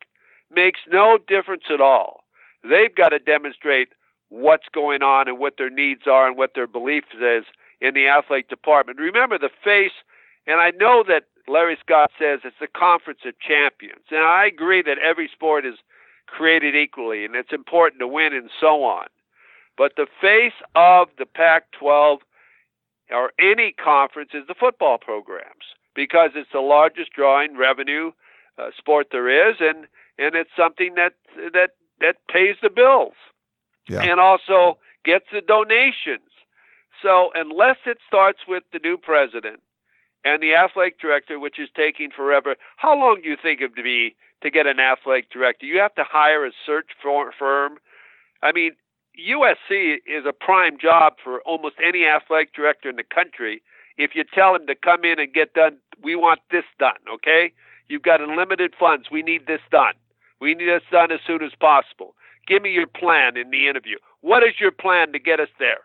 Makes 0.54 0.80
no 0.90 1.18
difference 1.26 1.64
at 1.72 1.80
all. 1.80 2.24
They've 2.62 2.94
got 2.94 3.10
to 3.10 3.18
demonstrate 3.18 3.88
what's 4.28 4.66
going 4.72 5.02
on 5.02 5.28
and 5.28 5.38
what 5.38 5.54
their 5.58 5.70
needs 5.70 6.02
are 6.06 6.26
and 6.26 6.36
what 6.36 6.52
their 6.54 6.66
beliefs 6.66 7.08
is 7.14 7.44
in 7.80 7.94
the 7.94 8.08
athletic 8.08 8.48
department. 8.48 8.98
Remember 8.98 9.38
the 9.38 9.50
face, 9.64 9.92
and 10.46 10.60
I 10.60 10.70
know 10.70 11.04
that 11.06 11.24
Larry 11.46 11.78
Scott 11.80 12.10
says 12.18 12.40
it's 12.44 12.56
the 12.60 12.66
conference 12.66 13.20
of 13.24 13.38
champions. 13.40 14.04
And 14.10 14.20
I 14.20 14.46
agree 14.46 14.82
that 14.82 14.98
every 14.98 15.28
sport 15.32 15.64
is 15.64 15.76
created 16.26 16.74
equally, 16.74 17.24
and 17.24 17.34
it's 17.34 17.52
important 17.52 18.00
to 18.00 18.08
win 18.08 18.34
and 18.34 18.50
so 18.60 18.84
on. 18.84 19.06
But 19.76 19.92
the 19.96 20.06
face 20.20 20.58
of 20.74 21.08
the 21.18 21.26
Pac 21.26 21.70
12 21.78 22.20
or 23.10 23.32
any 23.38 23.72
conference 23.72 24.30
is 24.34 24.46
the 24.46 24.54
football 24.54 24.98
programs 24.98 25.64
because 25.98 26.30
it's 26.36 26.52
the 26.52 26.60
largest 26.60 27.10
drawing 27.12 27.56
revenue 27.56 28.12
uh, 28.56 28.70
sport 28.78 29.08
there 29.10 29.50
is, 29.50 29.56
and, 29.58 29.88
and 30.16 30.36
it's 30.36 30.50
something 30.56 30.94
that, 30.94 31.14
that, 31.52 31.70
that 32.00 32.14
pays 32.32 32.54
the 32.62 32.70
bills 32.70 33.14
yeah. 33.88 34.02
and 34.02 34.20
also 34.20 34.78
gets 35.04 35.24
the 35.32 35.40
donations. 35.40 36.30
So, 37.02 37.30
unless 37.34 37.78
it 37.84 37.98
starts 38.06 38.40
with 38.46 38.62
the 38.72 38.78
new 38.78 38.96
president 38.96 39.58
and 40.24 40.40
the 40.40 40.54
athletic 40.54 41.00
director, 41.00 41.40
which 41.40 41.58
is 41.58 41.68
taking 41.74 42.10
forever, 42.10 42.54
how 42.76 42.96
long 42.96 43.20
do 43.20 43.28
you 43.28 43.36
think 43.40 43.60
it 43.60 43.72
would 43.74 43.82
be 43.82 44.14
to 44.42 44.50
get 44.50 44.68
an 44.68 44.78
athletic 44.78 45.30
director. 45.30 45.66
You 45.66 45.80
have 45.80 45.96
to 45.96 46.04
hire 46.04 46.46
a 46.46 46.52
search 46.64 46.90
firm. 47.02 47.78
I 48.40 48.52
mean, 48.52 48.76
USC 49.18 49.96
is 50.06 50.24
a 50.28 50.32
prime 50.32 50.78
job 50.80 51.14
for 51.22 51.40
almost 51.40 51.74
any 51.84 52.06
athletic 52.06 52.54
director 52.54 52.88
in 52.88 52.94
the 52.94 53.02
country. 53.02 53.62
If 53.98 54.14
you 54.14 54.24
tell 54.24 54.54
him 54.54 54.66
to 54.68 54.74
come 54.74 55.04
in 55.04 55.18
and 55.18 55.32
get 55.32 55.54
done, 55.54 55.76
we 56.02 56.14
want 56.14 56.40
this 56.50 56.64
done, 56.78 56.98
okay? 57.12 57.52
You've 57.88 58.02
got 58.02 58.20
unlimited 58.20 58.74
funds. 58.78 59.08
We 59.10 59.22
need 59.22 59.46
this 59.46 59.60
done. 59.70 59.94
We 60.40 60.54
need 60.54 60.68
this 60.68 60.82
done 60.90 61.10
as 61.10 61.20
soon 61.26 61.42
as 61.42 61.52
possible. 61.60 62.14
Give 62.46 62.62
me 62.62 62.70
your 62.70 62.86
plan 62.86 63.36
in 63.36 63.50
the 63.50 63.68
interview. 63.68 63.96
What 64.20 64.42
is 64.42 64.54
your 64.60 64.70
plan 64.70 65.12
to 65.12 65.18
get 65.18 65.40
us 65.40 65.48
there? 65.58 65.82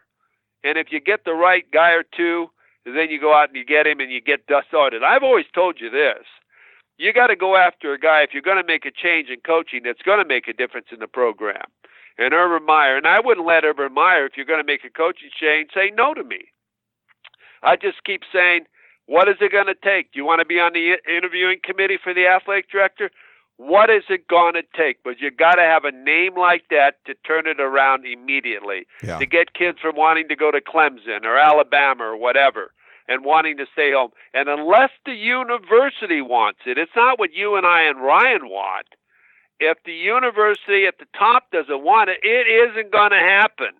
And 0.64 0.78
if 0.78 0.91
you 0.91 1.01
get 1.01 1.26
the 1.26 1.34
right 1.34 1.66
guy 1.72 1.91
or 1.91 2.03
two, 2.03 2.47
then 2.86 3.09
you 3.09 3.20
go 3.20 3.34
out 3.34 3.49
and 3.49 3.57
you 3.57 3.66
get 3.66 3.88
him 3.88 3.99
and 3.99 4.11
you 4.11 4.22
get 4.22 4.47
dust 4.47 4.68
started. 4.68 5.03
I've 5.03 5.24
always 5.24 5.45
told 5.53 5.82
you 5.82 5.89
this 5.89 6.24
you 6.97 7.11
got 7.11 7.28
to 7.28 7.36
go 7.36 7.55
after 7.55 7.91
a 7.93 7.99
guy 7.99 8.22
if 8.22 8.30
you're 8.34 8.41
going 8.41 8.61
to 8.61 8.68
make 8.68 8.86
a 8.86 8.91
change 8.91 9.30
in 9.30 9.39
coaching 9.45 9.82
that's 9.84 10.01
going 10.03 10.20
to 10.20 10.26
make 10.26 10.47
a 10.47 10.53
difference 10.53 10.88
in 10.91 10.99
the 10.99 11.07
program. 11.07 11.66
And 12.18 12.34
Urban 12.34 12.66
Meyer, 12.66 12.95
and 12.95 13.07
I 13.07 13.20
wouldn't 13.20 13.47
let 13.47 13.66
Urban 13.66 13.93
Meyer, 13.93 14.26
if 14.26 14.38
you're 14.38 14.45
going 14.45 14.61
to 14.61 14.66
make 14.66 14.86
a 14.86 14.89
coaching 14.89 15.32
change, 15.34 15.72
say 15.74 15.91
no 15.95 16.14
to 16.14 16.24
me. 16.24 16.53
I 17.64 17.76
just 17.76 18.03
keep 18.03 18.22
saying, 18.32 18.66
what 19.05 19.28
is 19.28 19.36
it 19.41 19.51
going 19.51 19.68
to 19.68 19.76
take? 19.76 20.11
Do 20.11 20.20
you 20.20 20.26
want 20.26 20.39
to 20.39 20.45
be 20.45 20.59
on 20.59 20.74
the 20.74 20.95
interviewing 21.09 21.59
committee 21.64 21.97
for 22.01 22.14
the 22.14 22.28
athletic 22.28 22.70
director? 22.70 23.11
What 23.57 23.89
is 23.89 24.03
it 24.09 24.28
going 24.28 24.53
to 24.53 24.64
take? 24.76 25.03
But 25.03 25.20
you 25.20 25.30
got 25.30 25.55
to 25.55 25.61
have 25.61 25.86
a 25.86 25.91
name 25.91 26.36
like 26.38 26.66
that 26.70 26.95
to 27.05 27.14
turn 27.26 27.47
it 27.47 27.59
around 27.59 28.05
immediately. 28.05 28.88
Yeah. 29.03 29.20
To 29.20 29.26
get 29.26 29.53
kids 29.53 29.78
from 29.82 29.95
wanting 29.95 30.28
to 30.30 30.36
go 30.36 30.51
to 30.51 30.61
Clemson 30.61 31.24
or 31.24 31.38
Alabama 31.38 32.03
or 32.03 32.18
whatever 32.18 32.72
and 33.07 33.26
wanting 33.26 33.57
to 33.57 33.66
stay 33.74 33.91
home. 33.91 34.11
And 34.34 34.47
unless 34.47 34.89
the 35.05 35.14
university 35.14 36.22
wants 36.22 36.59
it, 36.66 36.78
it's 36.78 36.95
not 36.95 37.20
what 37.20 37.34
you 37.34 37.55
and 37.55 37.66
I 37.66 37.84
and 37.84 38.01
Ryan 38.01 38.49
want. 38.49 38.88
If 39.59 39.78
the 39.86 39.93
university 39.93 40.86
at 40.88 40.97
the 40.97 41.05
top 41.18 41.51
doesn't 41.51 41.84
want 41.84 42.09
it, 42.09 42.18
it 42.24 42.47
isn't 42.47 42.91
going 42.91 43.11
to 43.11 43.20
happen. 43.20 43.74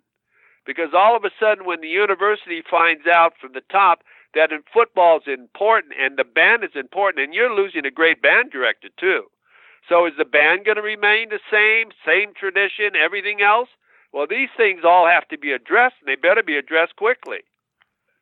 Because 0.66 0.94
all 0.94 1.16
of 1.16 1.26
a 1.26 1.32
sudden, 1.40 1.66
when 1.66 1.82
the 1.82 1.88
university 1.88 2.64
finds 2.70 3.06
out 3.08 3.34
from 3.40 3.52
the 3.54 3.68
top 3.72 4.04
that 4.34 4.52
in 4.52 4.64
football 4.74 5.18
is 5.18 5.28
important 5.28 5.94
and 6.00 6.18
the 6.18 6.24
band 6.24 6.64
is 6.64 6.76
important, 6.76 7.24
and 7.24 7.34
you're 7.34 7.54
losing 7.54 7.86
a 7.86 7.92
great 7.92 8.22
band 8.22 8.52
director 8.52 8.90
too. 9.00 9.24
So 9.90 10.06
is 10.06 10.14
the 10.18 10.26
band 10.26 10.66
going 10.66 10.78
to 10.78 10.82
remain 10.82 11.30
the 11.30 11.44
same, 11.52 11.92
same 12.06 12.34
tradition, 12.34 12.96
everything 12.96 13.42
else? 13.42 13.70
Well, 14.14 14.28
these 14.30 14.50
things 14.56 14.82
all 14.86 15.08
have 15.08 15.28
to 15.30 15.38
be 15.38 15.52
addressed, 15.52 15.96
and 16.00 16.08
they 16.08 16.16
better 16.16 16.44
be 16.44 16.56
addressed 16.56 16.96
quickly. 16.96 17.40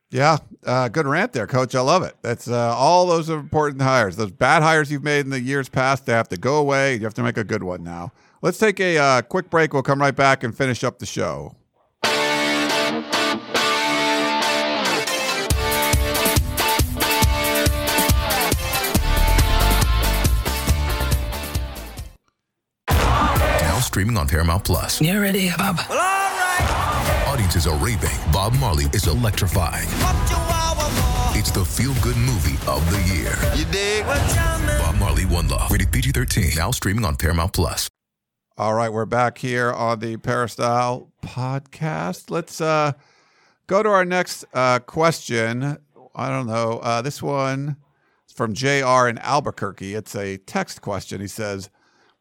Yeah, 0.09 0.39
uh, 0.65 0.89
good 0.89 1.05
rant 1.05 1.31
there, 1.31 1.47
Coach. 1.47 1.73
I 1.73 1.81
love 1.81 2.03
it. 2.03 2.15
That's 2.21 2.49
uh, 2.49 2.75
all 2.75 3.05
those 3.05 3.29
important 3.29 3.81
hires. 3.81 4.17
Those 4.17 4.31
bad 4.31 4.61
hires 4.61 4.91
you've 4.91 5.03
made 5.03 5.21
in 5.21 5.29
the 5.29 5.39
years 5.39 5.69
past, 5.69 6.05
they 6.05 6.13
have 6.13 6.27
to 6.29 6.37
go 6.37 6.57
away. 6.57 6.95
You 6.95 7.03
have 7.03 7.13
to 7.13 7.23
make 7.23 7.37
a 7.37 7.45
good 7.45 7.63
one 7.63 7.83
now. 7.83 8.11
Let's 8.41 8.57
take 8.57 8.79
a 8.79 8.97
uh, 8.97 9.21
quick 9.21 9.49
break. 9.49 9.71
We'll 9.71 9.83
come 9.83 10.01
right 10.01 10.15
back 10.15 10.43
and 10.43 10.55
finish 10.55 10.83
up 10.83 10.99
the 10.99 11.05
show. 11.05 11.55
Streaming 23.91 24.15
on 24.15 24.25
Paramount 24.25 24.63
Plus. 24.63 25.01
You 25.01 25.19
ready, 25.19 25.51
Bob? 25.57 25.77
Audiences 27.27 27.67
are 27.67 27.75
raving. 27.75 28.15
Bob 28.31 28.53
Marley 28.53 28.85
is 28.93 29.05
electrifying. 29.05 29.85
It's 31.37 31.51
the 31.51 31.65
feel 31.65 31.93
good 32.01 32.15
movie 32.15 32.55
of 32.69 32.89
the 32.89 33.13
year. 33.13 33.35
You 33.53 33.65
dig? 33.65 34.05
Bob 34.05 34.95
Marley 34.95 35.25
One 35.25 35.49
Love. 35.49 35.69
Rated 35.69 35.91
PG 35.91 36.11
13. 36.11 36.51
Now 36.55 36.71
streaming 36.71 37.03
on 37.03 37.17
Paramount 37.17 37.51
Plus. 37.51 37.89
All 38.57 38.73
right, 38.73 38.87
we're 38.87 39.05
back 39.05 39.37
here 39.37 39.73
on 39.73 39.99
the 39.99 40.15
Peristyle 40.15 41.11
podcast. 41.21 42.31
Let's 42.31 42.61
uh, 42.61 42.93
go 43.67 43.83
to 43.83 43.89
our 43.89 44.05
next 44.05 44.45
uh, 44.53 44.79
question. 44.79 45.77
I 46.15 46.29
don't 46.29 46.47
know. 46.47 46.79
Uh, 46.81 47.01
this 47.01 47.21
one 47.21 47.75
is 48.25 48.33
from 48.33 48.53
JR 48.53 49.09
in 49.09 49.17
Albuquerque. 49.17 49.95
It's 49.95 50.15
a 50.15 50.37
text 50.37 50.81
question. 50.81 51.19
He 51.19 51.27
says, 51.27 51.69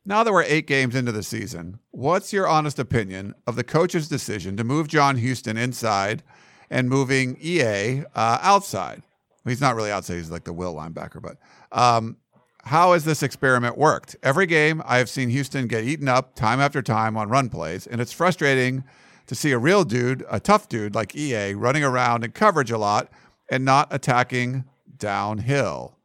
Now 0.05 0.25
that 0.25 0.33
we're 0.33 0.43
eight 0.45 0.67
games 0.67 0.95
into 0.95 1.13
the 1.13 1.23
season, 1.23 1.79
what's 1.91 2.33
your 2.33 2.49
honest 2.49 2.79
opinion 2.79 3.35
of 3.47 3.57
the 3.57 3.65
coach's 3.65 4.09
decision 4.09 4.57
to 4.57 4.65
move 4.65 4.89
John 4.89 5.17
Houston 5.17 5.59
inside 5.59 6.23
and 6.71 6.89
moving 6.89 7.37
EA 7.41 8.05
uh, 8.15 8.39
outside? 8.41 9.03
He's 9.45 9.61
not 9.61 9.77
really 9.77 9.91
outside, 9.91 10.17
he's 10.17 10.31
like 10.31 10.45
the 10.45 10.53
will 10.55 10.75
linebacker, 10.75 11.21
but 11.21 11.37
um, 11.71 12.17
how 12.65 12.95
has 12.95 13.05
this 13.05 13.23
experiment 13.23 13.77
worked? 13.77 14.17
Every 14.23 14.47
game, 14.47 14.83
I 14.87 14.99
have 14.99 15.11
seen 15.11 15.29
Houston 15.29 15.67
get 15.67 15.85
eaten 15.85 16.09
up 16.09 16.35
time 16.35 16.61
after 16.61 16.81
time 16.81 17.17
on 17.17 17.29
run 17.29 17.51
plays, 17.51 17.87
and 17.87 18.01
it's 18.01 18.13
frustrating 18.13 18.85
to 19.27 19.35
see 19.35 19.53
a 19.53 19.59
real 19.59 19.85
dude, 19.85 20.25
a 20.31 20.41
tough 20.41 20.69
dude 20.69 20.95
like 20.95 21.15
EA, 21.15 21.55
running 21.55 21.85
around 21.85 22.25
in 22.25 22.33
coverage 22.33 22.71
a 22.71 22.79
lot 22.79 23.11
and 23.51 23.65
not 23.65 23.89
attacking 23.91 24.65
downhill. 24.97 25.97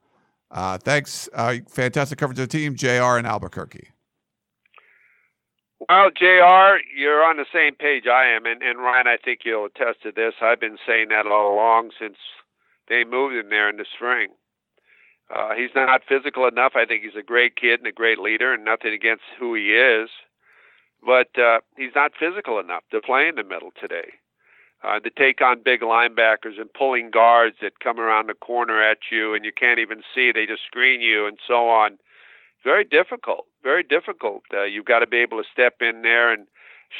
Uh, 0.55 0.77
thanks. 0.77 1.27
Uh, 1.33 1.57
fantastic 1.67 2.17
coverage 2.17 2.39
of 2.39 2.47
the 2.47 2.57
team, 2.57 2.75
JR 2.75 3.19
in 3.19 3.25
Albuquerque. 3.25 3.89
Well, 5.89 6.09
JR, 6.09 6.79
you're 6.95 7.23
on 7.23 7.35
the 7.35 7.45
same 7.53 7.75
page 7.75 8.05
I 8.07 8.27
am. 8.33 8.45
And, 8.45 8.63
and 8.63 8.79
Ryan, 8.79 9.05
I 9.05 9.17
think 9.23 9.41
you'll 9.43 9.65
attest 9.65 10.01
to 10.03 10.13
this. 10.13 10.35
I've 10.41 10.61
been 10.61 10.77
saying 10.87 11.09
that 11.09 11.27
all 11.27 11.53
along 11.53 11.91
since 11.99 12.15
they 12.87 13.03
moved 13.03 13.35
him 13.35 13.49
there 13.49 13.69
in 13.69 13.75
the 13.75 13.85
spring. 13.93 14.29
Uh, 15.29 15.55
he's 15.55 15.71
not 15.75 16.01
physical 16.07 16.47
enough. 16.47 16.73
I 16.75 16.85
think 16.85 17.03
he's 17.03 17.19
a 17.19 17.23
great 17.23 17.57
kid 17.57 17.81
and 17.81 17.87
a 17.87 17.91
great 17.91 18.19
leader, 18.19 18.53
and 18.53 18.63
nothing 18.63 18.93
against 18.93 19.23
who 19.37 19.55
he 19.55 19.73
is. 19.73 20.09
But 21.05 21.37
uh, 21.37 21.59
he's 21.75 21.95
not 21.95 22.13
physical 22.17 22.59
enough 22.59 22.83
to 22.91 23.01
play 23.01 23.27
in 23.27 23.35
the 23.35 23.43
middle 23.43 23.71
today. 23.79 24.13
Uh, 24.85 24.99
to 24.99 25.09
take 25.09 25.41
on 25.41 25.63
big 25.63 25.81
linebackers 25.81 26.59
and 26.59 26.71
pulling 26.73 27.09
guards 27.09 27.55
that 27.61 27.79
come 27.79 27.99
around 27.99 28.27
the 28.27 28.35
corner 28.35 28.83
at 28.83 28.99
you 29.11 29.33
and 29.33 29.43
you 29.43 29.51
can't 29.51 29.79
even 29.79 30.03
see, 30.13 30.31
they 30.31 30.45
just 30.45 30.63
screen 30.63 31.01
you 31.01 31.25
and 31.25 31.39
so 31.47 31.69
on 31.69 31.97
very 32.65 32.83
difficult, 32.83 33.45
very 33.63 33.83
difficult. 33.83 34.41
Uh, 34.51 34.63
you've 34.63 34.85
got 34.85 34.99
to 34.99 35.07
be 35.07 35.17
able 35.17 35.37
to 35.37 35.47
step 35.49 35.75
in 35.81 36.01
there 36.01 36.33
and 36.33 36.47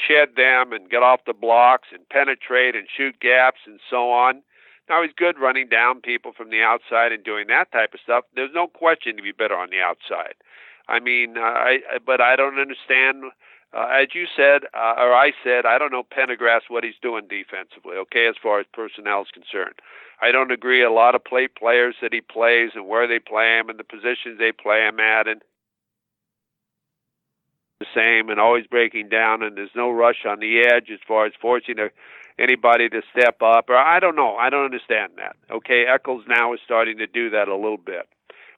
shed 0.07 0.29
them 0.38 0.71
and 0.71 0.89
get 0.89 1.01
off 1.01 1.21
the 1.25 1.33
blocks 1.33 1.88
and 1.91 2.07
penetrate 2.07 2.75
and 2.75 2.88
shoot 2.95 3.19
gaps 3.19 3.61
and 3.65 3.79
so 3.89 4.11
on. 4.11 4.41
Now 4.88 5.01
he's 5.01 5.11
good 5.17 5.39
running 5.39 5.67
down 5.67 6.01
people 6.01 6.31
from 6.38 6.51
the 6.51 6.61
outside 6.61 7.11
and 7.11 7.23
doing 7.23 7.47
that 7.47 7.71
type 7.71 7.95
of 7.95 7.99
stuff. 7.99 8.25
There's 8.36 8.53
no 8.53 8.67
question 8.67 9.17
to 9.17 9.23
be 9.23 9.31
better 9.31 9.57
on 9.57 9.71
the 9.71 9.81
outside. 9.81 10.36
I 10.88 10.99
mean, 10.99 11.36
uh, 11.36 11.41
I 11.41 11.79
but 12.05 12.21
I 12.21 12.36
don't 12.36 12.59
understand. 12.59 13.23
Uh, 13.76 13.88
as 13.91 14.07
you 14.13 14.26
said, 14.38 14.63
uh, 14.73 14.95
or 14.97 15.13
I 15.13 15.34
said, 15.43 15.65
I 15.65 15.78
don't 15.78 15.91
know 15.91 16.03
Pendergast 16.03 16.69
what 16.69 16.86
he's 16.86 16.93
doing 17.01 17.28
defensively. 17.28 17.97
Okay, 17.97 18.26
as 18.28 18.36
far 18.41 18.59
as 18.61 18.65
personnel 18.71 19.23
is 19.23 19.28
concerned, 19.34 19.76
I 20.21 20.32
don't 20.32 20.51
agree 20.51 20.82
a 20.82 20.91
lot 20.91 21.13
of 21.13 21.26
play 21.26 21.49
players 21.49 21.95
that 22.01 22.13
he 22.13 22.21
plays 22.21 22.71
and 22.73 22.88
where 22.88 23.05
they 23.05 23.19
play 23.19 23.59
him 23.59 23.69
and 23.69 23.78
the 23.78 23.84
positions 23.84 24.39
they 24.39 24.53
play 24.53 24.88
him 24.88 25.01
at, 25.01 25.28
and 25.28 25.41
the 27.82 27.86
same 27.93 28.30
and 28.30 28.39
always 28.39 28.65
breaking 28.65 29.09
down, 29.09 29.43
and 29.43 29.57
there's 29.57 29.76
no 29.76 29.91
rush 29.91 30.26
on 30.26 30.39
the 30.39 30.61
edge 30.65 30.89
as 30.89 30.99
far 31.05 31.26
as 31.26 31.34
forcing 31.41 31.76
anybody 32.39 32.88
to 32.88 33.01
step 33.11 33.41
up. 33.41 33.69
Or 33.69 33.76
I 33.76 33.99
don't 33.99 34.15
know. 34.15 34.38
I 34.38 34.49
don't 34.49 34.63
understand 34.63 35.11
that. 35.17 35.36
Okay, 35.51 35.84
Eccles 35.86 36.23
now 36.30 36.53
is 36.53 36.61
starting 36.63 36.97
to 36.99 37.07
do 37.07 37.30
that 37.32 37.49
a 37.49 37.55
little 37.55 37.78
bit, 37.78 38.07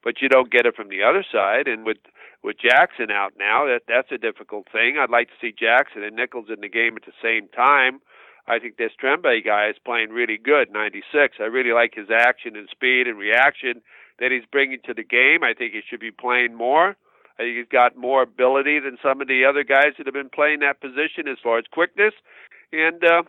but 0.04 0.22
you 0.22 0.30
don't 0.30 0.52
get 0.52 0.68
it 0.68 0.76
from 0.76 0.90
the 0.90 1.02
other 1.02 1.26
side. 1.32 1.68
And 1.68 1.86
with 1.86 1.98
with 2.44 2.58
Jackson 2.60 3.12
out 3.12 3.34
now, 3.38 3.66
that 3.66 3.82
that's 3.88 4.12
a 4.12 4.18
difficult 4.18 4.68
thing. 4.72 4.98
I'd 4.98 5.10
like 5.10 5.28
to 5.28 5.40
see 5.42 5.54
Jackson 5.58 6.04
and 6.04 6.16
Nichols 6.16 6.48
in 6.50 6.62
the 6.62 6.70
game 6.70 6.96
at 6.96 7.06
the 7.06 7.18
same 7.22 7.48
time. 7.50 8.00
I 8.48 8.60
think 8.60 8.78
this 8.78 8.94
Tremble 8.98 9.42
guy 9.44 9.70
is 9.70 9.76
playing 9.84 10.10
really 10.10 10.38
good, 10.38 10.72
96. 10.72 11.38
I 11.40 11.44
really 11.44 11.74
like 11.74 11.96
his 11.96 12.08
action 12.10 12.56
and 12.56 12.70
speed 12.70 13.08
and 13.08 13.18
reaction 13.18 13.82
that 14.20 14.32
he's 14.32 14.46
bringing 14.50 14.80
to 14.86 14.94
the 14.94 15.04
game. 15.04 15.44
I 15.44 15.54
think 15.54 15.74
he 15.74 15.82
should 15.88 16.00
be 16.00 16.12
playing 16.12 16.56
more. 16.56 16.96
He's 17.38 17.68
got 17.70 17.96
more 17.96 18.24
ability 18.24 18.80
than 18.80 18.98
some 19.04 19.22
of 19.22 19.28
the 19.28 19.46
other 19.46 19.64
guys 19.64 19.94
that 19.98 20.08
have 20.08 20.14
been 20.14 20.30
playing 20.30 20.60
that 20.62 20.82
position 20.82 21.28
as 21.30 21.38
far 21.44 21.60
as 21.60 21.66
quickness. 21.72 22.14
And 22.72 23.04
uh, 23.04 23.24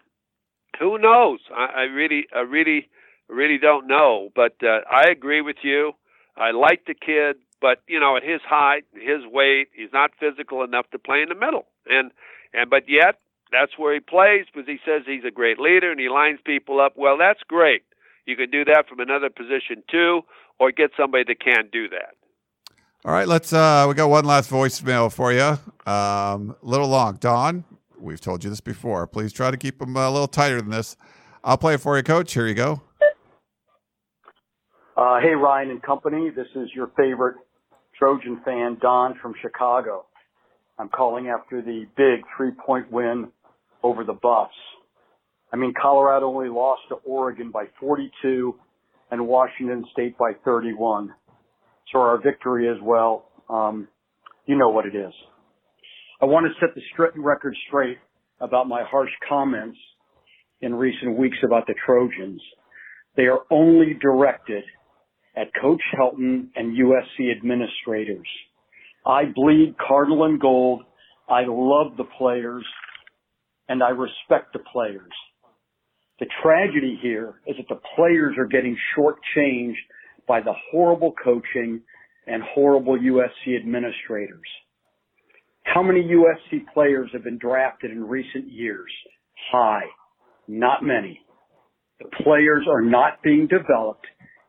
who 0.79 0.99
knows? 0.99 1.41
I, 1.55 1.67
I 1.67 1.83
really, 1.83 2.27
I 2.35 2.41
really, 2.41 2.89
really 3.29 3.59
don't 3.59 3.87
know. 3.87 4.31
But 4.35 4.57
uh, 4.63 4.81
I 4.91 5.09
agree 5.11 5.43
with 5.43 5.59
you. 5.63 5.93
I 6.37 6.53
like 6.53 6.87
the 6.87 6.95
kid, 6.95 7.37
but 7.61 7.83
you 7.87 8.01
know, 8.01 8.17
at 8.17 8.23
his 8.23 8.41
height, 8.49 8.85
his 8.95 9.27
weight, 9.31 9.69
he's 9.75 9.93
not 9.93 10.11
physical 10.19 10.63
enough 10.63 10.89
to 10.91 10.99
play 10.99 11.23
in 11.23 11.29
the 11.29 11.35
middle. 11.35 11.67
And 11.87 12.13
and 12.53 12.71
but 12.71 12.85
yet, 12.89 13.21
that's 13.53 13.73
where 13.77 13.95
he 13.95 14.01
plays 14.01 14.47
because 14.53 14.67
he 14.67 14.79
says 14.85 15.03
he's 15.07 15.25
a 15.27 15.31
great 15.31 15.59
leader 15.59 15.91
and 15.91 16.01
he 16.01 16.09
lines 16.09 16.39
people 16.45 16.81
up. 16.81 16.95
Well, 16.97 17.19
that's 17.19 17.41
great. 17.49 17.83
You 18.27 18.37
can 18.37 18.51
do 18.51 18.65
that 18.67 18.85
from 18.89 19.01
another 19.01 19.31
position 19.31 19.83
too, 19.91 20.21
or 20.59 20.71
get 20.71 20.91
somebody 20.97 21.25
that 21.27 21.41
can 21.41 21.69
do 21.73 21.89
that. 21.89 22.15
All 23.05 23.13
right, 23.13 23.29
let's. 23.29 23.53
Uh, 23.53 23.87
we 23.89 23.95
got 23.95 24.11
one 24.11 24.25
last 24.25 24.51
voicemail 24.51 25.13
for 25.13 25.33
you. 25.33 25.59
Um, 25.91 26.55
a 26.63 26.67
little 26.67 26.89
long. 26.89 27.17
Don, 27.17 27.65
we've 27.99 28.21
told 28.21 28.45
you 28.45 28.51
this 28.51 28.61
before. 28.61 29.07
Please 29.07 29.33
try 29.33 29.51
to 29.51 29.57
keep 29.57 29.79
them 29.79 29.97
a 29.97 30.11
little 30.11 30.29
tighter 30.29 30.61
than 30.61 30.71
this. 30.71 30.97
I'll 31.45 31.57
play 31.57 31.75
it 31.75 31.81
for 31.81 31.97
you, 31.97 32.03
Coach. 32.03 32.35
Here 32.35 32.47
you 32.47 32.55
go. 32.55 32.83
Uh, 34.97 35.21
hey, 35.21 35.31
Ryan 35.31 35.71
and 35.71 35.83
company. 35.83 36.29
This 36.31 36.49
is 36.57 36.69
your 36.75 36.91
favorite 36.97 37.37
Trojan 37.99 38.41
fan, 38.45 38.79
Don 38.81 39.15
from 39.21 39.35
Chicago. 39.43 40.07
I'm 40.79 40.89
calling 40.89 41.29
after 41.29 41.61
the 41.61 41.87
big 41.97 42.25
three-point 42.37 42.93
win 42.93 43.29
over 43.83 44.05
the 44.05 44.13
Buffs. 44.13 44.53
I 45.53 45.57
mean, 45.57 45.73
Colorado 45.81 46.27
only 46.27 46.49
lost 46.49 46.83
to 46.91 46.97
Oregon 46.97 47.51
by 47.51 47.65
42 47.81 48.55
and 49.11 49.27
Washington 49.27 49.85
State 49.93 50.17
by 50.19 50.33
31 50.45 51.15
so 51.93 51.99
our 52.01 52.21
victory 52.21 52.69
as 52.69 52.77
well. 52.83 53.29
Um, 53.49 53.89
you 54.47 54.57
know 54.57 54.69
what 54.69 54.87
it 54.87 54.95
is. 54.95 55.13
I 56.21 56.27
want 56.27 56.47
to 56.47 56.53
set 56.61 56.75
the 56.75 57.21
record 57.21 57.57
straight 57.67 57.99
about 58.41 58.69
my 58.69 58.83
harsh 58.85 59.11
comments 59.29 59.79
in 60.61 60.75
recent 60.75 61.17
weeks 61.17 61.39
about 61.45 61.67
the 61.67 61.75
Trojans. 61.87 62.43
They 63.17 63.25
are 63.25 63.41
only 63.51 63.97
directed 64.01 64.65
at 65.37 65.49
Coach 65.61 65.83
Helton 65.99 66.49
and 66.57 66.77
USC 66.77 67.31
administrators. 67.37 68.29
I 69.07 69.25
bleed 69.35 69.77
cardinal 69.79 70.25
and 70.25 70.41
gold. 70.41 70.83
I 71.29 71.43
love 71.47 71.97
the 71.97 72.09
players 72.19 72.65
and 73.69 73.83
I 73.83 73.91
respect 73.91 74.53
the 74.53 74.61
players. 74.73 75.13
The 76.21 76.27
tragedy 76.43 76.99
here 77.01 77.35
is 77.47 77.57
that 77.59 77.69
the 77.69 77.81
players 77.95 78.35
are 78.39 78.47
getting 78.47 78.77
shortchanged 78.97 79.77
by 80.27 80.41
the 80.41 80.55
horrible 80.71 81.15
coaching 81.23 81.83
and 82.27 82.43
horrible 82.43 82.99
USC 82.99 83.57
administrators. 83.57 84.41
How 85.65 85.83
many 85.83 86.03
USC 86.03 86.65
players 86.75 87.11
have 87.13 87.25
been 87.25 87.39
drafted 87.39 87.91
in 87.91 88.05
recent 88.05 88.51
years? 88.51 88.91
High. 89.53 89.85
Not 90.49 90.83
many. 90.83 91.21
The 92.01 92.09
players 92.23 92.67
are 92.69 92.83
not 92.83 93.23
being 93.23 93.47
developed 93.47 94.07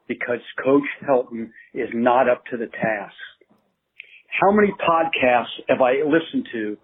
because 0.09 0.39
Coach 0.61 0.83
Helton 1.07 1.51
is 1.73 1.87
not 1.93 2.27
up 2.27 2.43
to 2.51 2.57
the 2.57 2.65
task. 2.65 3.15
How 4.41 4.51
many 4.51 4.73
podcasts 4.73 5.63
have 5.69 5.81
I 5.81 6.03
listened 6.03 6.47
to 6.51 6.77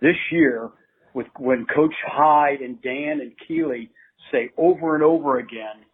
this 0.00 0.14
year 0.30 0.70
with 1.14 1.26
when 1.38 1.66
Coach 1.74 1.94
Hyde 2.06 2.60
and 2.60 2.80
Dan 2.82 3.20
and 3.20 3.32
Keeley 3.48 3.90
say 4.30 4.50
over 4.58 4.94
and 4.94 5.02
over 5.02 5.38
again 5.38 5.84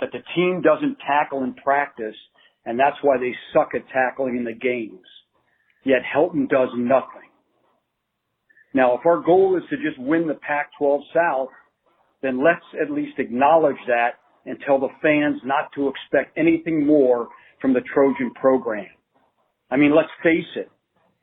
that 0.00 0.10
the 0.12 0.22
team 0.34 0.62
doesn't 0.62 0.98
tackle 1.06 1.42
in 1.42 1.54
practice 1.54 2.14
and 2.64 2.78
that's 2.78 2.96
why 3.02 3.18
they 3.18 3.34
suck 3.52 3.70
at 3.74 3.88
tackling 3.88 4.36
in 4.36 4.44
the 4.44 4.52
games. 4.52 5.06
Yet 5.84 6.02
Helton 6.14 6.48
does 6.48 6.68
nothing. 6.76 7.28
Now, 8.74 8.96
if 8.98 9.06
our 9.06 9.20
goal 9.20 9.56
is 9.56 9.64
to 9.70 9.76
just 9.76 9.98
win 9.98 10.28
the 10.28 10.34
Pac-12 10.34 11.00
South, 11.14 11.48
then 12.22 12.44
let's 12.44 12.64
at 12.80 12.92
least 12.92 13.18
acknowledge 13.18 13.78
that 13.86 14.18
and 14.48 14.58
tell 14.66 14.78
the 14.78 14.88
fans 15.02 15.40
not 15.44 15.70
to 15.74 15.88
expect 15.88 16.36
anything 16.38 16.86
more 16.86 17.28
from 17.60 17.74
the 17.74 17.80
Trojan 17.92 18.32
program. 18.34 18.86
I 19.70 19.76
mean, 19.76 19.94
let's 19.94 20.08
face 20.22 20.48
it, 20.56 20.70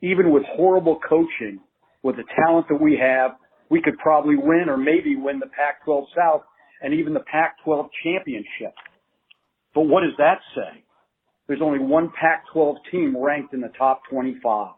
even 0.02 0.30
with 0.30 0.44
horrible 0.54 1.00
coaching, 1.08 1.60
with 2.02 2.16
the 2.16 2.24
talent 2.44 2.66
that 2.68 2.80
we 2.80 2.98
have, 3.00 3.32
we 3.68 3.82
could 3.82 3.98
probably 3.98 4.36
win 4.36 4.66
or 4.68 4.76
maybe 4.76 5.16
win 5.16 5.40
the 5.40 5.46
Pac-12 5.46 6.04
South 6.14 6.42
and 6.80 6.94
even 6.94 7.14
the 7.14 7.24
Pac-12 7.30 7.88
championship. 8.04 8.74
But 9.74 9.82
what 9.82 10.02
does 10.02 10.16
that 10.18 10.38
say? 10.54 10.84
There's 11.48 11.62
only 11.62 11.80
one 11.80 12.10
Pac-12 12.20 12.76
team 12.90 13.16
ranked 13.16 13.54
in 13.54 13.60
the 13.60 13.72
top 13.76 14.02
25. 14.10 14.74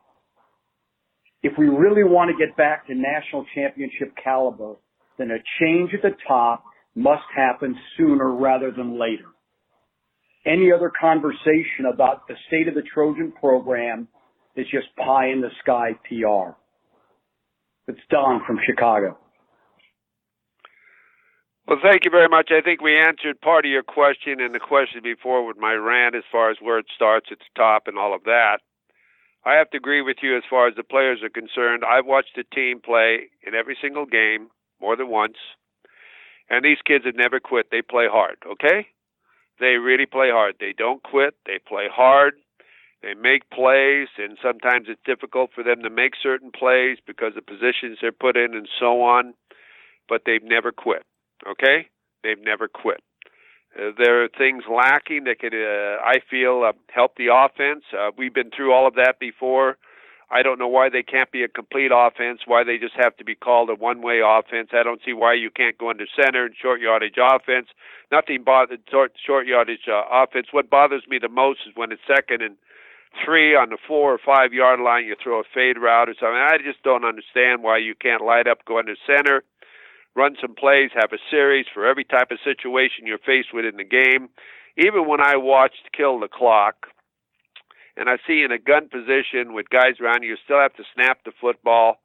If 1.42 1.53
we 1.59 1.66
really 1.66 2.05
want 2.05 2.30
to 2.30 2.46
get 2.46 2.57
back 2.57 2.86
to 2.86 2.94
national 2.94 3.44
championship 3.55 4.12
caliber, 4.22 4.74
then 5.18 5.30
a 5.30 5.38
change 5.61 5.90
at 5.94 6.03
the 6.03 6.16
top 6.26 6.64
must 6.99 7.24
happen 7.34 7.78
sooner 7.96 8.32
rather 8.32 8.72
than 8.72 8.99
later. 8.99 9.26
Any 10.44 10.72
other 10.72 10.90
conversation 11.01 11.86
about 11.92 12.26
the 12.26 12.34
state 12.49 12.66
of 12.66 12.74
the 12.74 12.82
Trojan 12.82 13.32
program 13.32 14.09
is 14.57 14.66
just 14.70 14.88
pie 14.96 15.28
in 15.28 15.40
the 15.40 15.51
sky 15.62 15.92
PR. 16.05 16.57
It's 17.86 18.01
Don 18.11 18.42
from 18.46 18.59
Chicago. 18.66 19.16
Well, 21.68 21.78
thank 21.82 22.05
you 22.05 22.11
very 22.11 22.28
much. 22.28 22.51
I 22.51 22.62
think 22.62 22.80
we 22.80 22.99
answered 22.99 23.40
part 23.40 23.66
of 23.66 23.70
your 23.70 23.82
question 23.82 24.40
and 24.40 24.55
the 24.55 24.59
question 24.59 25.01
before 25.03 25.46
with 25.46 25.59
my 25.59 25.74
rant 25.74 26.14
as 26.14 26.24
far 26.32 26.51
as 26.51 26.57
where 26.61 26.78
it 26.78 26.86
starts 26.96 27.26
at 27.30 27.38
the 27.38 27.53
top 27.55 27.82
and 27.86 27.99
all 27.99 28.14
of 28.14 28.24
that. 28.24 28.59
I 29.44 29.55
have 29.55 29.70
to 29.70 29.76
agree 29.76 30.03
with 30.03 30.16
you 30.22 30.36
as 30.36 30.42
far 30.49 30.66
as 30.66 30.74
the 30.74 30.82
players 30.82 31.20
are 31.22 31.28
concerned. 31.28 31.84
I've 31.84 32.07
watched 32.07 32.36
the 32.36 32.44
team 32.55 32.80
play 32.80 33.28
in 33.46 33.55
every 33.55 33.76
single 33.80 34.07
game 34.07 34.49
more 34.80 34.96
than 34.96 35.09
once, 35.09 35.36
and 36.51 36.64
these 36.64 36.78
kids 36.84 37.05
have 37.05 37.16
never 37.16 37.40
quit. 37.40 37.70
They 37.70 37.82
play 37.82 38.07
hard, 38.11 38.36
okay? 38.46 38.88
They 39.61 39.76
really 39.76 40.07
play 40.07 40.30
hard. 40.30 40.57
They 40.61 40.74
don't 40.76 41.03
quit. 41.03 41.34
They 41.46 41.59
play 41.66 41.86
hard. 41.92 42.34
They 43.03 43.14
make 43.14 43.49
plays, 43.51 44.09
and 44.18 44.38
sometimes 44.42 44.86
it's 44.88 45.01
difficult 45.05 45.51
for 45.55 45.62
them 45.62 45.82
to 45.82 45.90
make 45.90 46.14
certain 46.20 46.51
plays 46.51 46.99
because 47.07 47.36
of 47.36 47.46
positions 47.46 47.99
they're 48.01 48.12
put 48.12 48.36
in 48.36 48.55
and 48.55 48.68
so 48.78 49.03
on, 49.03 49.34
but 50.09 50.22
they've 50.26 50.42
never 50.42 50.72
quit. 50.72 51.05
Okay? 51.46 51.88
They've 52.24 52.42
never 52.42 52.66
quit. 52.66 53.01
Uh, 53.78 53.90
there 53.96 54.24
are 54.24 54.28
things 54.28 54.64
lacking 54.68 55.24
that 55.24 55.38
could, 55.38 55.55
uh, 55.55 56.03
I 56.03 56.18
feel, 56.28 56.64
uh, 56.66 56.72
help 56.90 57.16
the 57.16 57.28
offense. 57.32 57.84
Uh, 57.96 58.11
we've 58.16 58.34
been 58.34 58.51
through 58.51 58.72
all 58.72 58.88
of 58.88 58.94
that 58.94 59.20
before. 59.20 59.76
I 60.31 60.43
don't 60.43 60.59
know 60.59 60.68
why 60.68 60.91
they 60.91 61.03
can't 61.03 61.31
be 61.33 61.43
a 61.43 61.49
complete 61.49 61.91
offense, 61.95 62.41
why 62.45 62.62
they 62.62 62.76
just 62.76 62.95
have 62.97 63.16
to 63.16 63.24
be 63.24 63.35
called 63.35 63.70
a 63.70 63.74
one 63.74 64.03
way 64.03 64.20
offense. 64.24 64.70
I 64.72 64.83
don't 64.83 65.01
see 65.05 65.14
why 65.14 65.33
you 65.35 65.51
can't 65.51 65.79
go 65.79 65.91
into 65.91 66.05
center 66.14 66.45
and 66.45 66.55
short 66.61 66.81
yardage 66.81 67.16
offense. 67.16 67.68
Nothing 68.12 68.45
bothers 68.45 68.79
short, 68.91 69.12
short 69.24 69.47
yardage 69.47 69.89
uh, 69.89 70.03
offense. 70.11 70.49
What 70.51 70.68
bothers 70.68 71.05
me 71.09 71.18
the 71.18 71.31
most 71.31 71.61
is 71.66 71.72
when 71.74 71.93
it's 71.93 72.03
second 72.07 72.43
and 72.43 72.57
three 73.24 73.57
on 73.57 73.70
the 73.70 73.79
four 73.87 74.12
or 74.12 74.18
five 74.18 74.53
yard 74.53 74.81
line, 74.81 75.07
you 75.07 75.16
throw 75.22 75.41
a 75.41 75.45
fade 75.55 75.79
route 75.79 76.11
or 76.11 76.14
something. 76.14 76.37
I 76.37 76.59
just 76.59 76.83
don't 76.83 77.05
understand 77.05 77.62
why 77.62 77.79
you 77.79 77.95
can't 77.95 78.22
light 78.22 78.47
up, 78.47 78.64
go 78.66 78.79
into 78.79 78.97
center, 79.07 79.43
run 80.14 80.37
some 80.41 80.55
plays, 80.55 80.91
have 80.95 81.12
a 81.12 81.18
series 81.31 81.66
for 81.72 81.87
every 81.87 82.05
type 82.05 82.31
of 82.31 82.39
situation 82.45 83.07
you're 83.07 83.18
faced 83.18 83.55
with 83.55 83.64
in 83.64 83.76
the 83.76 83.85
game. 83.85 84.29
Even 84.76 85.09
when 85.09 85.20
I 85.20 85.37
watched 85.37 85.91
Kill 85.97 86.20
the 86.20 86.29
Clock, 86.29 86.89
and 87.99 88.09
I 88.09 88.16
see 88.26 88.42
in 88.42 88.53
a 88.53 88.59
gun 88.59 88.88
position 88.88 89.55
with 89.55 89.68
guys 89.70 90.01
around 90.01 90.22
you, 90.22 90.30
you 90.30 90.36
still 90.44 90.61
have 90.61 90.74
to 90.74 90.84
snap 90.94 91.24
the 91.24 91.32
football 91.40 91.99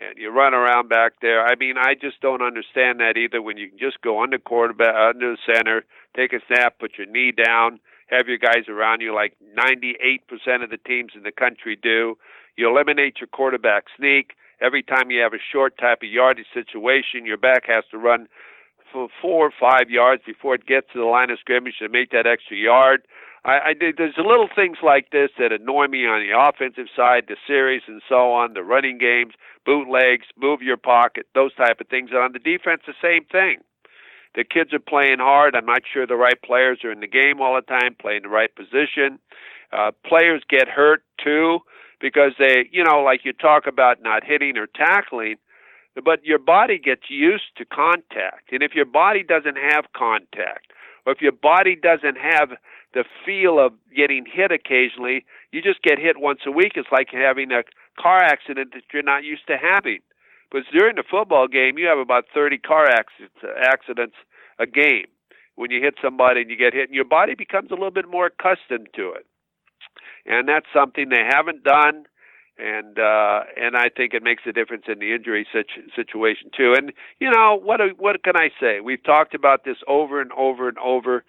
and 0.00 0.16
you 0.16 0.30
run 0.30 0.54
around 0.54 0.88
back 0.88 1.14
there. 1.20 1.44
I 1.44 1.54
mean, 1.56 1.76
I 1.76 1.94
just 1.94 2.20
don't 2.20 2.42
understand 2.42 3.00
that 3.00 3.16
either. 3.16 3.42
When 3.42 3.56
you 3.56 3.68
can 3.68 3.78
just 3.78 4.00
go 4.00 4.22
under 4.22 4.38
quarterback, 4.38 4.94
under 4.94 5.34
the 5.34 5.54
center, 5.54 5.84
take 6.16 6.32
a 6.32 6.40
snap, 6.46 6.78
put 6.78 6.92
your 6.98 7.06
knee 7.06 7.32
down, 7.32 7.80
have 8.08 8.28
your 8.28 8.38
guys 8.38 8.68
around 8.68 9.00
you 9.00 9.14
like 9.14 9.36
98% 9.56 10.62
of 10.62 10.70
the 10.70 10.78
teams 10.86 11.12
in 11.14 11.22
the 11.22 11.32
country 11.32 11.76
do. 11.80 12.16
You 12.56 12.68
eliminate 12.68 13.18
your 13.20 13.28
quarterback 13.28 13.84
sneak. 13.96 14.32
Every 14.60 14.82
time 14.82 15.10
you 15.10 15.20
have 15.20 15.34
a 15.34 15.44
short 15.52 15.78
type 15.78 15.98
of 16.02 16.08
yardage 16.08 16.46
situation, 16.52 17.26
your 17.26 17.36
back 17.36 17.64
has 17.66 17.84
to 17.90 17.98
run 17.98 18.28
for 18.92 19.08
four 19.20 19.46
or 19.46 19.52
five 19.58 19.90
yards 19.90 20.22
before 20.26 20.54
it 20.54 20.66
gets 20.66 20.86
to 20.92 20.98
the 20.98 21.04
line 21.04 21.30
of 21.30 21.38
scrimmage 21.38 21.78
to 21.78 21.88
make 21.88 22.10
that 22.10 22.26
extra 22.26 22.56
yard. 22.56 23.02
I, 23.44 23.58
I 23.58 23.74
there's 23.96 24.14
little 24.16 24.48
things 24.54 24.78
like 24.82 25.10
this 25.10 25.30
that 25.38 25.52
annoy 25.52 25.86
me 25.86 26.06
on 26.06 26.26
the 26.26 26.36
offensive 26.38 26.86
side, 26.94 27.24
the 27.28 27.36
series 27.46 27.82
and 27.86 28.02
so 28.08 28.32
on, 28.32 28.54
the 28.54 28.62
running 28.62 28.98
games, 28.98 29.34
bootlegs, 29.64 30.26
move 30.36 30.62
your 30.62 30.76
pocket, 30.76 31.26
those 31.34 31.54
type 31.54 31.80
of 31.80 31.88
things. 31.88 32.10
And 32.10 32.18
on 32.18 32.32
the 32.32 32.38
defense, 32.38 32.82
the 32.86 32.94
same 33.02 33.24
thing. 33.24 33.58
The 34.34 34.44
kids 34.44 34.72
are 34.72 34.78
playing 34.78 35.18
hard. 35.18 35.56
I'm 35.56 35.66
not 35.66 35.82
sure 35.90 36.06
the 36.06 36.16
right 36.16 36.40
players 36.42 36.80
are 36.84 36.92
in 36.92 37.00
the 37.00 37.08
game 37.08 37.40
all 37.40 37.54
the 37.54 37.62
time, 37.62 37.96
playing 37.98 38.22
the 38.22 38.28
right 38.28 38.54
position. 38.54 39.18
Uh, 39.72 39.90
players 40.06 40.42
get 40.48 40.68
hurt 40.68 41.02
too 41.22 41.60
because 42.00 42.32
they, 42.38 42.68
you 42.70 42.84
know, 42.84 43.02
like 43.02 43.24
you 43.24 43.32
talk 43.32 43.66
about 43.66 44.02
not 44.02 44.24
hitting 44.24 44.56
or 44.56 44.66
tackling, 44.66 45.36
but 46.04 46.24
your 46.24 46.38
body 46.38 46.78
gets 46.78 47.10
used 47.10 47.56
to 47.56 47.64
contact. 47.64 48.52
And 48.52 48.62
if 48.62 48.74
your 48.74 48.84
body 48.84 49.22
doesn't 49.22 49.56
have 49.56 49.86
contact, 49.96 50.72
or 51.06 51.12
if 51.12 51.20
your 51.20 51.32
body 51.32 51.76
doesn't 51.76 52.18
have 52.18 52.50
the 52.94 53.04
feel 53.24 53.58
of 53.58 53.72
getting 53.94 54.24
hit 54.26 54.50
occasionally. 54.50 55.24
You 55.52 55.62
just 55.62 55.82
get 55.82 55.98
hit 55.98 56.18
once 56.18 56.40
a 56.46 56.50
week. 56.50 56.72
It's 56.74 56.88
like 56.90 57.08
having 57.12 57.52
a 57.52 57.62
car 58.00 58.22
accident 58.22 58.72
that 58.74 58.82
you're 58.92 59.02
not 59.02 59.24
used 59.24 59.46
to 59.48 59.56
having. 59.56 60.00
But 60.50 60.62
during 60.72 60.96
the 60.96 61.04
football 61.08 61.48
game, 61.48 61.76
you 61.76 61.86
have 61.86 61.98
about 61.98 62.24
30 62.32 62.58
car 62.58 62.86
accidents 62.88 64.16
a 64.58 64.66
game 64.66 65.06
when 65.56 65.70
you 65.70 65.82
hit 65.82 65.94
somebody 66.02 66.40
and 66.40 66.50
you 66.50 66.56
get 66.56 66.72
hit, 66.72 66.88
and 66.88 66.94
your 66.94 67.04
body 67.04 67.34
becomes 67.34 67.70
a 67.70 67.74
little 67.74 67.90
bit 67.90 68.08
more 68.08 68.26
accustomed 68.26 68.88
to 68.94 69.12
it. 69.12 69.26
And 70.24 70.48
that's 70.48 70.66
something 70.72 71.08
they 71.08 71.24
haven't 71.28 71.64
done, 71.64 72.06
and 72.58 72.98
uh, 72.98 73.40
and 73.56 73.76
I 73.76 73.88
think 73.88 74.14
it 74.14 74.22
makes 74.22 74.42
a 74.46 74.52
difference 74.52 74.84
in 74.88 74.98
the 74.98 75.14
injury 75.14 75.46
situ- 75.52 75.88
situation 75.94 76.50
too. 76.56 76.74
And 76.76 76.92
you 77.20 77.30
know 77.30 77.58
what? 77.60 77.80
What 77.98 78.22
can 78.24 78.36
I 78.36 78.50
say? 78.60 78.80
We've 78.80 79.02
talked 79.02 79.34
about 79.34 79.64
this 79.64 79.78
over 79.86 80.20
and 80.20 80.32
over 80.32 80.68
and 80.68 80.78
over 80.78 81.24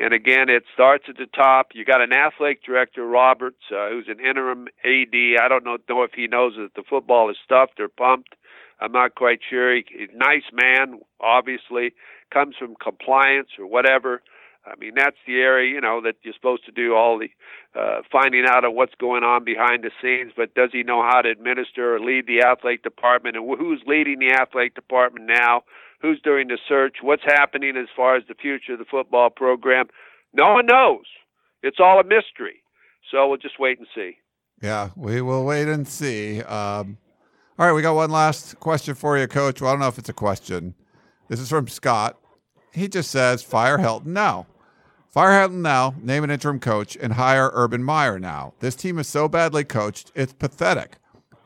and 0.00 0.14
again, 0.14 0.48
it 0.48 0.64
starts 0.72 1.04
at 1.08 1.18
the 1.18 1.26
top. 1.26 1.68
You 1.74 1.84
got 1.84 2.00
an 2.00 2.12
athletic 2.12 2.64
director, 2.64 3.06
Roberts, 3.06 3.60
uh, 3.70 3.90
who's 3.90 4.08
an 4.08 4.18
interim 4.18 4.68
AD. 4.84 5.14
I 5.14 5.48
don't 5.48 5.64
know, 5.64 5.76
know 5.88 6.02
if 6.02 6.12
he 6.14 6.26
knows 6.26 6.54
that 6.56 6.74
the 6.74 6.82
football 6.88 7.30
is 7.30 7.36
stuffed 7.44 7.78
or 7.78 7.88
pumped. 7.88 8.34
I'm 8.80 8.92
not 8.92 9.14
quite 9.14 9.40
sure. 9.48 9.74
He, 9.74 9.84
he's 9.90 10.08
a 10.14 10.16
nice 10.16 10.48
man, 10.52 11.00
obviously, 11.20 11.92
comes 12.32 12.56
from 12.58 12.76
compliance 12.82 13.48
or 13.58 13.66
whatever. 13.66 14.22
I 14.66 14.74
mean, 14.78 14.92
that's 14.94 15.16
the 15.26 15.40
area, 15.40 15.72
you 15.72 15.80
know, 15.80 16.00
that 16.02 16.16
you're 16.22 16.34
supposed 16.34 16.66
to 16.66 16.72
do 16.72 16.94
all 16.94 17.18
the 17.18 17.30
uh, 17.78 18.02
finding 18.12 18.44
out 18.46 18.64
of 18.64 18.74
what's 18.74 18.94
going 19.00 19.24
on 19.24 19.44
behind 19.44 19.84
the 19.84 19.90
scenes. 20.02 20.32
But 20.36 20.54
does 20.54 20.70
he 20.72 20.82
know 20.82 21.02
how 21.02 21.22
to 21.22 21.30
administer 21.30 21.96
or 21.96 22.00
lead 22.00 22.26
the 22.26 22.42
athletic 22.46 22.82
department? 22.82 23.36
And 23.36 23.58
who's 23.58 23.82
leading 23.86 24.18
the 24.18 24.32
athletic 24.32 24.74
department 24.74 25.26
now? 25.26 25.62
who's 26.00 26.20
doing 26.22 26.48
the 26.48 26.58
search, 26.68 26.96
what's 27.02 27.22
happening 27.24 27.76
as 27.76 27.88
far 27.94 28.16
as 28.16 28.24
the 28.28 28.34
future 28.34 28.72
of 28.72 28.78
the 28.78 28.84
football 28.84 29.30
program. 29.30 29.86
No 30.32 30.54
one 30.54 30.66
knows. 30.66 31.04
It's 31.62 31.78
all 31.78 32.00
a 32.00 32.04
mystery. 32.04 32.62
So 33.10 33.28
we'll 33.28 33.38
just 33.38 33.58
wait 33.58 33.78
and 33.78 33.86
see. 33.94 34.16
Yeah, 34.62 34.90
we 34.96 35.20
will 35.22 35.44
wait 35.44 35.68
and 35.68 35.86
see. 35.86 36.42
Um, 36.42 36.98
all 37.58 37.66
right, 37.66 37.72
we 37.72 37.82
got 37.82 37.94
one 37.94 38.10
last 38.10 38.58
question 38.60 38.94
for 38.94 39.18
you, 39.18 39.26
Coach. 39.26 39.60
Well, 39.60 39.70
I 39.70 39.72
don't 39.72 39.80
know 39.80 39.88
if 39.88 39.98
it's 39.98 40.08
a 40.08 40.14
question. 40.14 40.74
This 41.28 41.40
is 41.40 41.48
from 41.48 41.68
Scott. 41.68 42.18
He 42.72 42.88
just 42.88 43.10
says, 43.10 43.42
fire 43.42 43.78
Helton 43.78 44.06
now. 44.06 44.46
Fire 45.08 45.30
Helton 45.30 45.60
now, 45.60 45.94
name 46.00 46.22
an 46.24 46.30
interim 46.30 46.60
coach, 46.60 46.96
and 47.00 47.14
hire 47.14 47.50
Urban 47.52 47.82
Meyer 47.82 48.18
now. 48.18 48.54
This 48.60 48.76
team 48.76 48.98
is 48.98 49.08
so 49.08 49.28
badly 49.28 49.64
coached, 49.64 50.12
it's 50.14 50.32
pathetic. 50.32 50.96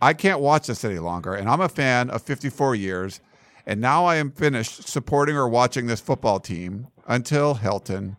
I 0.03 0.12
can't 0.12 0.41
watch 0.41 0.66
this 0.66 0.85
any 0.85 0.99
longer, 0.99 1.35
and 1.35 1.49
I'm 1.49 1.62
a 1.62 1.68
fan 1.68 2.11
of 2.11 2.22
54 2.22 2.75
years 2.75 3.20
and 3.66 3.81
now 3.81 4.05
I 4.05 4.16
am 4.16 4.31
finished 4.31 4.89
supporting 4.89 5.37
or 5.37 5.49
watching 5.49 5.87
this 5.87 6.01
football 6.01 6.39
team 6.39 6.89
until 7.07 7.55
Helton 7.55 8.16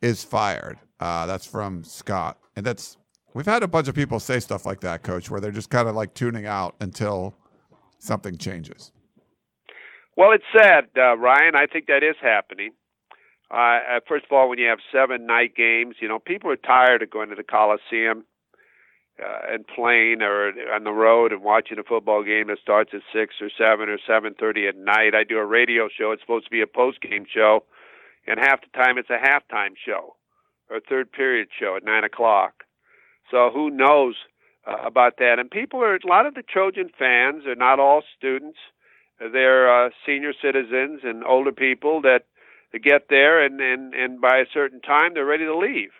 is 0.00 0.22
fired. 0.22 0.78
Uh, 1.00 1.26
that's 1.26 1.46
from 1.46 1.82
Scott. 1.82 2.38
And 2.54 2.64
that's, 2.64 2.96
we've 3.34 3.46
had 3.46 3.62
a 3.62 3.68
bunch 3.68 3.88
of 3.88 3.94
people 3.94 4.20
say 4.20 4.38
stuff 4.40 4.66
like 4.66 4.80
that, 4.80 5.02
coach, 5.02 5.30
where 5.30 5.40
they're 5.40 5.50
just 5.50 5.70
kind 5.70 5.88
of 5.88 5.96
like 5.96 6.14
tuning 6.14 6.46
out 6.46 6.76
until 6.80 7.34
something 7.98 8.36
changes. 8.38 8.92
Well, 10.18 10.32
it's 10.32 10.42
sad, 10.50 10.88
uh, 10.96 11.16
Ryan. 11.16 11.54
I 11.54 11.66
think 11.66 11.86
that 11.86 12.02
is 12.02 12.16
happening. 12.20 12.72
Uh, 13.52 14.00
first 14.08 14.24
of 14.24 14.32
all, 14.32 14.48
when 14.48 14.58
you 14.58 14.66
have 14.66 14.80
seven 14.90 15.26
night 15.26 15.54
games, 15.54 15.94
you 16.00 16.08
know, 16.08 16.18
people 16.18 16.50
are 16.50 16.56
tired 16.56 17.02
of 17.02 17.10
going 17.10 17.28
to 17.28 17.36
the 17.36 17.44
Coliseum 17.44 18.24
uh, 19.24 19.38
and 19.48 19.64
playing 19.64 20.20
or 20.20 20.50
on 20.74 20.82
the 20.82 20.90
road 20.90 21.30
and 21.30 21.44
watching 21.44 21.78
a 21.78 21.84
football 21.84 22.24
game 22.24 22.48
that 22.48 22.58
starts 22.60 22.90
at 22.94 23.02
six 23.12 23.36
or 23.40 23.48
seven 23.56 23.88
or 23.88 23.98
seven 24.08 24.34
thirty 24.34 24.66
at 24.66 24.76
night. 24.76 25.14
I 25.14 25.22
do 25.22 25.38
a 25.38 25.46
radio 25.46 25.88
show. 25.88 26.10
It's 26.10 26.22
supposed 26.22 26.46
to 26.46 26.50
be 26.50 26.62
a 26.62 26.66
post 26.66 27.00
game 27.00 27.24
show, 27.32 27.62
and 28.26 28.40
half 28.40 28.60
the 28.60 28.76
time 28.76 28.98
it's 28.98 29.10
a 29.10 29.24
halftime 29.24 29.74
show 29.86 30.16
or 30.68 30.80
third 30.80 31.12
period 31.12 31.46
show 31.60 31.76
at 31.76 31.84
nine 31.84 32.02
o'clock. 32.02 32.64
So 33.30 33.52
who 33.54 33.70
knows 33.70 34.16
uh, 34.66 34.84
about 34.84 35.18
that? 35.18 35.38
And 35.38 35.48
people 35.48 35.80
are 35.80 35.94
a 35.94 36.00
lot 36.08 36.26
of 36.26 36.34
the 36.34 36.42
Trojan 36.42 36.90
fans 36.98 37.46
are 37.46 37.54
not 37.54 37.78
all 37.78 38.02
students. 38.18 38.58
They're 39.18 39.86
uh, 39.86 39.90
senior 40.06 40.32
citizens 40.40 41.00
and 41.02 41.24
older 41.24 41.52
people 41.52 42.02
that, 42.02 42.24
get 42.84 43.08
there, 43.08 43.42
and, 43.42 43.60
and 43.60 43.94
and 43.94 44.20
by 44.20 44.36
a 44.36 44.44
certain 44.52 44.80
time 44.82 45.14
they're 45.14 45.24
ready 45.24 45.46
to 45.46 45.56
leave 45.56 45.90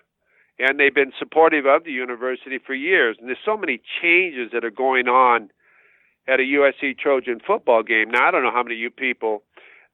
and 0.58 0.78
they've 0.78 0.94
been 0.94 1.12
supportive 1.18 1.66
of 1.66 1.84
the 1.84 1.92
university 1.92 2.58
for 2.58 2.74
years. 2.74 3.16
And 3.18 3.28
there's 3.28 3.38
so 3.44 3.56
many 3.56 3.80
changes 4.02 4.50
that 4.52 4.64
are 4.64 4.70
going 4.70 5.06
on 5.06 5.50
at 6.26 6.40
a 6.40 6.42
USC 6.42 6.98
Trojan 6.98 7.40
football 7.44 7.82
game. 7.82 8.10
Now 8.10 8.28
I 8.28 8.30
don't 8.30 8.42
know 8.42 8.52
how 8.52 8.62
many 8.62 8.74
of 8.74 8.80
you 8.80 8.90
people 8.90 9.42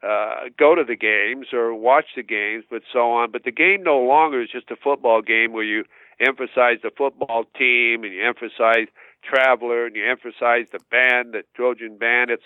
uh, 0.02 0.48
go 0.58 0.74
to 0.74 0.82
the 0.84 0.96
games 0.96 1.48
or 1.52 1.74
watch 1.74 2.06
the 2.16 2.22
games, 2.22 2.64
but 2.70 2.82
so 2.92 3.12
on. 3.12 3.30
But 3.30 3.44
the 3.44 3.52
game 3.52 3.82
no 3.82 3.98
longer 3.98 4.42
is 4.42 4.50
just 4.50 4.70
a 4.70 4.76
football 4.76 5.22
game 5.22 5.52
where 5.52 5.64
you 5.64 5.84
emphasize 6.18 6.78
the 6.82 6.90
football 6.96 7.44
team 7.56 8.04
and 8.04 8.12
you 8.12 8.26
emphasize 8.26 8.88
Traveler 9.22 9.86
and 9.86 9.96
you 9.96 10.08
emphasize 10.08 10.66
the 10.72 10.80
band, 10.90 11.34
the 11.34 11.42
Trojan 11.54 11.98
band. 11.98 12.30
It's 12.30 12.44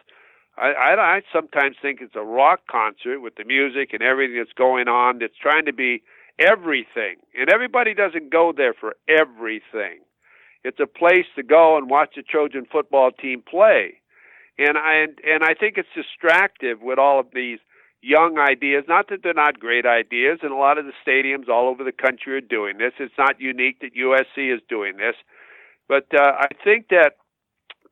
I, 0.61 0.73
I, 0.73 1.17
I 1.17 1.23
sometimes 1.33 1.77
think 1.81 2.01
it's 2.01 2.17
a 2.17 2.25
rock 2.25 2.61
concert 2.71 3.21
with 3.21 3.37
the 3.37 3.45
music 3.45 3.91
and 3.93 4.03
everything 4.03 4.37
that's 4.39 4.53
going 4.53 4.89
on. 4.89 5.19
That's 5.19 5.37
trying 5.41 5.67
to 5.67 5.73
be 5.73 6.03
everything. 6.39 7.17
And 7.39 7.49
everybody 7.51 7.95
doesn't 7.95 8.31
go 8.31 8.53
there 8.57 8.75
for 8.75 8.97
everything. 9.09 10.01
It's 10.65 10.81
a 10.81 10.87
place 10.87 11.27
to 11.37 11.43
go 11.43 11.77
and 11.77 11.89
watch 11.89 12.15
the 12.17 12.23
Trojan 12.23 12.67
football 12.71 13.11
team 13.11 13.43
play. 13.49 14.01
And 14.59 14.77
I 14.77 15.07
and 15.25 15.45
I 15.45 15.55
think 15.55 15.79
it's 15.79 15.89
distractive 15.95 16.81
with 16.83 16.99
all 16.99 17.21
of 17.21 17.27
these 17.33 17.61
young 18.03 18.39
ideas. 18.39 18.85
Not 18.89 19.09
that 19.09 19.23
they're 19.23 19.35
not 19.35 19.61
great 19.61 19.87
ideas, 19.87 20.41
and 20.43 20.51
a 20.53 20.57
lot 20.57 20.79
of 20.79 20.85
the 20.85 20.93
stadiums 21.07 21.49
all 21.49 21.69
over 21.69 21.85
the 21.85 21.93
country 21.93 22.35
are 22.35 22.41
doing 22.41 22.79
this. 22.79 22.93
It's 22.99 23.15
not 23.17 23.41
unique 23.41 23.81
that 23.81 23.95
USC 23.95 24.53
is 24.53 24.61
doing 24.69 24.97
this, 24.97 25.15
but 25.89 26.07
uh, 26.13 26.33
I 26.41 26.49
think 26.65 26.89
that 26.89 27.13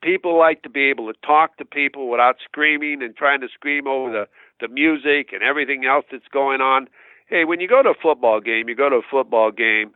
people 0.03 0.38
like 0.38 0.62
to 0.62 0.70
be 0.70 0.84
able 0.84 1.12
to 1.12 1.18
talk 1.26 1.57
to 1.57 1.64
people 1.64 2.09
without 2.09 2.36
screaming 2.44 3.03
and 3.03 3.16
trying 3.16 3.40
to 3.40 3.49
scream 3.53 3.86
over 3.86 4.11
the 4.11 4.28
the 4.59 4.68
music 4.68 5.32
and 5.32 5.42
everything 5.42 5.84
else 5.84 6.07
that's 6.11 6.28
going 6.32 6.61
on 6.61 6.88
hey, 7.26 7.44
when 7.44 7.61
you 7.61 7.68
go 7.68 7.82
to 7.82 7.90
a 7.90 7.94
football 8.01 8.40
game, 8.40 8.68
you 8.68 8.74
go 8.74 8.88
to 8.88 8.97
a 8.97 9.11
football 9.11 9.51
game 9.51 9.92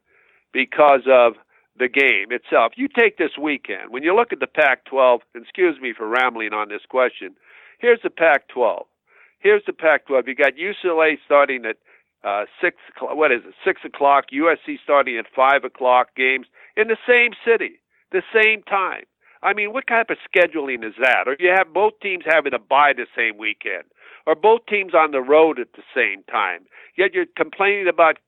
because 0.53 1.03
of 1.11 1.35
the 1.79 1.89
game 1.89 2.31
itself. 2.31 2.73
You 2.77 2.89
take 2.89 3.17
this 3.17 3.39
weekend, 3.41 3.91
when 3.91 4.03
you 4.03 4.15
look 4.15 4.33
at 4.33 4.41
the 4.41 4.47
Pac 4.47 4.85
12, 4.87 5.21
excuse 5.35 5.81
me 5.81 5.95
for 5.97 6.07
rambling 6.09 6.53
on 6.53 6.69
this 6.69 6.83
question, 6.89 7.35
here's 7.79 8.01
the 8.03 8.11
Pac 8.11 8.49
12. 8.49 8.87
Here's 9.39 9.63
the 9.67 9.73
Pac 9.73 10.07
12. 10.07 10.29
You 10.29 10.35
got 10.35 10.55
UCLA 10.55 11.17
starting 11.25 11.65
at 11.65 11.77
uh, 12.23 12.45
six. 12.61 12.77
What 13.01 13.33
is 13.33 13.41
it? 13.47 13.55
Six 13.65 13.81
o'clock. 13.87 14.27
USC 14.31 14.77
starting 14.85 15.17
at 15.17 15.25
five 15.35 15.65
o'clock. 15.65 16.09
Games 16.15 16.47
in 16.77 16.89
the 16.89 16.99
same 17.09 17.31
city, 17.47 17.81
the 18.13 18.23
same 18.35 18.63
time. 18.65 19.05
I 19.43 19.55
mean, 19.55 19.73
what 19.73 19.87
type 19.87 20.11
of 20.11 20.19
scheduling 20.29 20.85
is 20.85 20.95
that? 21.01 21.27
Or 21.27 21.37
you 21.39 21.53
have 21.57 21.73
both 21.73 21.95
teams 22.03 22.25
having 22.27 22.53
a 22.55 22.59
bye 22.59 22.93
the 22.95 23.07
same 23.17 23.39
weekend, 23.39 23.85
or 24.27 24.35
both 24.35 24.67
teams 24.67 24.95
on 24.95 25.13
the 25.13 25.21
road 25.21 25.59
at 25.59 25.73
the 25.73 25.83
same 25.95 26.23
time. 26.25 26.67
Yet 26.97 27.15
you're 27.15 27.27
complaining 27.37 27.89
about 27.89 28.19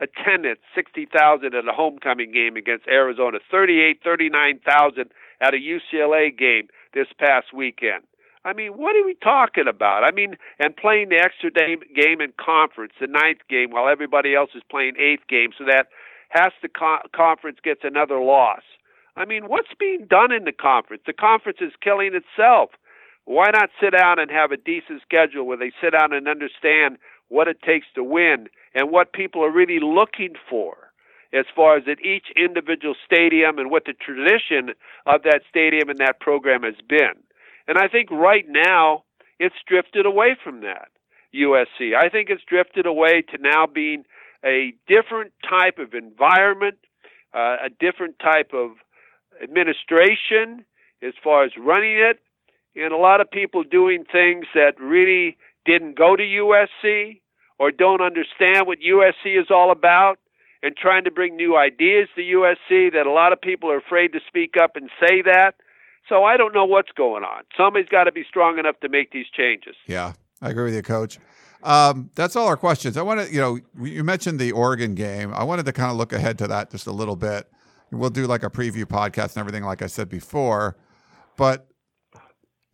attendance, 0.00 0.60
60,000 0.74 1.54
at 1.54 1.68
a 1.68 1.72
homecoming 1.72 2.32
game 2.32 2.56
against 2.56 2.86
Arizona, 2.88 3.38
38, 3.50 4.00
39,000 4.02 5.10
at 5.40 5.54
a 5.54 5.56
UCLA 5.56 6.36
game 6.36 6.68
this 6.94 7.06
past 7.18 7.52
weekend. 7.54 8.02
I 8.44 8.52
mean, 8.52 8.72
what 8.72 8.94
are 8.94 9.04
we 9.04 9.14
talking 9.14 9.66
about? 9.66 10.04
I 10.04 10.12
mean, 10.12 10.36
and 10.60 10.76
playing 10.76 11.08
the 11.08 11.18
extra 11.18 11.50
day 11.50 11.76
game 11.94 12.20
in 12.20 12.32
conference, 12.38 12.92
the 13.00 13.08
ninth 13.08 13.40
game, 13.50 13.70
while 13.70 13.88
everybody 13.88 14.34
else 14.34 14.50
is 14.54 14.62
playing 14.70 14.94
eighth 14.98 15.26
game, 15.28 15.50
so 15.56 15.64
that 15.64 15.88
has 16.28 16.52
the 16.62 16.68
co- 16.68 17.02
conference 17.14 17.58
gets 17.62 17.80
another 17.82 18.20
loss. 18.20 18.62
I 19.16 19.24
mean, 19.24 19.44
what's 19.48 19.72
being 19.78 20.06
done 20.08 20.32
in 20.32 20.44
the 20.44 20.52
conference? 20.52 21.02
The 21.06 21.12
conference 21.12 21.58
is 21.60 21.72
killing 21.82 22.12
itself. 22.14 22.70
Why 23.24 23.46
not 23.52 23.70
sit 23.80 23.90
down 23.90 24.18
and 24.18 24.30
have 24.30 24.52
a 24.52 24.56
decent 24.56 25.02
schedule 25.02 25.46
where 25.46 25.56
they 25.56 25.72
sit 25.82 25.90
down 25.90 26.12
and 26.12 26.28
understand 26.28 26.98
what 27.28 27.48
it 27.48 27.62
takes 27.62 27.86
to 27.94 28.04
win 28.04 28.48
and 28.74 28.90
what 28.92 29.12
people 29.12 29.42
are 29.42 29.50
really 29.50 29.80
looking 29.80 30.34
for 30.48 30.76
as 31.32 31.44
far 31.54 31.76
as 31.76 31.84
at 31.90 32.04
each 32.04 32.26
individual 32.36 32.94
stadium 33.04 33.58
and 33.58 33.70
what 33.70 33.84
the 33.84 33.94
tradition 33.94 34.74
of 35.06 35.22
that 35.24 35.40
stadium 35.48 35.88
and 35.88 35.98
that 35.98 36.20
program 36.20 36.62
has 36.62 36.76
been. 36.88 37.18
And 37.66 37.78
I 37.78 37.88
think 37.88 38.10
right 38.12 38.44
now 38.48 39.02
it's 39.40 39.56
drifted 39.66 40.06
away 40.06 40.36
from 40.42 40.60
that. 40.60 40.88
USC. 41.34 41.94
I 41.94 42.08
think 42.08 42.30
it's 42.30 42.42
drifted 42.48 42.86
away 42.86 43.22
to 43.30 43.38
now 43.38 43.66
being 43.66 44.04
a 44.44 44.72
different 44.86 45.32
type 45.48 45.78
of 45.78 45.94
environment, 45.94 46.78
uh, 47.34 47.56
a 47.66 47.68
different 47.68 48.18
type 48.18 48.52
of 48.54 48.70
administration 49.42 50.64
as 51.02 51.14
far 51.22 51.44
as 51.44 51.52
running 51.58 51.98
it, 51.98 52.20
and 52.74 52.92
a 52.92 52.96
lot 52.96 53.20
of 53.20 53.30
people 53.30 53.62
doing 53.64 54.04
things 54.10 54.46
that 54.54 54.74
really 54.80 55.36
didn't 55.64 55.96
go 55.96 56.16
to 56.16 56.22
USC 56.22 57.20
or 57.58 57.70
don't 57.70 58.00
understand 58.00 58.66
what 58.66 58.78
USC 58.78 59.40
is 59.40 59.46
all 59.50 59.70
about 59.70 60.18
and 60.62 60.76
trying 60.76 61.04
to 61.04 61.10
bring 61.10 61.36
new 61.36 61.56
ideas 61.56 62.08
to 62.16 62.22
USC 62.22 62.92
that 62.92 63.06
a 63.06 63.10
lot 63.10 63.32
of 63.32 63.40
people 63.40 63.70
are 63.70 63.78
afraid 63.78 64.12
to 64.12 64.20
speak 64.26 64.54
up 64.60 64.76
and 64.76 64.90
say 65.00 65.22
that. 65.22 65.52
So 66.08 66.24
I 66.24 66.36
don't 66.36 66.54
know 66.54 66.64
what's 66.64 66.92
going 66.92 67.24
on. 67.24 67.42
Somebody's 67.56 67.88
got 67.88 68.04
to 68.04 68.12
be 68.12 68.24
strong 68.28 68.58
enough 68.58 68.78
to 68.80 68.88
make 68.88 69.10
these 69.10 69.26
changes. 69.36 69.74
Yeah, 69.86 70.12
I 70.40 70.50
agree 70.50 70.64
with 70.64 70.74
you, 70.74 70.82
Coach. 70.82 71.18
Um, 71.62 72.10
that's 72.14 72.36
all 72.36 72.46
our 72.46 72.56
questions. 72.56 72.96
I 72.96 73.02
want 73.02 73.26
to, 73.26 73.32
you 73.32 73.40
know, 73.40 73.58
you 73.84 74.04
mentioned 74.04 74.38
the 74.38 74.52
Oregon 74.52 74.94
game. 74.94 75.32
I 75.34 75.42
wanted 75.42 75.66
to 75.66 75.72
kind 75.72 75.90
of 75.90 75.96
look 75.96 76.12
ahead 76.12 76.38
to 76.38 76.46
that 76.46 76.70
just 76.70 76.86
a 76.86 76.92
little 76.92 77.16
bit. 77.16 77.50
We'll 77.92 78.10
do 78.10 78.26
like 78.26 78.42
a 78.42 78.50
preview 78.50 78.84
podcast 78.84 79.34
and 79.34 79.38
everything, 79.38 79.64
like 79.64 79.82
I 79.82 79.86
said 79.86 80.08
before. 80.08 80.76
But 81.36 81.68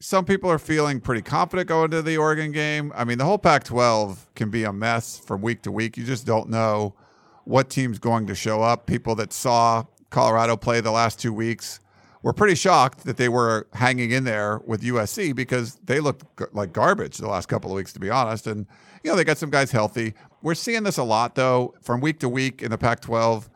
some 0.01 0.25
people 0.25 0.51
are 0.51 0.59
feeling 0.59 1.01
pretty 1.01 1.23
confident 1.23 1.69
going 1.69 1.91
to 1.93 2.03
the 2.03 2.17
Oregon 2.17 2.51
game. 2.51 2.93
I 2.95 3.05
mean, 3.05 3.19
the 3.19 3.25
whole 3.25 3.39
Pac 3.39 3.65
12 3.65 4.35
can 4.35 4.51
be 4.51 4.65
a 4.65 4.73
mess 4.73 5.19
from 5.19 5.43
week 5.43 5.63
to 5.63 5.73
week. 5.73 5.97
You 5.97 6.05
just 6.05 6.27
don't 6.27 6.49
know 6.49 6.97
what 7.45 7.71
team's 7.71 7.99
going 7.99 8.27
to 8.27 8.35
show 8.35 8.63
up. 8.63 8.87
People 8.87 9.15
that 9.17 9.33
saw 9.33 9.85
Colorado 10.11 10.57
play 10.57 10.81
the 10.81 10.91
last 10.91 11.21
two 11.21 11.33
weeks 11.33 11.81
were 12.23 12.33
pretty 12.33 12.55
shocked 12.55 13.05
that 13.05 13.17
they 13.17 13.29
were 13.29 13.69
hanging 13.73 14.11
in 14.13 14.25
there 14.25 14.61
with 14.67 14.83
USC 14.83 15.35
because 15.35 15.77
they 15.85 16.01
looked 16.01 16.25
like 16.55 16.73
garbage 16.73 17.19
the 17.19 17.29
last 17.29 17.47
couple 17.47 17.71
of 17.71 17.77
weeks, 17.77 17.93
to 17.93 18.01
be 18.01 18.11
honest. 18.11 18.47
And, 18.47 18.67
you 19.03 19.11
know, 19.11 19.17
they 19.17 19.25
got 19.25 19.39
some 19.39 19.51
guys 19.51 19.71
healthy. 19.71 20.15
We're 20.43 20.55
seeing 20.55 20.85
this 20.85 20.99
a 20.99 21.03
lot, 21.05 21.35
though, 21.35 21.75
from 21.81 22.01
week 22.01 22.21
to 22.21 22.29
week 22.29 22.63
in 22.63 22.71
the 22.71 22.79
Pac 22.79 23.01
12. 23.01 23.51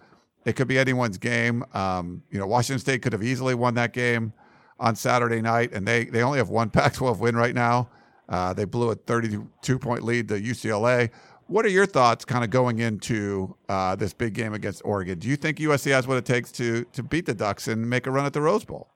It 0.47 0.55
could 0.55 0.69
be 0.69 0.79
anyone's 0.79 1.19
game. 1.19 1.65
Um, 1.75 2.23
you 2.31 2.39
know, 2.39 2.47
Washington 2.47 2.79
State 2.79 3.03
could 3.03 3.13
have 3.13 3.23
easily 3.23 3.55
won 3.55 3.75
that 3.75 3.93
game 3.93 4.33
on 4.79 4.95
Saturday 4.95 5.43
night, 5.43 5.73
and 5.73 5.87
they, 5.87 6.05
they 6.05 6.23
only 6.23 6.39
have 6.39 6.49
one 6.49 6.71
Pac 6.71 6.95
12 6.95 7.21
win 7.21 7.37
right 7.37 7.55
now. 7.55 7.91
Uh, 8.29 8.53
they 8.53 8.65
blew 8.65 8.91
a 8.91 8.95
32 8.95 9.79
point 9.79 10.05
lead 10.05 10.29
to 10.29 10.41
UCLA. 10.41 11.11
What 11.49 11.65
are 11.65 11.71
your 11.71 11.87
thoughts 11.87 12.25
kind 12.25 12.45
of 12.45 12.51
going 12.51 12.79
into 12.79 13.57
uh, 13.69 13.97
this 13.97 14.13
big 14.13 14.35
game 14.35 14.55
against 14.55 14.83
Oregon? 14.85 15.19
Do 15.19 15.29
you 15.29 15.37
think 15.37 15.59
USC 15.59 15.91
has 15.91 16.07
what 16.07 16.17
it 16.17 16.25
takes 16.25 16.51
to, 16.53 16.85
to 16.93 17.03
beat 17.03 17.27
the 17.27 17.35
Ducks 17.35 17.69
and 17.69 17.89
make 17.89 18.07
a 18.07 18.11
run 18.11 18.25
at 18.25 18.33
the 18.33 18.41
Rose 18.41 18.65
Bowl? 18.65 18.89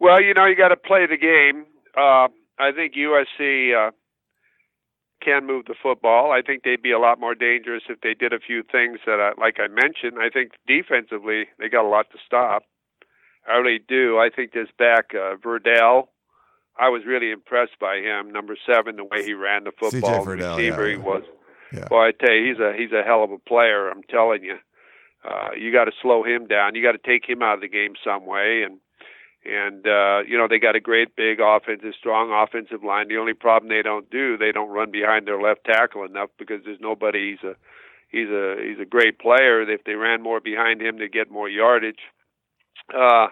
Well, 0.00 0.20
you 0.20 0.34
know, 0.34 0.46
you 0.46 0.56
got 0.56 0.68
to 0.68 0.76
play 0.76 1.06
the 1.06 1.16
game. 1.16 1.66
Uh, 1.96 2.28
I 2.58 2.72
think 2.74 2.94
USC 2.94 3.88
uh, 3.88 3.90
can 5.20 5.46
move 5.46 5.66
the 5.66 5.74
football. 5.80 6.32
I 6.32 6.42
think 6.42 6.62
they'd 6.62 6.82
be 6.82 6.92
a 6.92 6.98
lot 6.98 7.20
more 7.20 7.34
dangerous 7.34 7.82
if 7.88 8.00
they 8.00 8.14
did 8.14 8.32
a 8.32 8.38
few 8.38 8.62
things 8.62 8.98
that, 9.06 9.20
I, 9.20 9.40
like 9.40 9.56
I 9.58 9.68
mentioned. 9.68 10.18
I 10.20 10.30
think 10.30 10.52
defensively 10.66 11.44
they 11.58 11.68
got 11.68 11.84
a 11.84 11.88
lot 11.88 12.10
to 12.12 12.18
stop. 12.24 12.64
I 13.48 13.56
really 13.56 13.80
do. 13.86 14.18
I 14.18 14.28
think 14.34 14.52
this 14.52 14.68
back 14.78 15.14
uh, 15.14 15.36
Verdell 15.36 16.08
I 16.80 16.88
was 16.88 17.02
really 17.06 17.30
impressed 17.30 17.78
by 17.78 17.96
him. 17.98 18.32
Number 18.32 18.56
seven, 18.66 18.96
the 18.96 19.04
way 19.04 19.22
he 19.22 19.34
ran 19.34 19.64
the 19.64 19.72
football, 19.78 20.24
Verdell, 20.24 20.56
receiver 20.56 20.88
yeah, 20.88 20.96
he 20.96 21.02
was. 21.02 21.22
Yeah. 21.72 21.88
Well, 21.90 22.00
I 22.00 22.12
tell 22.12 22.34
you, 22.34 22.48
he's 22.48 22.58
a 22.58 22.72
he's 22.76 22.92
a 22.92 23.02
hell 23.02 23.22
of 23.22 23.30
a 23.30 23.38
player. 23.38 23.90
I'm 23.90 24.02
telling 24.04 24.42
you. 24.42 24.56
Uh, 25.22 25.50
you 25.54 25.70
got 25.70 25.84
to 25.84 25.92
slow 26.00 26.24
him 26.24 26.46
down. 26.46 26.74
You 26.74 26.82
got 26.82 26.92
to 26.92 26.98
take 26.98 27.28
him 27.28 27.42
out 27.42 27.54
of 27.54 27.60
the 27.60 27.68
game 27.68 27.92
some 28.02 28.24
way, 28.24 28.62
and 28.64 28.78
and 29.44 29.86
uh, 29.86 30.20
you 30.26 30.36
know 30.36 30.46
they 30.48 30.58
got 30.58 30.76
a 30.76 30.80
great 30.80 31.16
big 31.16 31.38
offensive, 31.40 31.94
strong 31.98 32.30
offensive 32.30 32.84
line. 32.84 33.08
The 33.08 33.16
only 33.16 33.34
problem 33.34 33.68
they 33.68 33.82
don't 33.82 34.10
do, 34.10 34.36
they 34.36 34.52
don't 34.52 34.70
run 34.70 34.90
behind 34.90 35.26
their 35.26 35.40
left 35.40 35.64
tackle 35.64 36.04
enough 36.04 36.30
because 36.38 36.60
there's 36.64 36.80
nobody. 36.80 37.32
He's 37.32 37.48
a 37.48 37.54
he's 38.10 38.28
a 38.28 38.56
he's 38.62 38.80
a 38.80 38.88
great 38.88 39.18
player. 39.18 39.62
If 39.62 39.84
they 39.84 39.94
ran 39.94 40.22
more 40.22 40.40
behind 40.40 40.82
him, 40.82 40.98
they 40.98 41.08
get 41.08 41.30
more 41.30 41.48
yardage. 41.48 42.00
Uh, 42.94 43.28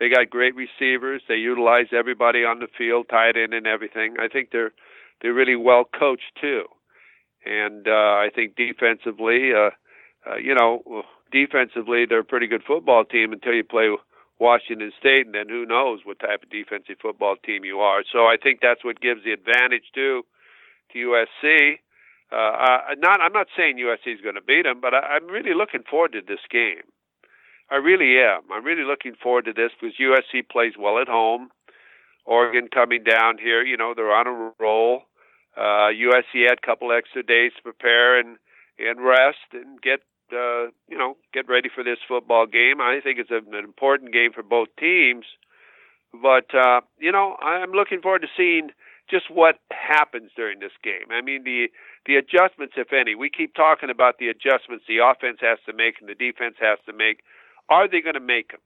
they 0.00 0.08
got 0.08 0.30
great 0.30 0.54
receivers. 0.56 1.22
They 1.28 1.36
utilize 1.36 1.86
everybody 1.92 2.44
on 2.44 2.58
the 2.58 2.68
field, 2.76 3.06
tight 3.08 3.36
end 3.36 3.54
and 3.54 3.66
everything. 3.66 4.16
I 4.18 4.28
think 4.28 4.50
they're 4.50 4.72
they're 5.22 5.34
really 5.34 5.56
well 5.56 5.84
coached 5.84 6.32
too. 6.40 6.64
And 7.46 7.86
uh, 7.86 7.90
I 7.90 8.30
think 8.34 8.56
defensively, 8.56 9.52
uh, 9.54 9.70
uh, 10.28 10.36
you 10.36 10.54
know, 10.54 11.04
defensively 11.30 12.06
they're 12.08 12.20
a 12.20 12.24
pretty 12.24 12.46
good 12.46 12.62
football 12.66 13.04
team 13.04 13.32
until 13.32 13.52
you 13.52 13.62
play 13.62 13.94
Washington 14.38 14.92
State, 14.98 15.26
and 15.26 15.34
then 15.34 15.48
who 15.48 15.64
knows 15.64 16.00
what 16.04 16.18
type 16.18 16.42
of 16.42 16.50
defensive 16.50 16.96
football 17.00 17.36
team 17.36 17.64
you 17.64 17.80
are. 17.80 18.02
So 18.12 18.26
I 18.26 18.36
think 18.42 18.60
that's 18.60 18.84
what 18.84 19.00
gives 19.00 19.24
the 19.24 19.32
advantage 19.32 19.84
to 19.94 20.22
to 20.92 20.98
USC. 20.98 21.78
Uh, 22.32 22.36
uh, 22.36 22.78
not, 22.98 23.20
I'm 23.20 23.32
not 23.32 23.46
saying 23.56 23.76
USC 23.76 24.14
is 24.14 24.20
going 24.20 24.34
to 24.34 24.42
beat 24.42 24.64
them, 24.64 24.80
but 24.80 24.94
I, 24.94 25.16
I'm 25.16 25.26
really 25.26 25.54
looking 25.54 25.82
forward 25.88 26.12
to 26.12 26.20
this 26.26 26.40
game. 26.50 26.82
I 27.70 27.76
really 27.76 28.18
am. 28.18 28.42
I'm 28.52 28.64
really 28.64 28.84
looking 28.84 29.14
forward 29.22 29.44
to 29.46 29.52
this 29.52 29.70
because 29.80 29.96
USC 29.96 30.48
plays 30.48 30.72
well 30.78 30.98
at 30.98 31.08
home. 31.08 31.48
Oregon 32.26 32.68
coming 32.72 33.04
down 33.04 33.38
here, 33.38 33.62
you 33.62 33.76
know, 33.76 33.92
they're 33.94 34.14
on 34.14 34.26
a 34.26 34.52
roll. 34.58 35.02
Uh, 35.56 35.92
USC 35.92 36.48
had 36.48 36.58
a 36.62 36.66
couple 36.66 36.90
extra 36.92 37.22
days 37.22 37.52
to 37.56 37.62
prepare 37.62 38.18
and 38.18 38.38
and 38.76 39.04
rest 39.04 39.38
and 39.52 39.80
get 39.80 40.00
uh, 40.34 40.70
you 40.88 40.98
know 40.98 41.16
get 41.32 41.48
ready 41.48 41.68
for 41.74 41.84
this 41.84 41.98
football 42.06 42.46
game. 42.46 42.80
I 42.80 43.00
think 43.02 43.18
it's 43.18 43.30
an 43.30 43.54
important 43.54 44.12
game 44.12 44.32
for 44.32 44.42
both 44.42 44.68
teams. 44.78 45.24
But 46.22 46.54
uh, 46.54 46.80
you 46.98 47.12
know, 47.12 47.36
I'm 47.40 47.72
looking 47.72 48.00
forward 48.00 48.22
to 48.22 48.28
seeing 48.36 48.70
just 49.10 49.30
what 49.30 49.56
happens 49.70 50.30
during 50.36 50.60
this 50.60 50.72
game. 50.82 51.10
I 51.10 51.20
mean, 51.20 51.44
the 51.44 51.68
the 52.06 52.16
adjustments, 52.16 52.74
if 52.76 52.92
any. 52.92 53.14
We 53.14 53.30
keep 53.30 53.54
talking 53.54 53.90
about 53.90 54.18
the 54.18 54.28
adjustments 54.28 54.84
the 54.86 54.98
offense 54.98 55.38
has 55.40 55.58
to 55.66 55.72
make 55.72 55.96
and 56.00 56.08
the 56.08 56.14
defense 56.14 56.56
has 56.60 56.78
to 56.86 56.92
make. 56.92 57.20
Are 57.68 57.88
they 57.88 58.00
going 58.00 58.14
to 58.14 58.20
make 58.20 58.52
them? 58.52 58.60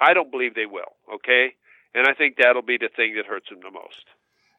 I 0.00 0.14
don't 0.14 0.30
believe 0.30 0.54
they 0.54 0.66
will. 0.66 0.96
Okay, 1.14 1.54
and 1.94 2.06
I 2.06 2.14
think 2.14 2.36
that'll 2.36 2.62
be 2.62 2.78
the 2.78 2.90
thing 2.94 3.14
that 3.16 3.26
hurts 3.26 3.48
them 3.48 3.60
the 3.62 3.70
most. 3.70 4.04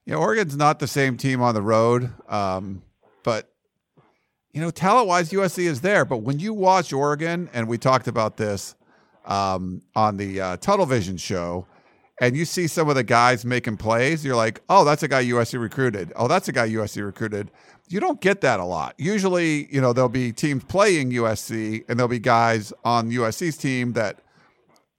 Yeah, 0.05 0.15
Oregon's 0.15 0.57
not 0.57 0.79
the 0.79 0.87
same 0.87 1.17
team 1.17 1.41
on 1.41 1.53
the 1.53 1.61
road, 1.61 2.11
um, 2.27 2.81
but 3.23 3.50
you 4.53 4.61
know, 4.61 4.71
talent 4.71 5.07
wise, 5.07 5.31
USC 5.31 5.63
is 5.63 5.81
there. 5.81 6.05
But 6.05 6.17
when 6.17 6.39
you 6.39 6.53
watch 6.53 6.91
Oregon, 6.93 7.49
and 7.53 7.67
we 7.67 7.77
talked 7.77 8.07
about 8.07 8.37
this 8.37 8.75
um, 9.25 9.81
on 9.95 10.17
the 10.17 10.41
uh, 10.41 10.57
Tunnel 10.57 10.85
Vision 10.85 11.17
show, 11.17 11.65
and 12.19 12.37
you 12.37 12.45
see 12.45 12.67
some 12.67 12.87
of 12.87 12.95
the 12.95 13.03
guys 13.03 13.45
making 13.45 13.77
plays, 13.77 14.23
you're 14.23 14.35
like, 14.35 14.61
oh, 14.69 14.85
that's 14.85 15.01
a 15.03 15.07
guy 15.07 15.23
USC 15.25 15.59
recruited. 15.59 16.13
Oh, 16.15 16.27
that's 16.27 16.47
a 16.47 16.51
guy 16.51 16.69
USC 16.69 17.03
recruited. 17.03 17.49
You 17.89 17.99
don't 17.99 18.21
get 18.21 18.41
that 18.41 18.59
a 18.59 18.63
lot. 18.63 18.93
Usually, 18.97 19.73
you 19.73 19.81
know, 19.81 19.91
there'll 19.91 20.07
be 20.07 20.31
teams 20.31 20.63
playing 20.63 21.11
USC, 21.11 21.83
and 21.89 21.97
there'll 21.97 22.07
be 22.07 22.19
guys 22.19 22.71
on 22.85 23.09
USC's 23.09 23.57
team 23.57 23.93
that, 23.93 24.19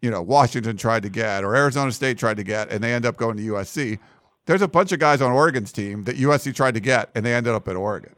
you 0.01 0.11
know, 0.11 0.21
Washington 0.21 0.77
tried 0.77 1.05
to 1.05 1.09
get 1.09 1.45
or 1.45 1.55
Arizona 1.55 1.93
State 1.93 2.19
tried 2.19 2.39
to 2.39 2.45
get, 2.45 2.73
and 2.73 2.83
they 2.83 2.93
end 2.93 3.07
up 3.07 3.17
going 3.17 3.37
to 3.37 3.43
USC. 3.43 3.99
There's 4.47 4.63
a 4.63 4.69
bunch 4.69 4.91
of 4.91 4.99
guys 4.99 5.23
on 5.23 5.31
Oregon's 5.31 5.71
team 5.71 6.03
that 6.05 6.17
USC 6.17 6.55
tried 6.55 6.75
to 6.75 6.81
get, 6.81 7.11
and 7.15 7.25
they 7.25 7.33
ended 7.33 7.55
up 7.55 7.69
at 7.69 7.77
Oregon. 7.77 8.15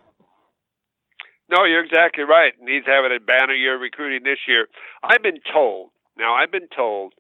No, 1.50 1.64
you're 1.64 1.84
exactly 1.84 2.24
right. 2.24 2.52
And 2.58 2.68
he's 2.68 2.86
having 2.86 3.12
a 3.14 3.20
banner 3.20 3.54
year 3.54 3.78
recruiting 3.78 4.24
this 4.24 4.40
year. 4.48 4.68
I've 5.02 5.22
been 5.22 5.40
told, 5.52 5.90
now 6.16 6.34
I've 6.34 6.50
been 6.50 6.68
told 6.74 7.14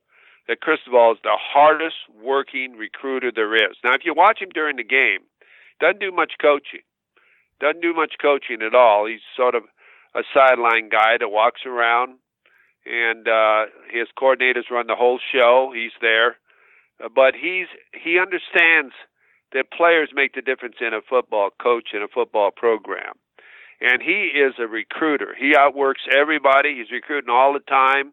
that 0.48 0.60
Cristobal 0.60 1.12
is 1.12 1.18
the 1.22 1.36
hardest 1.38 1.96
working 2.22 2.72
recruiter 2.76 3.30
there 3.34 3.54
is. 3.54 3.76
Now, 3.84 3.94
if 3.94 4.04
you 4.04 4.14
watch 4.14 4.40
him 4.40 4.50
during 4.54 4.76
the 4.76 4.84
game, 4.84 5.20
doesn't 5.80 6.00
do 6.00 6.10
much 6.12 6.34
coaching. 6.40 6.80
doesn't 7.60 7.80
do 7.82 7.94
much 7.94 8.14
coaching 8.20 8.62
at 8.62 8.74
all. 8.74 9.06
He's 9.06 9.20
sort 9.36 9.54
of 9.54 9.64
a 10.14 10.22
sideline 10.32 10.88
guy 10.88 11.16
that 11.18 11.28
walks 11.28 11.62
around, 11.66 12.18
and 12.86 13.26
uh, 13.28 13.66
his 13.90 14.08
coordinators 14.18 14.70
run 14.70 14.86
the 14.86 14.96
whole 14.96 15.18
show. 15.32 15.72
He's 15.74 15.92
there, 16.00 16.36
uh, 17.02 17.08
but 17.14 17.34
he's 17.34 17.66
he 17.92 18.18
understands 18.18 18.94
that 19.52 19.72
players 19.72 20.10
make 20.14 20.34
the 20.34 20.42
difference 20.42 20.76
in 20.80 20.94
a 20.94 21.00
football 21.00 21.50
coach 21.60 21.88
in 21.94 22.02
a 22.02 22.08
football 22.08 22.50
program. 22.50 23.14
And 23.84 24.00
he 24.00 24.32
is 24.32 24.54
a 24.58 24.66
recruiter. 24.66 25.34
He 25.38 25.54
outworks 25.54 26.00
everybody. 26.10 26.76
He's 26.78 26.90
recruiting 26.90 27.28
all 27.28 27.52
the 27.52 27.60
time. 27.60 28.12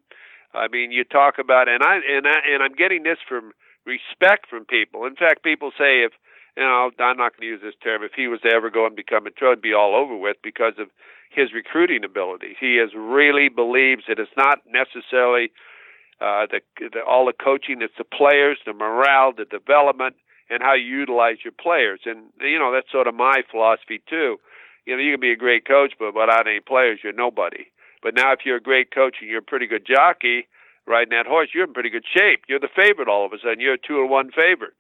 I 0.54 0.68
mean, 0.68 0.92
you 0.92 1.06
talk 1.06 1.40
about 1.40 1.70
and 1.70 1.82
I 1.82 1.96
and 1.96 2.28
I 2.28 2.40
and 2.52 2.62
I'm 2.62 2.76
getting 2.76 3.04
this 3.04 3.20
from 3.28 3.54
respect 3.86 4.50
from 4.50 4.66
people. 4.66 5.06
In 5.06 5.16
fact, 5.16 5.44
people 5.44 5.72
say 5.78 6.04
if 6.04 6.12
you 6.58 6.64
know, 6.64 6.92
I'm 7.00 7.16
not 7.16 7.38
going 7.38 7.42
to 7.42 7.46
use 7.46 7.62
this 7.64 7.80
term. 7.82 8.04
If 8.04 8.12
he 8.14 8.28
was 8.28 8.42
to 8.42 8.52
ever 8.54 8.70
go 8.70 8.86
and 8.86 8.96
become 8.96 9.26
a 9.26 9.32
pro, 9.32 9.54
it'd 9.54 9.62
be 9.62 9.74
all 9.74 9.96
over 9.96 10.18
with 10.18 10.36
because 10.44 10.74
of 10.78 10.90
his 11.30 11.54
recruiting 11.54 12.04
ability. 12.04 12.58
He 12.60 12.76
is 12.76 12.92
really 12.94 13.48
believes 13.48 14.04
that 14.10 14.20
it's 14.20 14.36
not 14.36 14.60
necessarily 14.68 15.52
uh, 16.20 16.52
the, 16.52 16.60
the 16.92 17.00
all 17.08 17.26
the 17.26 17.34
coaching; 17.34 17.82
it's 17.82 17.98
the 17.98 18.04
players, 18.04 18.60
the 18.66 18.74
morale, 18.74 19.32
the 19.32 19.46
development, 19.46 20.16
and 20.50 20.62
how 20.62 20.74
you 20.74 20.86
utilize 20.86 21.38
your 21.46 21.54
players. 21.54 22.02
And 22.06 22.28
you 22.42 22.60
know, 22.60 22.74
that's 22.74 22.92
sort 22.92 23.08
of 23.08 23.16
my 23.16 23.42
philosophy 23.50 24.02
too. 24.10 24.38
You 24.86 24.98
know, 24.98 25.04
you 25.04 25.14
can 25.14 25.22
be 25.22 25.32
a 25.32 25.38
great 25.38 25.66
coach, 25.66 25.94
but 26.00 26.16
without 26.16 26.48
any 26.48 26.60
players, 26.60 27.00
you're 27.04 27.14
nobody. 27.14 27.66
But 28.02 28.16
now, 28.16 28.34
if 28.34 28.40
you're 28.46 28.58
a 28.58 28.62
great 28.62 28.94
coach 28.94 29.18
and 29.22 29.30
you're 29.30 29.40
a 29.40 29.44
pretty 29.44 29.68
good 29.68 29.86
jockey 29.86 30.48
riding 30.88 31.12
that 31.12 31.28
horse, 31.28 31.50
you're 31.54 31.66
in 31.66 31.74
pretty 31.74 31.92
good 31.92 32.06
shape. 32.06 32.44
You're 32.50 32.60
the 32.60 32.76
favorite 32.76 33.08
all 33.08 33.26
of 33.26 33.34
a 33.34 33.38
sudden. 33.38 33.60
You're 33.60 33.76
a 33.76 33.78
two 33.78 34.02
to 34.02 34.08
one 34.08 34.32
favorite. 34.32 34.74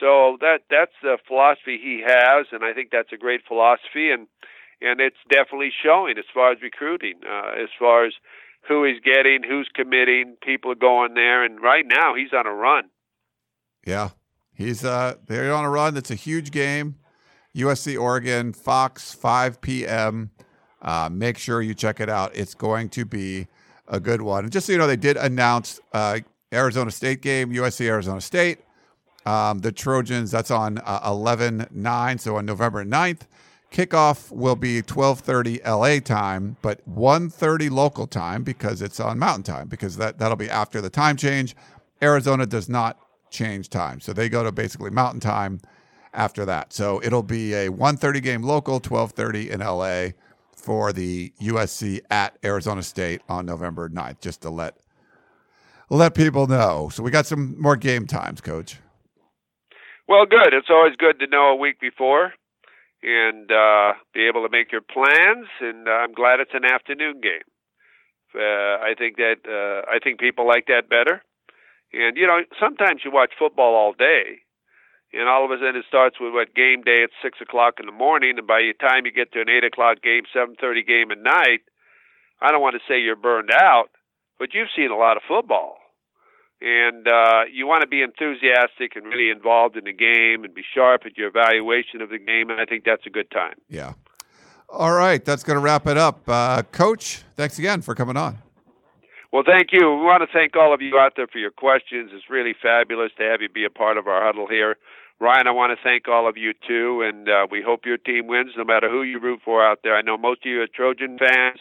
So 0.00 0.36
that 0.40 0.60
that's 0.70 0.92
the 1.02 1.18
philosophy 1.26 1.78
he 1.82 2.02
has, 2.06 2.46
and 2.52 2.64
I 2.64 2.72
think 2.72 2.90
that's 2.90 3.12
a 3.12 3.16
great 3.16 3.42
philosophy, 3.46 4.10
and 4.10 4.26
and 4.80 5.00
it's 5.00 5.16
definitely 5.30 5.72
showing 5.82 6.18
as 6.18 6.24
far 6.32 6.52
as 6.52 6.60
recruiting, 6.60 7.20
uh, 7.26 7.52
as 7.62 7.70
far 7.78 8.04
as 8.04 8.12
who 8.68 8.84
he's 8.84 9.00
getting, 9.00 9.42
who's 9.42 9.70
committing, 9.74 10.36
people 10.42 10.72
are 10.72 10.74
going 10.74 11.14
there, 11.14 11.44
and 11.44 11.62
right 11.62 11.84
now 11.86 12.14
he's 12.14 12.32
on 12.32 12.46
a 12.46 12.52
run. 12.52 12.84
Yeah, 13.86 14.10
he's 14.54 14.84
uh 14.84 15.14
they're 15.26 15.52
on 15.52 15.64
a 15.64 15.70
run. 15.70 15.96
It's 15.96 16.10
a 16.10 16.16
huge 16.16 16.50
game. 16.50 16.96
USC 17.56 17.98
Oregon, 18.00 18.52
Fox, 18.52 19.12
5 19.14 19.60
p.m. 19.60 20.30
Uh, 20.82 21.08
make 21.10 21.38
sure 21.38 21.62
you 21.62 21.74
check 21.74 22.00
it 22.00 22.08
out. 22.08 22.34
It's 22.34 22.54
going 22.54 22.90
to 22.90 23.04
be 23.04 23.48
a 23.88 23.98
good 23.98 24.22
one. 24.22 24.44
And 24.44 24.52
just 24.52 24.66
so 24.66 24.72
you 24.72 24.78
know, 24.78 24.86
they 24.86 24.96
did 24.96 25.16
announce 25.16 25.80
uh, 25.92 26.20
Arizona 26.52 26.90
State 26.90 27.22
game, 27.22 27.52
USC 27.52 27.86
Arizona 27.86 28.20
State. 28.20 28.58
Um, 29.24 29.58
the 29.58 29.72
Trojans, 29.72 30.30
that's 30.30 30.52
on 30.52 30.78
uh, 30.78 31.00
11 31.04 31.66
9, 31.70 32.18
so 32.18 32.36
on 32.36 32.46
November 32.46 32.84
9th. 32.84 33.22
Kickoff 33.72 34.30
will 34.30 34.54
be 34.54 34.80
12:30 34.80 35.60
LA 35.66 35.98
time, 35.98 36.56
but 36.62 36.80
1:30 36.88 37.70
local 37.70 38.06
time 38.06 38.44
because 38.44 38.80
it's 38.80 39.00
on 39.00 39.18
Mountain 39.18 39.42
Time 39.42 39.68
because 39.68 39.96
that 39.96 40.18
that'll 40.18 40.36
be 40.36 40.48
after 40.48 40.80
the 40.80 40.88
time 40.88 41.16
change. 41.16 41.56
Arizona 42.00 42.46
does 42.46 42.68
not 42.68 42.98
change 43.30 43.68
time, 43.68 44.00
so 44.00 44.12
they 44.12 44.28
go 44.28 44.44
to 44.44 44.52
basically 44.52 44.90
Mountain 44.90 45.20
Time 45.20 45.60
after 46.16 46.44
that. 46.46 46.72
So 46.72 47.00
it'll 47.04 47.22
be 47.22 47.54
a 47.54 47.68
1:30 47.68 48.20
game 48.20 48.42
local, 48.42 48.80
12:30 48.80 49.50
in 49.50 49.60
LA 49.60 50.14
for 50.56 50.92
the 50.92 51.32
USC 51.40 52.00
at 52.10 52.36
Arizona 52.44 52.82
State 52.82 53.20
on 53.28 53.46
November 53.46 53.88
9th, 53.88 54.20
just 54.20 54.42
to 54.42 54.50
let 54.50 54.74
let 55.90 56.14
people 56.14 56.46
know. 56.46 56.88
So 56.92 57.02
we 57.02 57.10
got 57.10 57.26
some 57.26 57.60
more 57.60 57.76
game 57.76 58.06
times, 58.06 58.40
coach. 58.40 58.78
Well, 60.08 60.26
good. 60.26 60.54
It's 60.54 60.70
always 60.70 60.94
good 60.96 61.18
to 61.20 61.26
know 61.26 61.48
a 61.48 61.56
week 61.56 61.80
before 61.80 62.32
and 63.02 63.50
uh, 63.50 63.92
be 64.14 64.26
able 64.26 64.42
to 64.42 64.50
make 64.50 64.72
your 64.72 64.80
plans. 64.80 65.46
And 65.60 65.88
uh, 65.88 65.92
I'm 65.92 66.12
glad 66.12 66.40
it's 66.40 66.54
an 66.54 66.64
afternoon 66.64 67.20
game. 67.20 67.46
Uh, 68.34 68.82
I 68.82 68.94
think 68.98 69.16
that 69.16 69.40
uh, 69.48 69.90
I 69.90 69.98
think 70.02 70.20
people 70.20 70.46
like 70.46 70.66
that 70.66 70.88
better. 70.88 71.22
And 71.92 72.16
you 72.16 72.26
know, 72.26 72.40
sometimes 72.60 73.02
you 73.04 73.10
watch 73.10 73.32
football 73.38 73.74
all 73.74 73.92
day, 73.92 74.40
and 75.12 75.28
all 75.28 75.44
of 75.44 75.50
a 75.50 75.56
sudden 75.56 75.76
it 75.76 75.84
starts 75.88 76.16
with 76.20 76.32
what 76.32 76.54
game 76.54 76.82
day 76.82 77.02
at 77.02 77.10
six 77.22 77.38
o'clock 77.40 77.74
in 77.80 77.86
the 77.86 77.92
morning, 77.92 78.38
and 78.38 78.46
by 78.46 78.60
the 78.60 78.74
time 78.74 79.06
you 79.06 79.12
get 79.12 79.32
to 79.32 79.40
an 79.40 79.48
eight 79.48 79.64
o'clock 79.64 80.02
game, 80.02 80.22
seven 80.32 80.56
thirty 80.60 80.82
game 80.82 81.10
at 81.10 81.18
night, 81.18 81.62
I 82.40 82.50
don't 82.50 82.62
want 82.62 82.74
to 82.74 82.86
say 82.88 83.00
you're 83.00 83.16
burned 83.16 83.50
out, 83.50 83.90
but 84.38 84.54
you've 84.54 84.68
seen 84.74 84.90
a 84.90 84.96
lot 84.96 85.16
of 85.16 85.22
football 85.26 85.78
and 86.60 87.06
uh, 87.06 87.42
you 87.52 87.66
want 87.66 87.82
to 87.82 87.86
be 87.86 88.02
enthusiastic 88.02 88.96
and 88.96 89.06
really 89.06 89.30
involved 89.30 89.76
in 89.76 89.84
the 89.84 89.92
game 89.92 90.44
and 90.44 90.54
be 90.54 90.62
sharp 90.74 91.02
at 91.04 91.16
your 91.16 91.28
evaluation 91.28 92.00
of 92.00 92.08
the 92.08 92.18
game. 92.18 92.50
And 92.50 92.60
I 92.60 92.64
think 92.64 92.84
that's 92.84 93.06
a 93.06 93.10
good 93.10 93.30
time. 93.30 93.54
Yeah. 93.68 93.92
All 94.68 94.92
right, 94.92 95.24
that's 95.24 95.44
going 95.44 95.56
to 95.56 95.60
wrap 95.60 95.86
it 95.86 95.96
up. 95.96 96.22
Uh, 96.26 96.62
Coach, 96.72 97.22
thanks 97.36 97.58
again 97.58 97.82
for 97.82 97.94
coming 97.94 98.16
on. 98.16 98.38
Well, 99.32 99.44
thank 99.46 99.68
you. 99.70 99.80
We 99.80 100.02
want 100.02 100.22
to 100.22 100.32
thank 100.32 100.56
all 100.56 100.72
of 100.72 100.80
you 100.80 100.98
out 100.98 101.12
there 101.16 101.26
for 101.26 101.38
your 101.38 101.50
questions. 101.50 102.10
It's 102.12 102.30
really 102.30 102.54
fabulous 102.60 103.12
to 103.18 103.24
have 103.24 103.42
you 103.42 103.48
be 103.48 103.64
a 103.64 103.70
part 103.70 103.96
of 103.96 104.08
our 104.08 104.24
huddle 104.24 104.48
here. 104.48 104.76
Ryan, 105.18 105.46
I 105.46 105.50
want 105.52 105.76
to 105.76 105.82
thank 105.82 106.08
all 106.08 106.28
of 106.28 106.36
you 106.36 106.52
too, 106.66 107.02
and 107.02 107.28
uh, 107.28 107.46
we 107.50 107.62
hope 107.62 107.86
your 107.86 107.96
team 107.96 108.26
wins 108.26 108.50
no 108.56 108.64
matter 108.64 108.90
who 108.90 109.02
you 109.02 109.18
root 109.18 109.40
for 109.44 109.64
out 109.64 109.80
there. 109.82 109.96
I 109.96 110.02
know 110.02 110.18
most 110.18 110.44
of 110.44 110.50
you 110.50 110.60
are 110.60 110.66
Trojan 110.66 111.18
fans. 111.18 111.60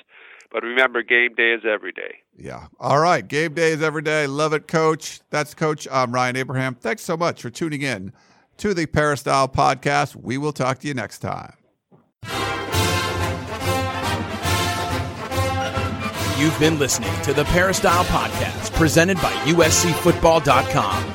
But 0.52 0.64
remember, 0.64 1.02
game 1.02 1.34
day 1.36 1.52
is 1.52 1.64
every 1.66 1.92
day. 1.92 2.20
Yeah. 2.38 2.68
All 2.80 3.00
right. 3.00 3.28
Game 3.28 3.54
day 3.56 3.72
is 3.72 3.82
every 3.82 4.02
day. 4.02 4.26
Love 4.26 4.54
it, 4.54 4.70
coach. 4.70 5.20
That's 5.30 5.54
coach. 5.54 5.86
I'm 5.92 6.14
Ryan 6.14 6.38
Abraham. 6.38 6.76
Thanks 6.76 7.02
so 7.02 7.18
much 7.18 7.42
for 7.42 7.50
tuning 7.50 7.82
in 7.82 8.14
to 8.58 8.74
the 8.74 8.86
Peristyle 8.86 9.50
podcast. 9.50 10.16
We 10.16 10.38
will 10.38 10.54
talk 10.54 10.80
to 10.80 10.88
you 10.88 10.94
next 10.94 11.20
time. 11.20 11.56
You've 16.38 16.58
been 16.60 16.78
listening 16.80 17.12
to 17.24 17.34
the 17.34 17.46
Peristyle 17.46 18.06
podcast 18.06 18.74
presented 18.76 19.18
by 19.18 19.32
USCFootball.com. 19.46 21.15